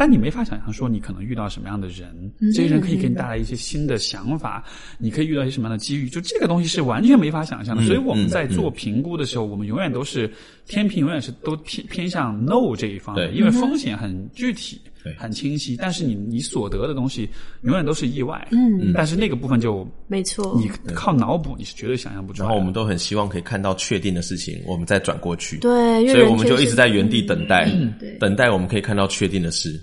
[0.00, 4.64] 但你没法想象说你可能遇到什么样的人，这些人可以给你带来一些新的想法，
[4.96, 7.84] 你可以遇到一些什么样的机遇，就这个东西是完全没法想象的。
[7.84, 10.32] 所以我们在做评估的时候，我们永远都是
[10.66, 17.28] 天平，永远是都偏偏向 no 这一方的，对因为风险很具体对、很清晰，但是你你所得的东西
[17.60, 18.48] 永远都是意外。
[18.52, 22.48] 嗯，但是那个部分就没错，你靠脑补，你是绝对想象不出来。
[22.48, 25.58] 然后我们都很希望可以看到确定的事情，我们再转过去。
[25.58, 27.70] 对，所以我们就一直在原地等待，
[28.00, 29.78] 对等待我们可以看到确定的事。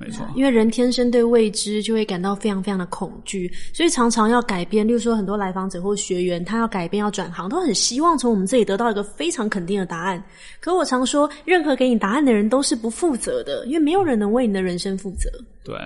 [0.00, 4.86] 没错，因为人天生对未知就会感到非常非常的恐惧，所以常常要改变。
[4.86, 10.22] 例如说，很多来访者或学员，他要改变、要转行，都很希望从我们这里得到一个非常肯定的答案。
[10.60, 15.28] 可我常说，任何给你答案的人都是不负责的，因为没有人能为你的人生负责。
[15.64, 15.76] 对，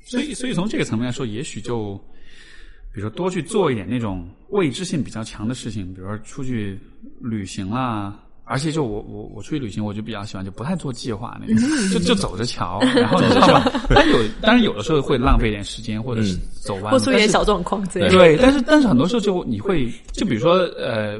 [0.00, 1.94] 所以所以从这个层面来说，也许就
[2.92, 6.76] 比如说多去做一点那种未知性比较强的事情，比如说出去
[7.20, 8.18] 旅行啦。
[8.48, 13.70] 而且就我我我出去旅行，我就比较喜欢就不太做计划那种，就就走着瞧，然后你知道吧？
[13.90, 18.10] 但有当然有的时候会浪费点时间，或者是走弯，或出一点小状况之类的。
[18.10, 21.18] 对，但是但是很多时候就你会就比如说呃，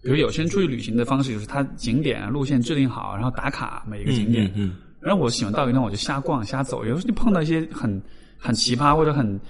[0.00, 4.46] 比如有些人出去旅行的方式就是他景点路线制定好，然后打卡每一个景点。
[4.46, 8.02] 嗯嗯然后我喜欢到一个地方我就瞎逛瞎走，有时候你碰到一些很
[8.36, 9.40] 很奇葩或者很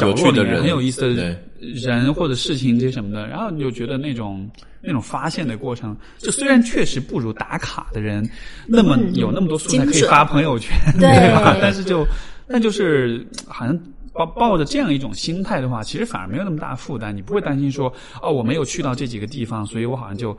[0.00, 1.38] 有趣的人很有意思的对
[1.74, 4.48] 人或者事情这些什么的，然后你就觉得那种
[4.80, 8.28] 那种发现的过程，就虽然确实不如打卡的人
[8.66, 11.56] 那么有那么多素材可以发朋友圈，对吧？
[11.60, 12.06] 但是就
[12.48, 13.78] 但就是好像。
[14.18, 17.14] 抱抱着这样一种心态的话，其实反而没有那么大负担。
[17.14, 17.92] 你不会担心说，
[18.22, 20.34] 哦，我没有去到这几个地方，所以我好像就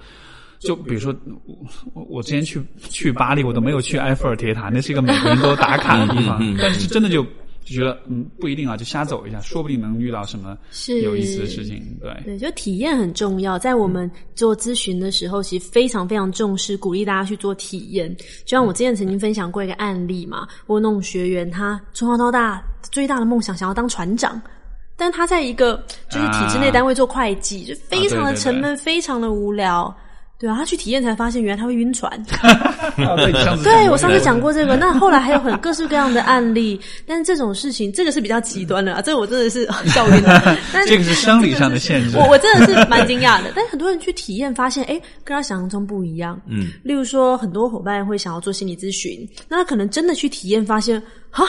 [0.58, 1.16] 就比如说，
[1.94, 2.60] 我我之前去
[2.90, 7.24] 去巴黎，我都没有去埃菲尔铁塔，那是一个每个人都打卡的地方，但是真的就
[7.68, 11.84] 就觉得，嗯，不一定啊，就瞎走一下，说不定能遇到什么是有意思的事情。
[12.00, 13.60] 对，对，就体验很重要。
[13.60, 18.16] 在我们做咨询的时候，其实非常非常重视，鼓励大家去做体验。
[18.18, 24.42] 就像我之前曾经分享过一个案例嘛，我有那种学员，他从小到大最大的梦想想要当船长。
[24.96, 25.76] 但他在一个
[26.10, 29.96] 就是体制内单位做会计，就非常的沉闷，非常的无聊。
[30.40, 32.12] 对啊，他去体验才发现，原来他会晕船。
[32.98, 33.16] 啊
[33.64, 40.58] 对，我上次讲过这个，那后来还有很各式各样的案例，但是这种事情，这个是比较极端的啊，这个我真的是 笑晕了。
[40.72, 42.18] 但这个是生理上的限制。
[42.18, 46.40] 我我真的是蛮惊讶的，但很多人去体验发现，哎，跟他想象中不一样。
[46.48, 51.02] 嗯，例如说，很多伙伴会想要做心理咨询，那他可能真的去体验发现，
[51.32, 51.44] 啊，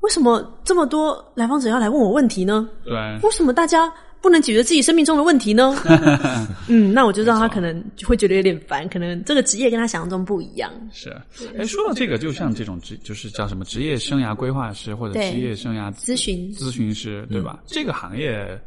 [0.00, 2.68] 为什么这么多来访者要来问我问题呢？
[2.84, 3.90] 对，为什么大家
[4.22, 5.74] 不能解决自己生命中的问题呢？
[6.68, 10.70] 嗯，那我就知道他可能会觉得有点烦，可能这个职业跟他想象中不一样。
[10.92, 11.10] 是。
[11.58, 17.62] 哎，说到这个，就像这种职，就是叫什么职业生涯规划师或者职业生涯咨询咨询师，对吧？
[17.66, 18.60] 这个行业，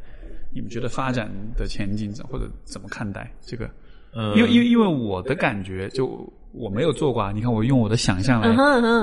[0.53, 3.69] 你们觉得发展的前景怎或者怎么看待这个？
[4.15, 7.31] 呃因为因为因为我的感觉，就我没有做过啊。
[7.31, 8.49] 你看，我用我的想象来，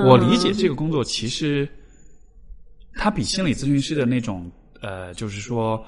[0.05, 1.67] 我理解这个工作其实
[2.93, 4.49] 它比心理咨询师的那种
[4.81, 5.83] 呃，就是说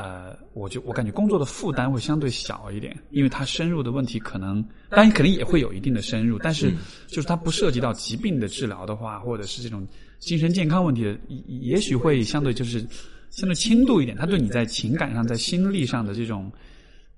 [0.00, 6.72] 呃，我就我感觉工作的负担会相对小一点，因为它深入的问题可能当然肯定也会有一定的深入，但是
[7.06, 9.86] 就是它不涉及到疾病的治疗的话，或者是这种
[10.18, 12.80] 精神健康问题的，也也许会相对就是
[13.30, 16.50] 相对轻度一点，它对你在情感上、在心力上的这种。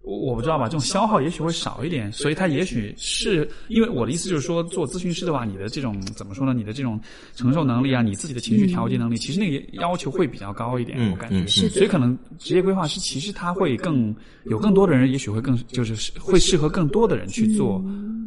[0.02, 6.52] 我我不知道吧，这种消耗也许会少一点，所以它也许是因为我的意思就是说，做咨询师的话，你的这种怎么说呢？
[6.52, 7.00] 你的这种
[7.36, 11.36] 承受能力啊，你自己的情绪调节能力，其实那个要求会比较高一点，嗯我感觉。
[11.36, 14.14] 嗯是所以可能职业规划师其实他会更
[14.46, 17.82] 有更多的人，也许会更就是会适合更多的人去做。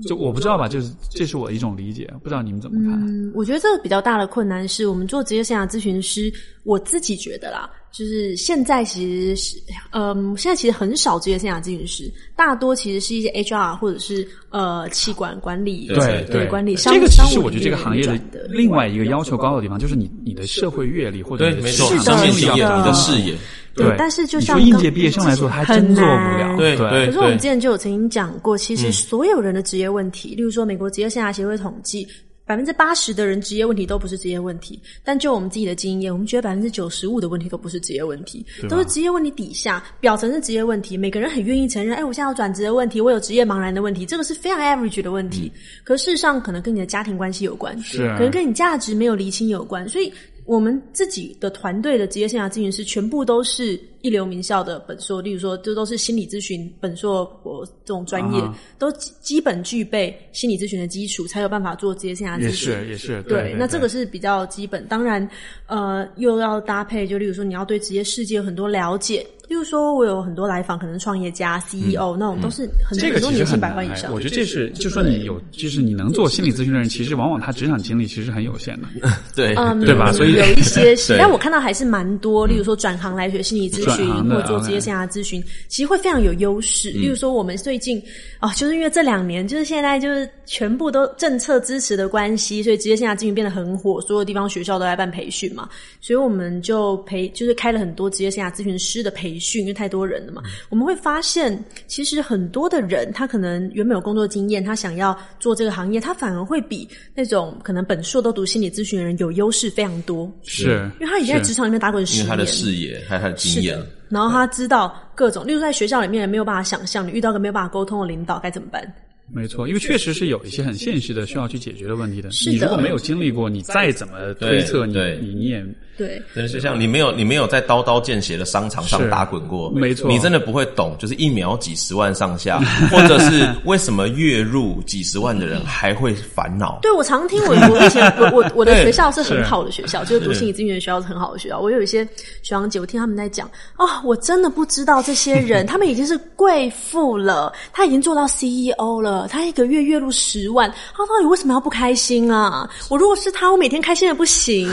[0.07, 2.93] 就我不知道吧，就是这是我的一种理解，不知道你们怎么看？
[3.02, 6.31] 嗯，我觉得这个比较大的困难是我们做职业生涯咨询师，
[6.64, 9.57] 我自己觉得啦，就是现在其实是，
[9.91, 16.45] 嗯，现在其实很少职业生涯咨询师，大多其实是一些 HR 或者是呃气管管理对对。
[16.47, 23.34] 管理这个其实我觉得这个行业的另外一个要求高的地方，就是你你的社会阅历或者对，你的没错，市是的生命经验、的你的视野，
[23.73, 26.57] 对，但是就像应届毕业生来说，还真做不了。
[26.57, 27.05] 对对。
[27.05, 32.05] 可是我们之前就有曾经讲过，其实所有人的职业问题，例如说美国职业生涯协会统计，
[32.45, 40.95] 百分之八十的人职业问题都不是职业问题，但就我们自己的经验，我们觉得百分之九十五的问题都不是职业问题，都是职业问题底下，表层是职业问题。
[40.95, 45.51] 每个人很愿意承认，哎，我现在有转职的问题，我有职业茫然的问题，这个是非常 average 的问题。
[45.84, 50.13] 可事实上，可能跟你的家庭关系有关，是可能跟你价值没有厘清有关，所以。
[50.45, 62.72] 我们自己的团队的职业生涯咨询师全部都是一流名校的本硕，例如说，这都是心理咨询本硕博这种专业，啊都基基本具备心理咨询的基础，才有办法做职业生涯咨询。
[62.72, 64.88] 也是也是对，对那这个是比较基本。
[64.88, 65.27] 当然，
[65.65, 69.26] 呃，又要搭配，就例如说，你要对职业世界有很多了解。
[69.47, 74.11] 例如说，我有很多来访，可能创业家、CEO、那种都是很嗯这个其实很多年薪百万以上。
[74.13, 78.88] 我觉得这是，就说你有，就是你能做心理咨询的人，其实往往他职场经历其实很有限的。
[79.35, 80.11] 对，嗯，对吧？
[80.11, 86.89] 所以有一些 是，但我看到还是蛮多，例如说转行来学心理咨询，或者做职业生涯咨询，其实会非常有优势。
[86.91, 88.01] 例如说，我们最近
[88.39, 95.67] 啊、就是因为这两年，就是现在就是全部都政策支持的关系，所以职业生涯咨询变得很火，所有地方学校都在办培训嘛，
[95.99, 110.32] 所以我们就培就是开了很多职业生涯咨询师的培训，因为太多人了嘛，我们会发现，其实很多的人他可能原本有工作经验，他想要做这个行业，他反而会比那种可能本硕都读心理咨询的人有优势非常多。
[110.44, 113.80] 是，因为他已经在职场里面打滚十年，因为他的视野还有他的经验，
[114.10, 118.94] 然后他知道各种，例如在学校里面没有办法想象，你遇到个没有办法沟通的领导该怎么办？
[119.28, 122.30] 没错，因为确实是有一些很现实的需要去解决的问题的。
[122.30, 125.66] 是的你如果没有经历过，你再怎么推测，你你你也
[125.97, 132.59] 对，真是像你没有你没有在刀刀见血的商场上打滚过，没错你真的不会懂，就是一秒几十万上下，
[132.91, 136.80] 或者是为什么月入几十万的人还会烦恼。
[136.81, 141.59] 对我常听我我以前我我我的学校是很好的学校， 就是读心理咨询的学校是很好的学校。
[141.59, 142.03] 我有一些
[142.41, 152.69] 学长姐，我听他们在讲哦，我真的不知道这些人， 他们已经是贵妇了，他已经做到 CEO 了，他一个月月入十万，他到底为什么要不开心啊？
[152.89, 154.69] 我如果是他，我每天开心的不行。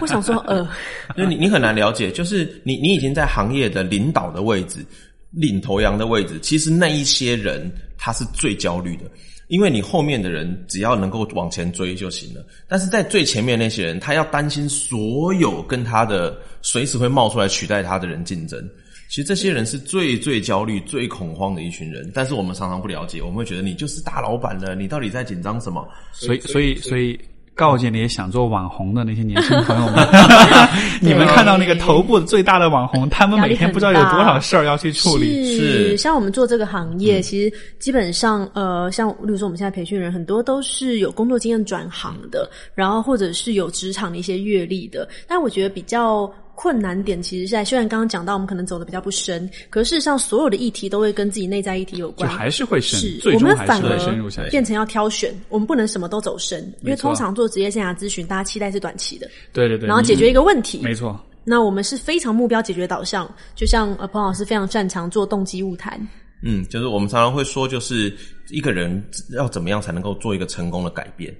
[0.00, 0.59] 我想说，呃，
[1.16, 4.84] 因为你你很难了解，就是你你已经在行业的领导的位置、
[5.30, 9.04] 领头羊的位置，其实那一些人他是最焦虑的，
[9.48, 18.68] 因为你后面的人只要能够往前追就行了，但是在最前面那些人，他要担心所有跟他的随时会冒出来取代他的人竞争。
[19.08, 25.84] 其实这些人是最最焦虑、最恐慌的一群人，但是我们常常不了解，我们会觉得你就是大老板了，你到底在紧张什么？
[26.12, 27.18] 所以所以所以
[27.54, 30.08] 告诫那些想做网红的那些年轻朋友们，
[31.02, 35.56] 你们看到那个头部最大的网红，他们每天不知道有多少事儿要去处理。
[35.56, 45.06] 是像我们做这个行业，其实基本上呃，像比如说我们现在培训人很多都是有工作经验转行的，然后或者是有职场的一些阅历的。
[45.26, 52.28] 但我觉得比较困难点，其实是在虽然刚刚讲到我们可能走的比较不深，可是事实上所有的议题都会跟自己内在议题有就关。
[52.28, 54.48] 还是会深，是最终还我们反是会深入下去。
[54.48, 60.80] 而变成要挑选，我们不能什么都走深，因为通常做职业生涯咨询，大家期待是短期的，对对对，然后解决一个问题。
[60.82, 65.98] 没错，那我们是非常目标解决导向，就像呃彭老师非常擅长做动机物谈。
[66.42, 68.14] 嗯，就是我们常常会说，就是
[68.50, 69.02] 一个人
[69.34, 71.34] 要怎么样才能够做一个成功的改变。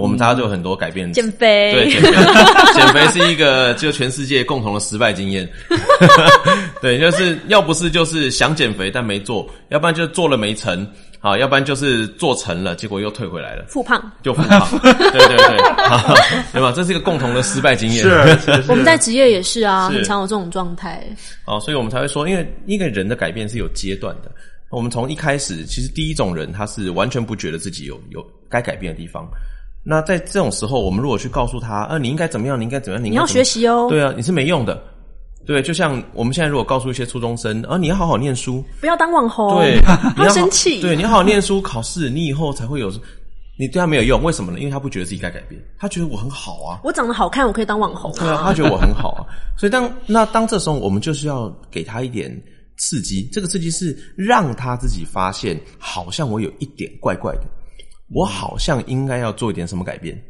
[0.00, 2.10] 我们大家就有很多改变，减肥对，减肥，
[2.74, 5.48] 减肥是一个就全世界共同的失败经验。
[6.82, 10.86] 对，就是要不是就是想减肥但没做，要不然就做了没成，
[11.20, 14.66] 啊，要不然就是做成了，结果又退回来了，复胖，就复胖。
[14.80, 16.14] 对对对，好
[16.52, 16.72] 对吧？
[16.74, 18.04] 这是一个共同的失败经验。
[18.04, 21.02] 是我们在职业也是啊，很常有这种状态。
[21.46, 24.30] 哦，所以我们才会说，因为一个人的改变是有阶段的。
[24.70, 29.24] 我们从一开始，其实第一种人他是完全不觉得自己有有该改变的地方。
[29.84, 34.82] 那在这种时候，我们如果去告诉他，呃，你应该怎么样，你应该怎么样，你要学习哦，对啊，你是没用的。
[35.46, 39.78] 对，就像我们现在如果告诉一些初中生，啊，你要好好念书，不要当网红，对，
[40.16, 40.80] 你要生气。
[40.80, 42.90] 对，你要好好念书，考试，你以后才会有。
[43.56, 44.58] 你对他没有用，为什么呢？
[44.58, 46.80] 因为他不觉得自己该改变，他觉得我很好啊。
[46.82, 49.22] 我长得好看，我可以当网红对啊，他觉得我很好啊，
[49.56, 52.28] 所以当那当这时候，我们就是要给他一点
[52.78, 57.42] 刺激，这个刺激是让他自己发现，好像我有一点怪怪的，
[58.08, 60.20] 我好像应该要做一点什么改变，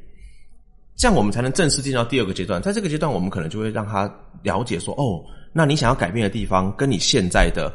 [0.96, 2.60] 这样我们才能正式进到第二个阶段。
[2.62, 7.72] 在这个阶段，我们可能就会让他了解说，哦，那你想要改变的地方跟你现在的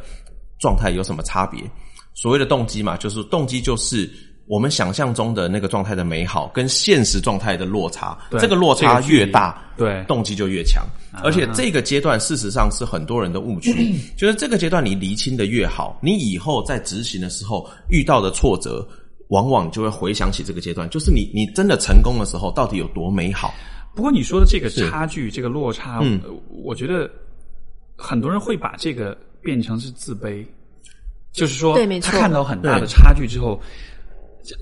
[0.60, 1.62] 状态有什么差别？
[2.14, 4.10] 所谓的动机嘛，就是动机就是。
[4.50, 10.84] 我们想象中的那个状态的美好，跟现实状态的落差，这个落差越大，对动机就越强。
[11.24, 18.84] 而且这个阶段事实上是很多人的误区， 就是这个阶段你厘清的越好，你以后在执行的时候遇到的挫折，
[19.30, 23.54] 往往就会回想起这个阶段，就是你你真的成功的时候到底有多美好。
[23.96, 26.00] 不过你说的这个差距，这个落差，
[26.64, 27.10] 我觉得
[27.98, 30.46] 很多人会把这个变成是自卑，
[31.32, 32.12] 就是说，对没错。
[32.12, 33.60] 他看到很大的差距之后，
[34.44, 34.56] 这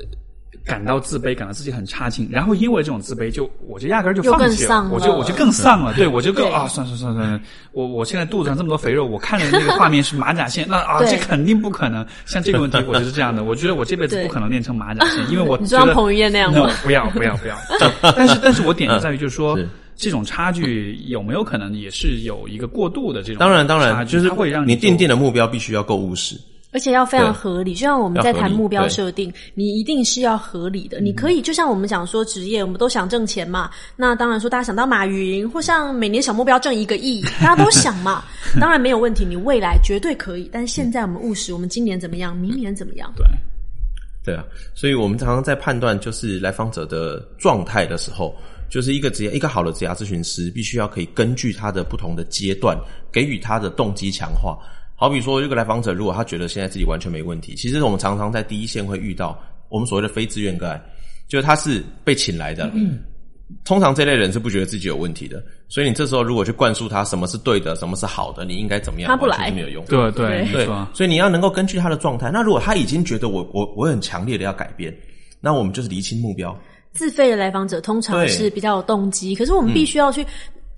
[0.67, 7.41] 感到自卑，感到自己很差劲，然后因为这种自卑就，我就压根儿就放弃了，了我就我就更丧了，对我就更啊，算算算算，
[7.71, 12.05] 我我现在肚子上这么多肥肉，我看着那个画面是马甲线， 那啊，这肯定不可能。
[12.25, 16.69] 像这个问题，我就是这样的，我觉得我这辈子不可能练成马甲线，因为我觉得彭于晏那样吗？
[16.83, 17.55] 不要不要不要。
[18.15, 26.35] 但是但是我点就在于，就是说是这种差距有没有可能也是有一个过度的这种当然当然，就是它会让你定做定的目标必须要够务实。
[26.71, 30.99] 而且要非常合理，就像我们在谈目标设定，你一定是要合理的。
[30.99, 38.23] 你可以就像我们讲说职业，我们都想挣钱嘛，那当然说大家想当马云，或像每年小目标挣一个亿， 大家都想嘛，
[38.59, 40.49] 当然没有问题，你未来绝对可以。
[40.51, 43.11] 但是现在我们务实，我们今年怎么样，明年怎么样？
[43.15, 43.25] 对。
[44.23, 44.43] 对啊，
[44.75, 48.35] 所以我们常常在判断就是来访者的状态的时候，
[48.69, 52.77] 就是一个职业一个好的职业咨询师，必须要可以根据他的不同的阶段，
[53.09, 54.59] 给予他的动机强化。
[54.99, 60.83] 好比说，这个来访者如果他觉得现在自己完全没问题，其实我们常常在第一线会遇到我们所谓的非自愿个案，
[61.27, 62.69] 就是他是被请来的。
[62.73, 62.99] 嗯
[63.63, 69.85] 通常这类人是不觉得自己有问题的，所以你这时候如果去灌输他什么是对的，什么是好的，你应该怎么样，他不来没有用。
[69.85, 72.29] 对对，对所以你要能够根据他的状态。
[72.29, 74.93] 那如果他已经觉得我我我很强烈的要改变，
[75.39, 76.53] 那我们就是厘清目标。
[76.91, 80.25] 自费的来访者通常是比较有动机，可是我们必须要去。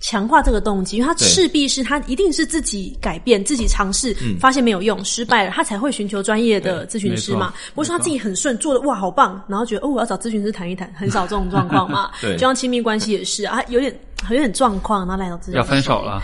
[0.00, 1.28] 强化这个动机，因为他对。
[1.28, 7.52] 势必是他一定是自己改变、自己尝试，发现没有用、失败了，他才会寻求专业的咨询师嘛。
[7.74, 12.10] 不是说他自己很顺，做的哇好棒，然后觉得哦我要找咨询师谈一谈，很少 这种状况嘛。
[12.20, 12.32] 对。
[12.32, 13.94] 就像亲密关系也是啊，有点
[14.30, 16.22] 有点状况，然后来到咨询师要分手了。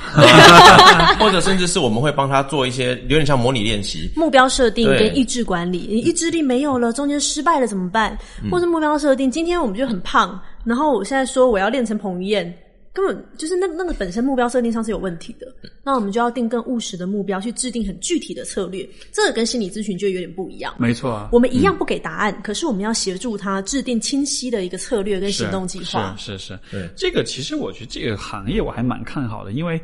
[1.20, 8.16] 或者甚至是我们会帮他做一些有点像模拟练习，目标设定跟意志管理，你意志力没有了，中间失败了怎么办？
[8.50, 12.52] 或者目标设定，今天我们就很胖，然后我现在说我要练成彭于晏，
[12.96, 15.46] 根本就是那那个本身目标设定上是有问题的。
[15.84, 18.88] 那我们就要定更务实的目标，去制定很具体的策略。
[19.12, 20.74] 这个跟心理咨询就有点不一样。
[20.78, 26.16] 没错啊，我们一样不给答案，可是我们要协助他制定清晰的一个策略跟行动计划。
[26.18, 29.78] 是是是，对这个其实我觉得这个行业我还蛮看好的，因为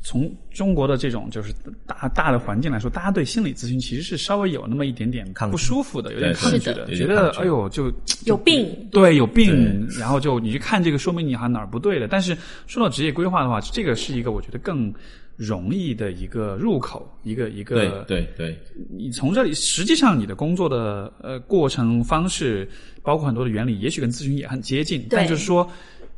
[0.00, 1.52] 从中国的这种就是
[1.86, 7.92] 大大的环境来说，大家对心理咨询其实是稍微有那么一点点不舒服的，有点抗拒的的，觉得哎呦就
[8.24, 12.06] 有病，对，有病，然后就你去看这个，说明你好像哪儿不对的。
[12.08, 14.92] 但是说到职业规划的话，这个是一个我觉得更
[15.36, 18.58] 容易的一个入口，一个一个对对，
[18.90, 22.68] 你从这里，实际上你的工作的呃过程方式，
[23.02, 25.68] 包括很多的原理，也许跟咨询也很接近，但就是说，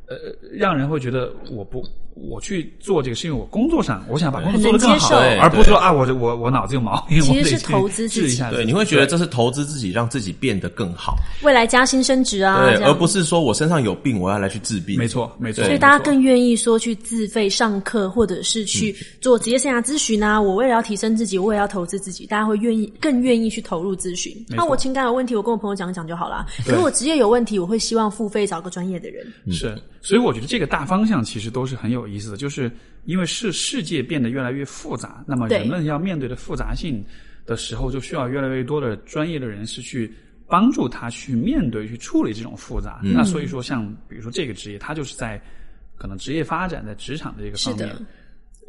[0.07, 0.17] 呃，
[0.53, 1.83] 让人会觉得我不
[2.29, 5.43] 我去做这个，是因为我工作上我想把工作做得更好，很能接受。
[5.43, 8.21] 而不是说啊，我我我脑子有毛病，其实是投资自己。
[8.21, 8.51] 治一下。
[8.51, 14.99] 对，你会觉得这是投资自己，让自己变得更好，未来加薪升职啊，对，而不是说我身上有病，我要来去治病。
[14.99, 20.41] 没错没错，所以大家更愿意说去自费上课，或者是去做职业生涯咨询啊。
[20.41, 24.35] 我为了要提升自己，我也要投资自己，大家会愿意更愿意去投入咨询。
[24.49, 26.47] 那我情感有问题，我跟我朋友讲讲就好啦。
[26.67, 29.27] 如果我职业有问题，我会希望付费找个专业的人。
[29.51, 32.71] 是，所以我觉得这个大方向其实都是很有意思的，就是
[33.05, 37.05] 因为是世界变得越来越复杂，那么人们要面对的复杂性
[37.45, 40.13] 的时候，就需要越来越多的专业的人士去
[40.47, 43.01] 帮助他去面对、去处理这种复杂。
[43.03, 45.41] 那所以说，像比如说这个职业，它就是在
[45.97, 47.95] 可能职业发展在职场的这个方面。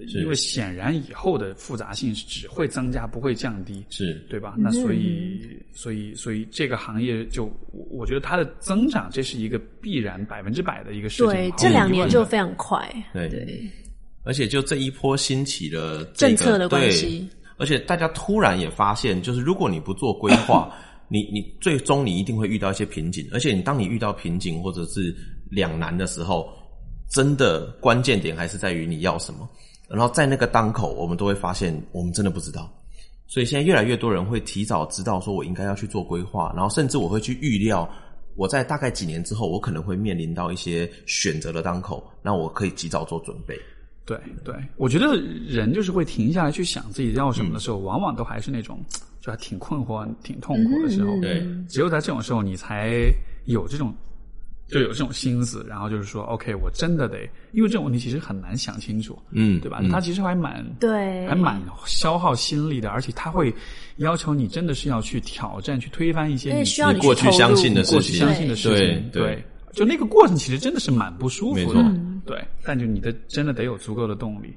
[0.08, 3.86] 因为显然以后的复杂性是只会增加，不会降低。
[3.90, 4.56] 是对吧？
[4.58, 5.42] 那所以，
[5.74, 11.28] 所以，所以这个行业就，我我觉得它的增长，这是一个必然百分之百的一个事情。
[11.28, 12.88] 对，这两年就非常快。
[13.14, 13.70] 对对，
[14.24, 20.76] 而且就这一波兴起的这个政策的关系而且大家突然也发现，就是如果你不做规划，
[21.08, 25.16] 你你最终你一定会遇到一些瓶颈，而且你当你遇到瓶颈或者是
[25.50, 26.50] 两难的时候，
[27.12, 29.48] 真的关键点还是在于你要什么。
[29.92, 32.72] 然后在那个当口，我们都会发现我们真的不知道。
[33.28, 37.90] 所以现在越来越多人会提早知道，说我应该要去做规划，然后甚至我会去预料，
[38.36, 43.58] 我在大概几年之后，我可能会面临到一些选择的当口，那我可以及早做准备。
[44.04, 45.16] 对对，我觉得
[45.48, 48.84] 人就是会停下来去想自己要什么的时候，嗯往往都还是那种
[49.22, 51.16] 就还挺困惑、挺痛苦的时候。
[51.18, 52.92] 嗯对，只有在这种时候，你才
[53.46, 53.94] 有这种
[54.72, 57.20] 就有这种心思，然后就是说，OK，我真的得，
[57.52, 59.80] 因为这种问题其实很难想清楚，嗯对吧？
[59.82, 59.90] 嗯。
[59.90, 61.28] 它其实还蛮对。
[61.28, 63.54] 还蛮消耗心力的，而且他会
[63.98, 67.98] 要求你真的是要去挑战、去推翻一些你需要你你过去相信的事情。
[67.98, 69.44] 过去相信的事情，对对。
[69.74, 71.82] 就那个过程其实真的是蛮不舒服的，
[72.26, 74.54] 对，但就你的真的得有足够的动力，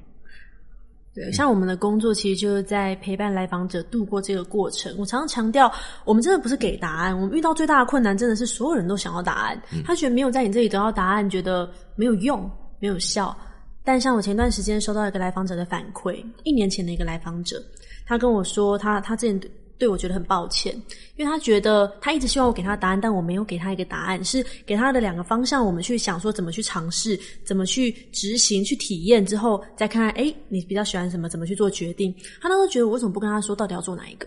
[1.14, 4.92] 对，像我们的工作其实就是在陪伴来访者度过这个过程。
[4.98, 5.72] 我常常强调，
[6.04, 12.50] 我们真的不是给答案，我们遇到最大的困难真的是所有人都想要答案，他觉得没有在你这里得到答案，觉得没有用、
[12.80, 13.36] 没有效。
[13.84, 17.62] 但像我前段时间收到一个来访者的反馈，一年前的一个来访者，
[18.06, 19.50] 他跟我说他他之前
[19.84, 20.74] 对我觉得很抱歉，
[21.16, 32.14] 因为他觉得他一直希望我给他答案，但我没有给他一个答案，是给他的两个方向，我们去想说怎么去尝试，怎么去执行，去体验之后再看看，哎，你比较喜欢什么，怎么去做决定。
[32.40, 34.26] 他那时候觉得我为什么不跟他说到底要做哪一个？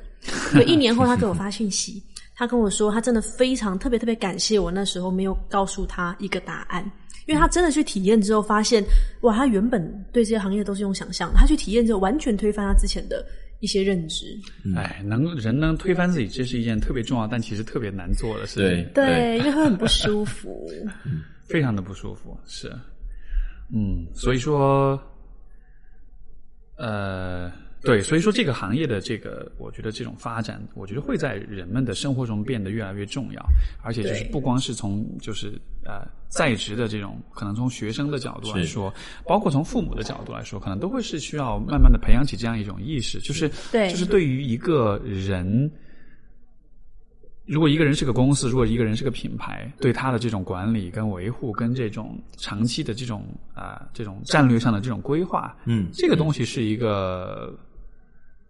[0.51, 2.03] 所以一年后他给我发信息，
[2.35, 6.85] 他跟我说他真的非常特别特别感谢我那时候没有告诉他一个答案。
[7.25, 8.81] 因为他真的去体验之后，发现
[9.19, 13.25] 哇，他原本对这些行业都是用想象，他去体验之后，完全推翻他之前的
[13.59, 14.25] 一些认知。
[14.75, 18.93] 哎，能人能推翻自己，这是一件特别重要，但其实特别难做的事情。
[18.93, 20.69] 对对，因为会很不舒服，
[21.47, 22.37] 非常的不舒服。
[22.45, 22.71] 是，
[23.73, 25.01] 嗯，所以说，
[26.77, 27.51] 呃。
[27.87, 33.41] 对，所以说这个行业的这个，我觉得这种发展，我觉得会在人们的生活中变得越来越重要，
[33.81, 35.53] 而且就是不光是从就是
[35.85, 38.93] 呃在职的这种，可能从学生的角度来说，
[39.25, 45.71] 包括从父母的角度来说，可能都会是需要慢慢的培养起这样一种意识，就是对，就是对于一个人，
[47.45, 57.57] 如果一个人是个公司，如果一个人是个品牌，对他的这种管理跟维护跟这种长期的这种啊这种战略上的这种规划，嗯，这个东西是一个。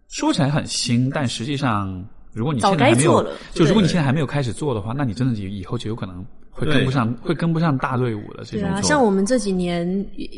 [0.08, 2.02] 说起来很新，但实际上，
[2.32, 3.22] 如果你现在还没有，
[3.52, 8.62] 就如果你现在还没有开始做的话，那你真的以后就有可能会跟不上，会跟不上大队伍的这种。
[8.62, 9.86] 对啊，像我们这几年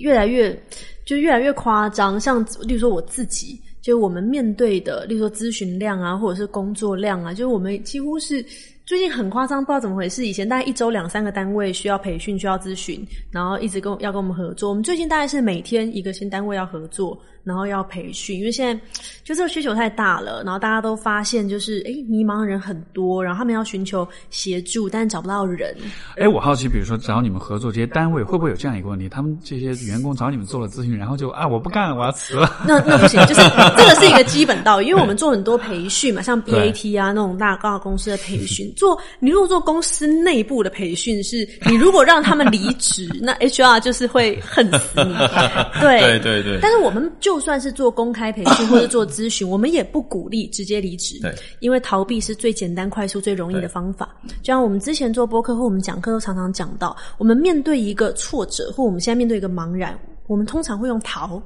[0.00, 0.60] 越来越
[1.06, 8.44] 就越来越夸张，像例如说我自己，就我们面对的，例如说咨询量啊，或者是工作量啊，就是我们几乎是
[8.84, 10.26] 最近很夸张，不知道怎么回事。
[10.26, 14.68] 以前大概一周两三个单位需要培训，需要咨询，然后一直跟要跟我们合作。
[14.68, 17.16] 我们最近大概是每天一个新单位要合作。
[17.44, 18.82] 然后要培训，因为现在
[19.24, 25.74] 就这个需求太大了，然后大家都发现就是哎，迷茫的人很多，然后他们要寻求协助，但是找不到人。
[26.16, 29.08] 哎，我好奇，比如说找你们合作这些单位，会不会有这样一个问题？
[29.08, 32.50] 他们这些员工找你们做了咨询，然后就啊，我不干了，我要辞了。
[32.66, 33.40] 那那不行，就是
[33.76, 45.14] 这个是一个基本道理，因为我们做很多培训嘛，像 BAT 啊那种大大公司的培训，做你如果做公司内部的培训，是你如果让他们离职，那 HR 就是会恨死你。
[45.80, 46.58] 对对对对。
[46.60, 54.08] 但是我们就就算是做公开培训 或者做咨询，我们也不鼓励直接离职，对，因为逃避是最简单、快速、最容易的方法。
[54.42, 59.96] 就像我们之前做播客或我们讲课都常常讲到，我们面对一个挫折或我们现在面对一个茫然，
[60.26, 61.40] 我们通常会用逃。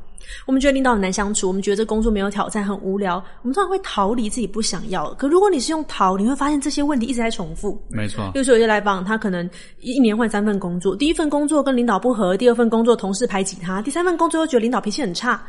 [0.46, 5.12] 我们觉得领导很难相处，我们觉得这工作没有挑战，很无聊，我们通常会逃离自己不想要。
[5.18, 7.78] 可如果你是用逃，你会发现这些问题一直在重复。
[7.90, 9.46] 没错，比如说有些来访，他可能
[9.80, 15.44] 一年换三份工作，第一份工作跟领导不合，第二份工作同事排挤他，第三份工作又觉得领导脾气很差。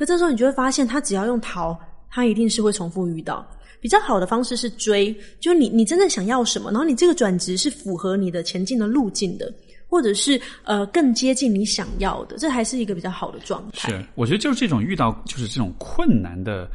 [0.00, 1.78] 可这时候你就会发现，他只要用逃，
[2.08, 3.46] 他一定是会重复遇到。
[3.80, 9.52] 比较好的方式是追，就你你真正想要什么，然后你这个转职是符合你的前进的路径的。
[9.86, 13.90] 或者是呃更接近你想要的，这还是一个比较好的状态。
[13.90, 16.70] 是，我觉得就是这种遇到就是这种困难的，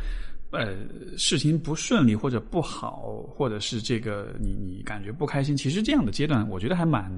[0.56, 0.76] 呃，
[1.18, 7.11] 事情不顺利或者不好，或者是这个你你感觉不开心，其实这样的阶段，我觉得还蛮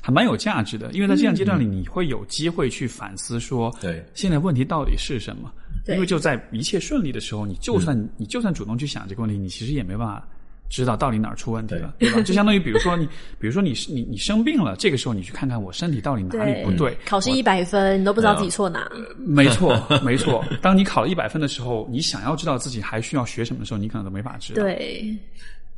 [0.00, 5.52] 还蛮有价值的，因为在这样阶段里，你会有机会去反思说，对，现在问题到底是什么？
[5.88, 10.26] 因为就在一切顺利的时候，你就算你就算主动去想这个问题，你其实也没办法。
[10.68, 12.20] 知道到底哪儿出问题了，对吧？
[12.22, 13.06] 就相当于， 比如说你，
[13.38, 16.96] 比如说你你你生病了，这个时候你去看看我身体到底哪里不对。
[17.06, 18.90] 考试一百分，你都不知道自己错哪。
[19.16, 20.44] 没错， 没错。
[20.60, 24.62] 当你考了一百分的时候，你想要知道自己还需要学什么的时候，你可能都没法知道。
[24.62, 25.16] 对。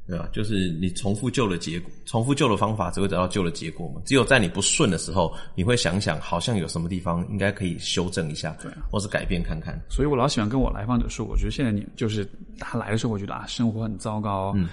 [0.08, 0.26] 对吧？
[0.32, 4.00] 就是你重复旧的结果，重复旧的方法，只会得到旧的结果嘛。
[4.06, 9.78] 只有在你不顺的时候，你会想想，好像有什么地方应该可以修正一下，对，或是改变看看。
[9.90, 12.26] 所以我老喜欢跟我来访者说，我觉得现在你就是
[12.58, 14.66] 他来的时候，我觉得啊，生活很糟糕，嗯，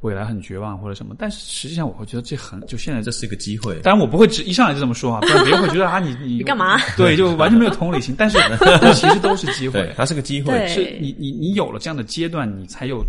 [0.00, 1.14] 未来很绝望或者什么。
[1.18, 3.78] 但是实际上，我会觉得这很就现在这是一个机会。
[3.82, 6.78] 当然，我不会只一上来就这么说啊，不然别人会觉得啊，你你 你干嘛？
[6.96, 8.14] 对，就完全没有同理心。
[8.16, 8.38] 但是，
[8.80, 10.66] 但其实都是机会，它是个机会。
[10.66, 13.04] 是你你你有了这样的阶段，你才有。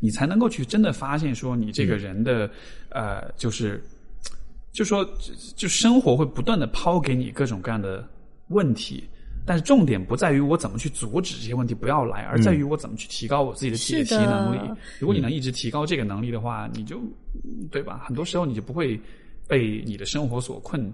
[0.00, 2.50] 你才能够去真的发现，说你这个人的，
[2.88, 3.80] 呃，就是，
[4.72, 5.08] 就说，
[5.54, 8.04] 就生活会不断的抛给你各种各样的
[8.48, 9.04] 问题，
[9.46, 14.58] 但是重点不在于我怎么去阻止这些问题不要来，而在于我怎么去提高我自己的解题能力。
[14.98, 17.00] 如果你能一直提高这个能力的话，你就，
[17.70, 18.02] 对吧？
[18.06, 18.98] 很多时候你就不会
[19.46, 20.92] 被你的生活所困。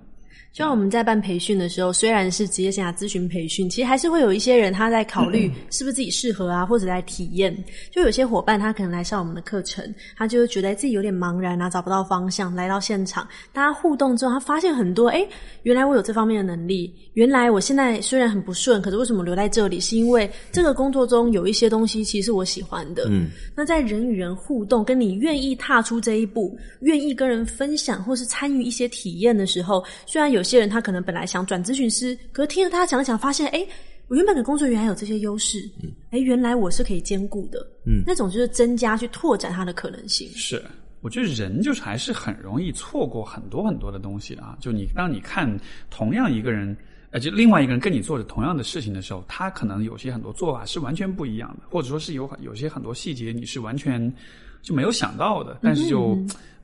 [0.56, 7.54] 就像我们在办培训的时候，虽然是职业生涯咨询培训，其实还是会有一些人他在考虑是不是自己适合啊，或者在体验。
[7.90, 9.84] 就有些伙伴他可能来上我们的课程，
[10.16, 12.54] 他就会觉得自己有点茫然啊，找不到方向。
[12.54, 15.28] 来到现场，大家互动之后，他发现很多，哎，
[15.64, 16.90] 原来我有这方面的能力。
[17.12, 19.78] 原来我现在虽然很不顺，可是为什么留在这里？
[19.78, 23.06] 是因为这个工作中有一些东西其实是我喜欢的。
[23.10, 30.45] 嗯，那在人与人互动，跟你愿意踏出这一步，愿意跟人分享或是参与一些体验的时候，虽然有。
[30.46, 33.66] 有些人他可能本来想转咨询师，可是听了他讲讲，发现哎，
[34.06, 40.28] 我原本的工作原来有这些优势，哎，哎，原来我是可以兼顾的，嗯，那种就是增加去拓展他的可能性。
[40.28, 40.62] 是，
[41.00, 44.56] 我觉得人就是还是很容易错过很多很多的东西的啊。
[44.60, 45.52] 就你当你看
[45.90, 46.76] 同样一个人，
[47.10, 54.14] 呃，就另外一个人跟你做着同样的事情的时候，他可能有些很多做法是完全不一样的，或者说是有有些很多细节你是完全
[54.62, 56.16] 就没有想到的，但是就。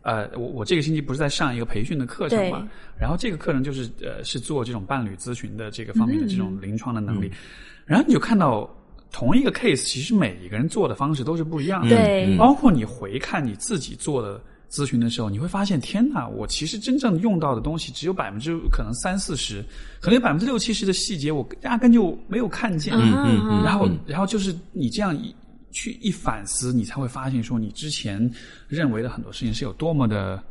[0.02, 2.68] 呃，我我这个星期不是在上一个培训的课程嘛，
[2.98, 7.30] 然后这个课程就是呃是做这种伴侣咨询的这个方面的这种临床的能力，
[7.86, 8.68] 然后你就看到
[9.12, 19.64] 同一个 case，其实每一个人做的方式都是不一样的，对，包括你回看你自己做的咨询的时候，你会发现，天哪，我其实真正用到的东西只有百分之可能三四十，
[20.00, 25.32] 可能有百分之六七十的细节我压根就没有看见，嗯嗯嗯，然后然后就是你这样一。
[25.72, 28.30] 去一反思，你才会发现，说你之前
[28.68, 30.42] 认为的很多事情是有多么的。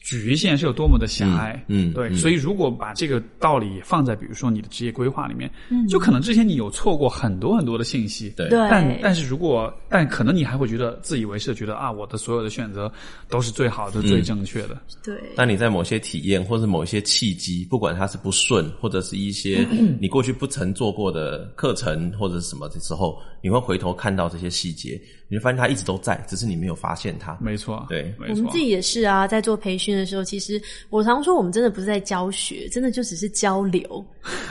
[0.00, 12.90] 局限是有多么的狭隘，嗯，对，所以如果把这个道理放在比如说你的职业规划里面，嗯，就可能之前你有错过很多很多的信息，对，但但是如果但可能你还会觉得自以为是觉得啊，我的所有的选择
[13.28, 15.14] 都是最好的、最正确的，对。
[15.34, 19.66] 但你在某些体验或者某些契机，不管它是不顺，或者是一些
[20.00, 25.00] 你过去不曾做过的课程或者是什么的时候，你会回头看到这些细节。
[25.28, 27.38] 你会发现它一直都在，只是你没有发现它。
[27.40, 34.06] 没错，对，我们自己也是啊，在做培训的时候，其实我常说，我们真的不是在教学，真的就只是交流。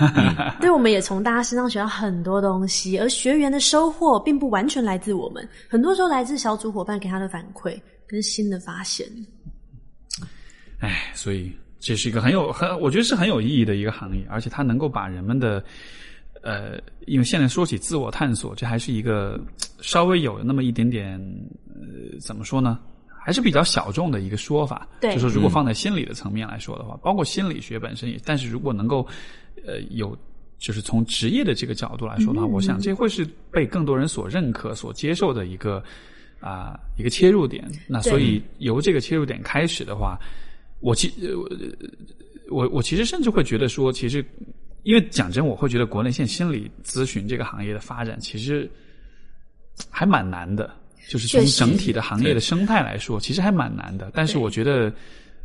[0.59, 9.07] 对，我们也从大家身上学到很多东西，而学员的收获并不完全来自我们，很多时候来自小组伙伴给他的反馈跟新的发现。
[10.79, 15.63] 哎，所以这是一个很有很，我觉得是很有意义的一个行业，而且它能够把人们的。
[16.43, 19.39] 呃，因为现在说起自我探索，这还是一个
[19.79, 21.21] 稍微有那么一点点，
[21.67, 22.79] 呃，怎么说呢？
[23.23, 24.87] 还是比较小众的一个说法。
[24.99, 29.05] 对，就是如果放在心理的层面来说的话，包括心理学本身也，但是如果能够，
[29.65, 30.17] 呃，有
[30.57, 35.83] 就是从职业的这个角度来说的话，我想这会是被更多人所认可、所接受的一个
[36.39, 37.69] 啊一个切入点。
[37.87, 40.19] 那所以由这个切入点开始的话，
[40.79, 41.13] 我其
[42.49, 44.25] 我我其实甚至会觉得说，其实。
[44.83, 48.67] 因为讲真，我会觉得国内现心理咨询这个行业的发展其实
[49.91, 50.73] 还蛮难的，
[51.07, 54.11] 就是从整体的行业的生态来说，其实还蛮难的。
[54.13, 54.91] 但是我觉得，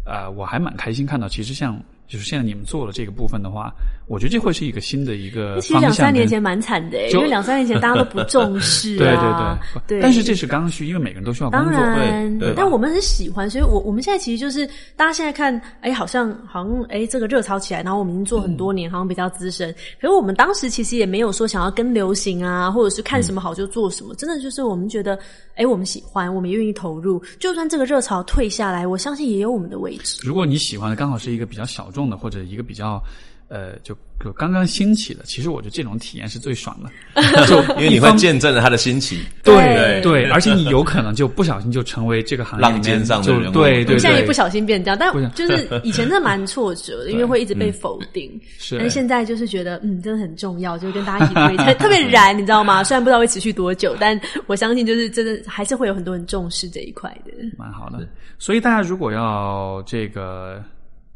[0.04, 1.80] 呃，我还蛮开心看到，其实像。
[2.08, 3.74] 就是现在你们做了这个部分的话，
[4.06, 8.98] 我觉得这会是一个新的一个其实两三年前蛮惨的，因为两三年前大家都不重视啊。
[9.84, 10.00] 对对对。
[10.00, 11.72] 但是这是刚需，因为每个人都需要工作。
[11.72, 12.54] 当然，对。
[12.54, 14.64] 但我们很喜欢，所以我我们现在其实就是
[14.94, 19.74] 大家现在看，哎，好像好像哎，这个热潮起来，然后我们已经做很多年，好像比较资深。
[20.00, 24.14] 可是我们当时其实也没有说想要跟流行啊，或者是看什么好就做什么。
[24.14, 25.18] 真的就是我们觉得，
[25.56, 27.20] 哎，我们喜欢，我们愿意投入。
[27.40, 30.20] 就算这个热潮退下来，我相信也有我们的位置。
[30.22, 33.02] 如果你喜欢的刚好是一个比较小众的，或者一个比较，
[33.48, 36.90] 呃，就就刚刚兴起的，其实我觉得这种体验是最爽的，
[37.46, 52.82] 就因为你会见证了它的兴起，对对，而且你有可能就不小心就成为这个行业浪尖上的人物，对对，现在也不小心变掉，但就是以前真的蛮挫折的， 因为会一直被否定，是，但现在就是觉得嗯，真的很重要，就是跟大家一起推， 特别燃，你知道吗？
[52.82, 58.08] 虽然不知道会持续多久，但我相信就是真的还是会有很多人重视这一块的，蛮好的。
[58.38, 60.60] 所以大家如果要这个。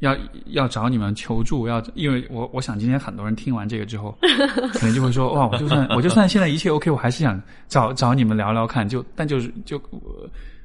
[0.01, 0.17] 要
[0.47, 4.17] 要找你们求助，要因为我我想今天很多人听完这个之后，
[4.73, 8.89] 可能就会说哇，我就算我就算现在一切 OK，我还是想找找你们聊聊看。
[8.89, 9.81] 就但就是就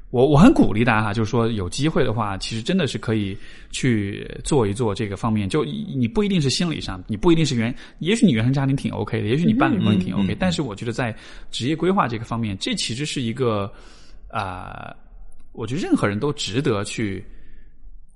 [0.10, 3.38] 我我很鼓励大家哈，就是说有机会的话，其实真的是可以
[3.72, 5.49] 去做一做这个方面。
[5.49, 11.14] 就你不一定是心理上，你不一定是原，也许你原生家庭挺 OK 的，也许你伴侣关系挺 OK，但是我觉得在
[11.52, 13.70] 职业规划这个方面，这其实是一个
[14.30, 14.95] 啊，
[15.52, 17.22] 我觉得任何人都值得去。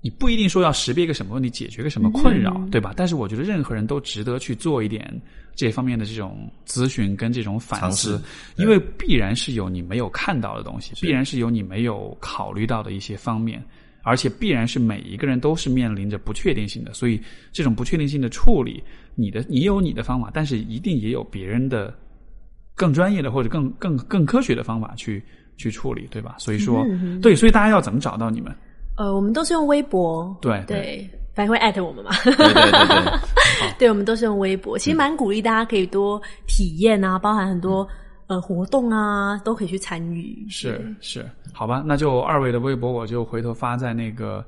[0.02, 2.94] 你不一定说要识别一个什么问题，解决个什么困扰，对吧？
[2.96, 5.14] 但是我觉得任何人都值得去做一点
[5.56, 8.22] 这方面的这种咨询跟这种反思，
[8.56, 13.62] 因为必然是有你没有看到的东西，必然是有你没有考虑到的一些方面，
[14.04, 17.22] 而且必然是每一个人都是面临着不确定性的，所以
[17.52, 18.82] 这种不确定性的处理，
[19.16, 21.94] 你的你有你的方法，但是一定也有别人的
[22.74, 25.22] 更专业的或者更更更科学的方法去
[25.58, 26.36] 去处理，对吧？
[26.40, 26.86] 所以说，
[27.22, 28.56] 对，所以大家要怎么找到你们？
[29.00, 32.12] 呃，我们都是用微博，对对，反正会艾特我们嘛。
[32.22, 34.78] 对对对， 对，我们都是用微博。
[34.78, 37.88] 其实蛮鼓励大家可以多体验啊，包含很多
[38.28, 40.46] 呃活动啊，都可以去参与。
[40.50, 44.44] 是是，好吧，那就二位的微博，我就回头发在那个。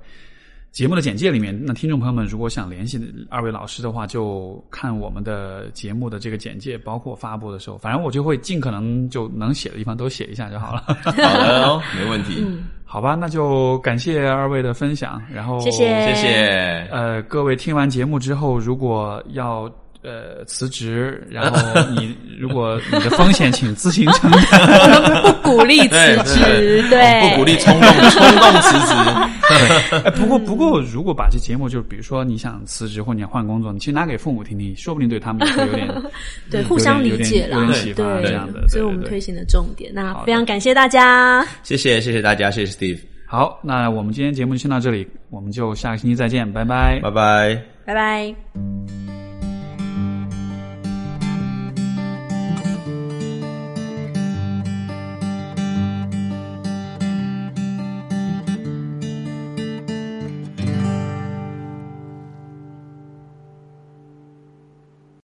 [0.72, 2.98] 节目的简介里面，那听众朋友们如果想联系
[3.30, 10.81] 二位老师的话，就看我们的节目的这个简介，包括发布的时候，反正我就会尽可能就能写的地方都写一下就好了。
[11.03, 12.41] 好的哦， 没问题。
[12.85, 16.88] 好吧，那就感谢二位的分享，然后谢谢谢谢。
[16.89, 19.69] 呃，各位听完节目之后，如果要。
[20.03, 25.22] 呃，辞职，然后你如果你的风险，请自行承担。
[25.22, 28.94] 不鼓励辞职，对， 不鼓励冲动冲动辞职。
[30.03, 35.88] 哎，不过不过，如果把这节目，就是比如说你想辞职或你想换工作，你其实拿给父母听听，说不定对他们会有点
[36.49, 38.61] 对互相理解啦，有点启发对这样的。
[38.69, 39.91] 这是我们对对推行的重点。
[39.94, 46.99] 那非常感谢大家，谢谢谢谢大家，谢谢 Steve，好，那我们今天节目就先到这里，我们就下个星期再见，拜拜。
[47.03, 47.61] 拜拜。
[47.86, 49.20] 拜拜。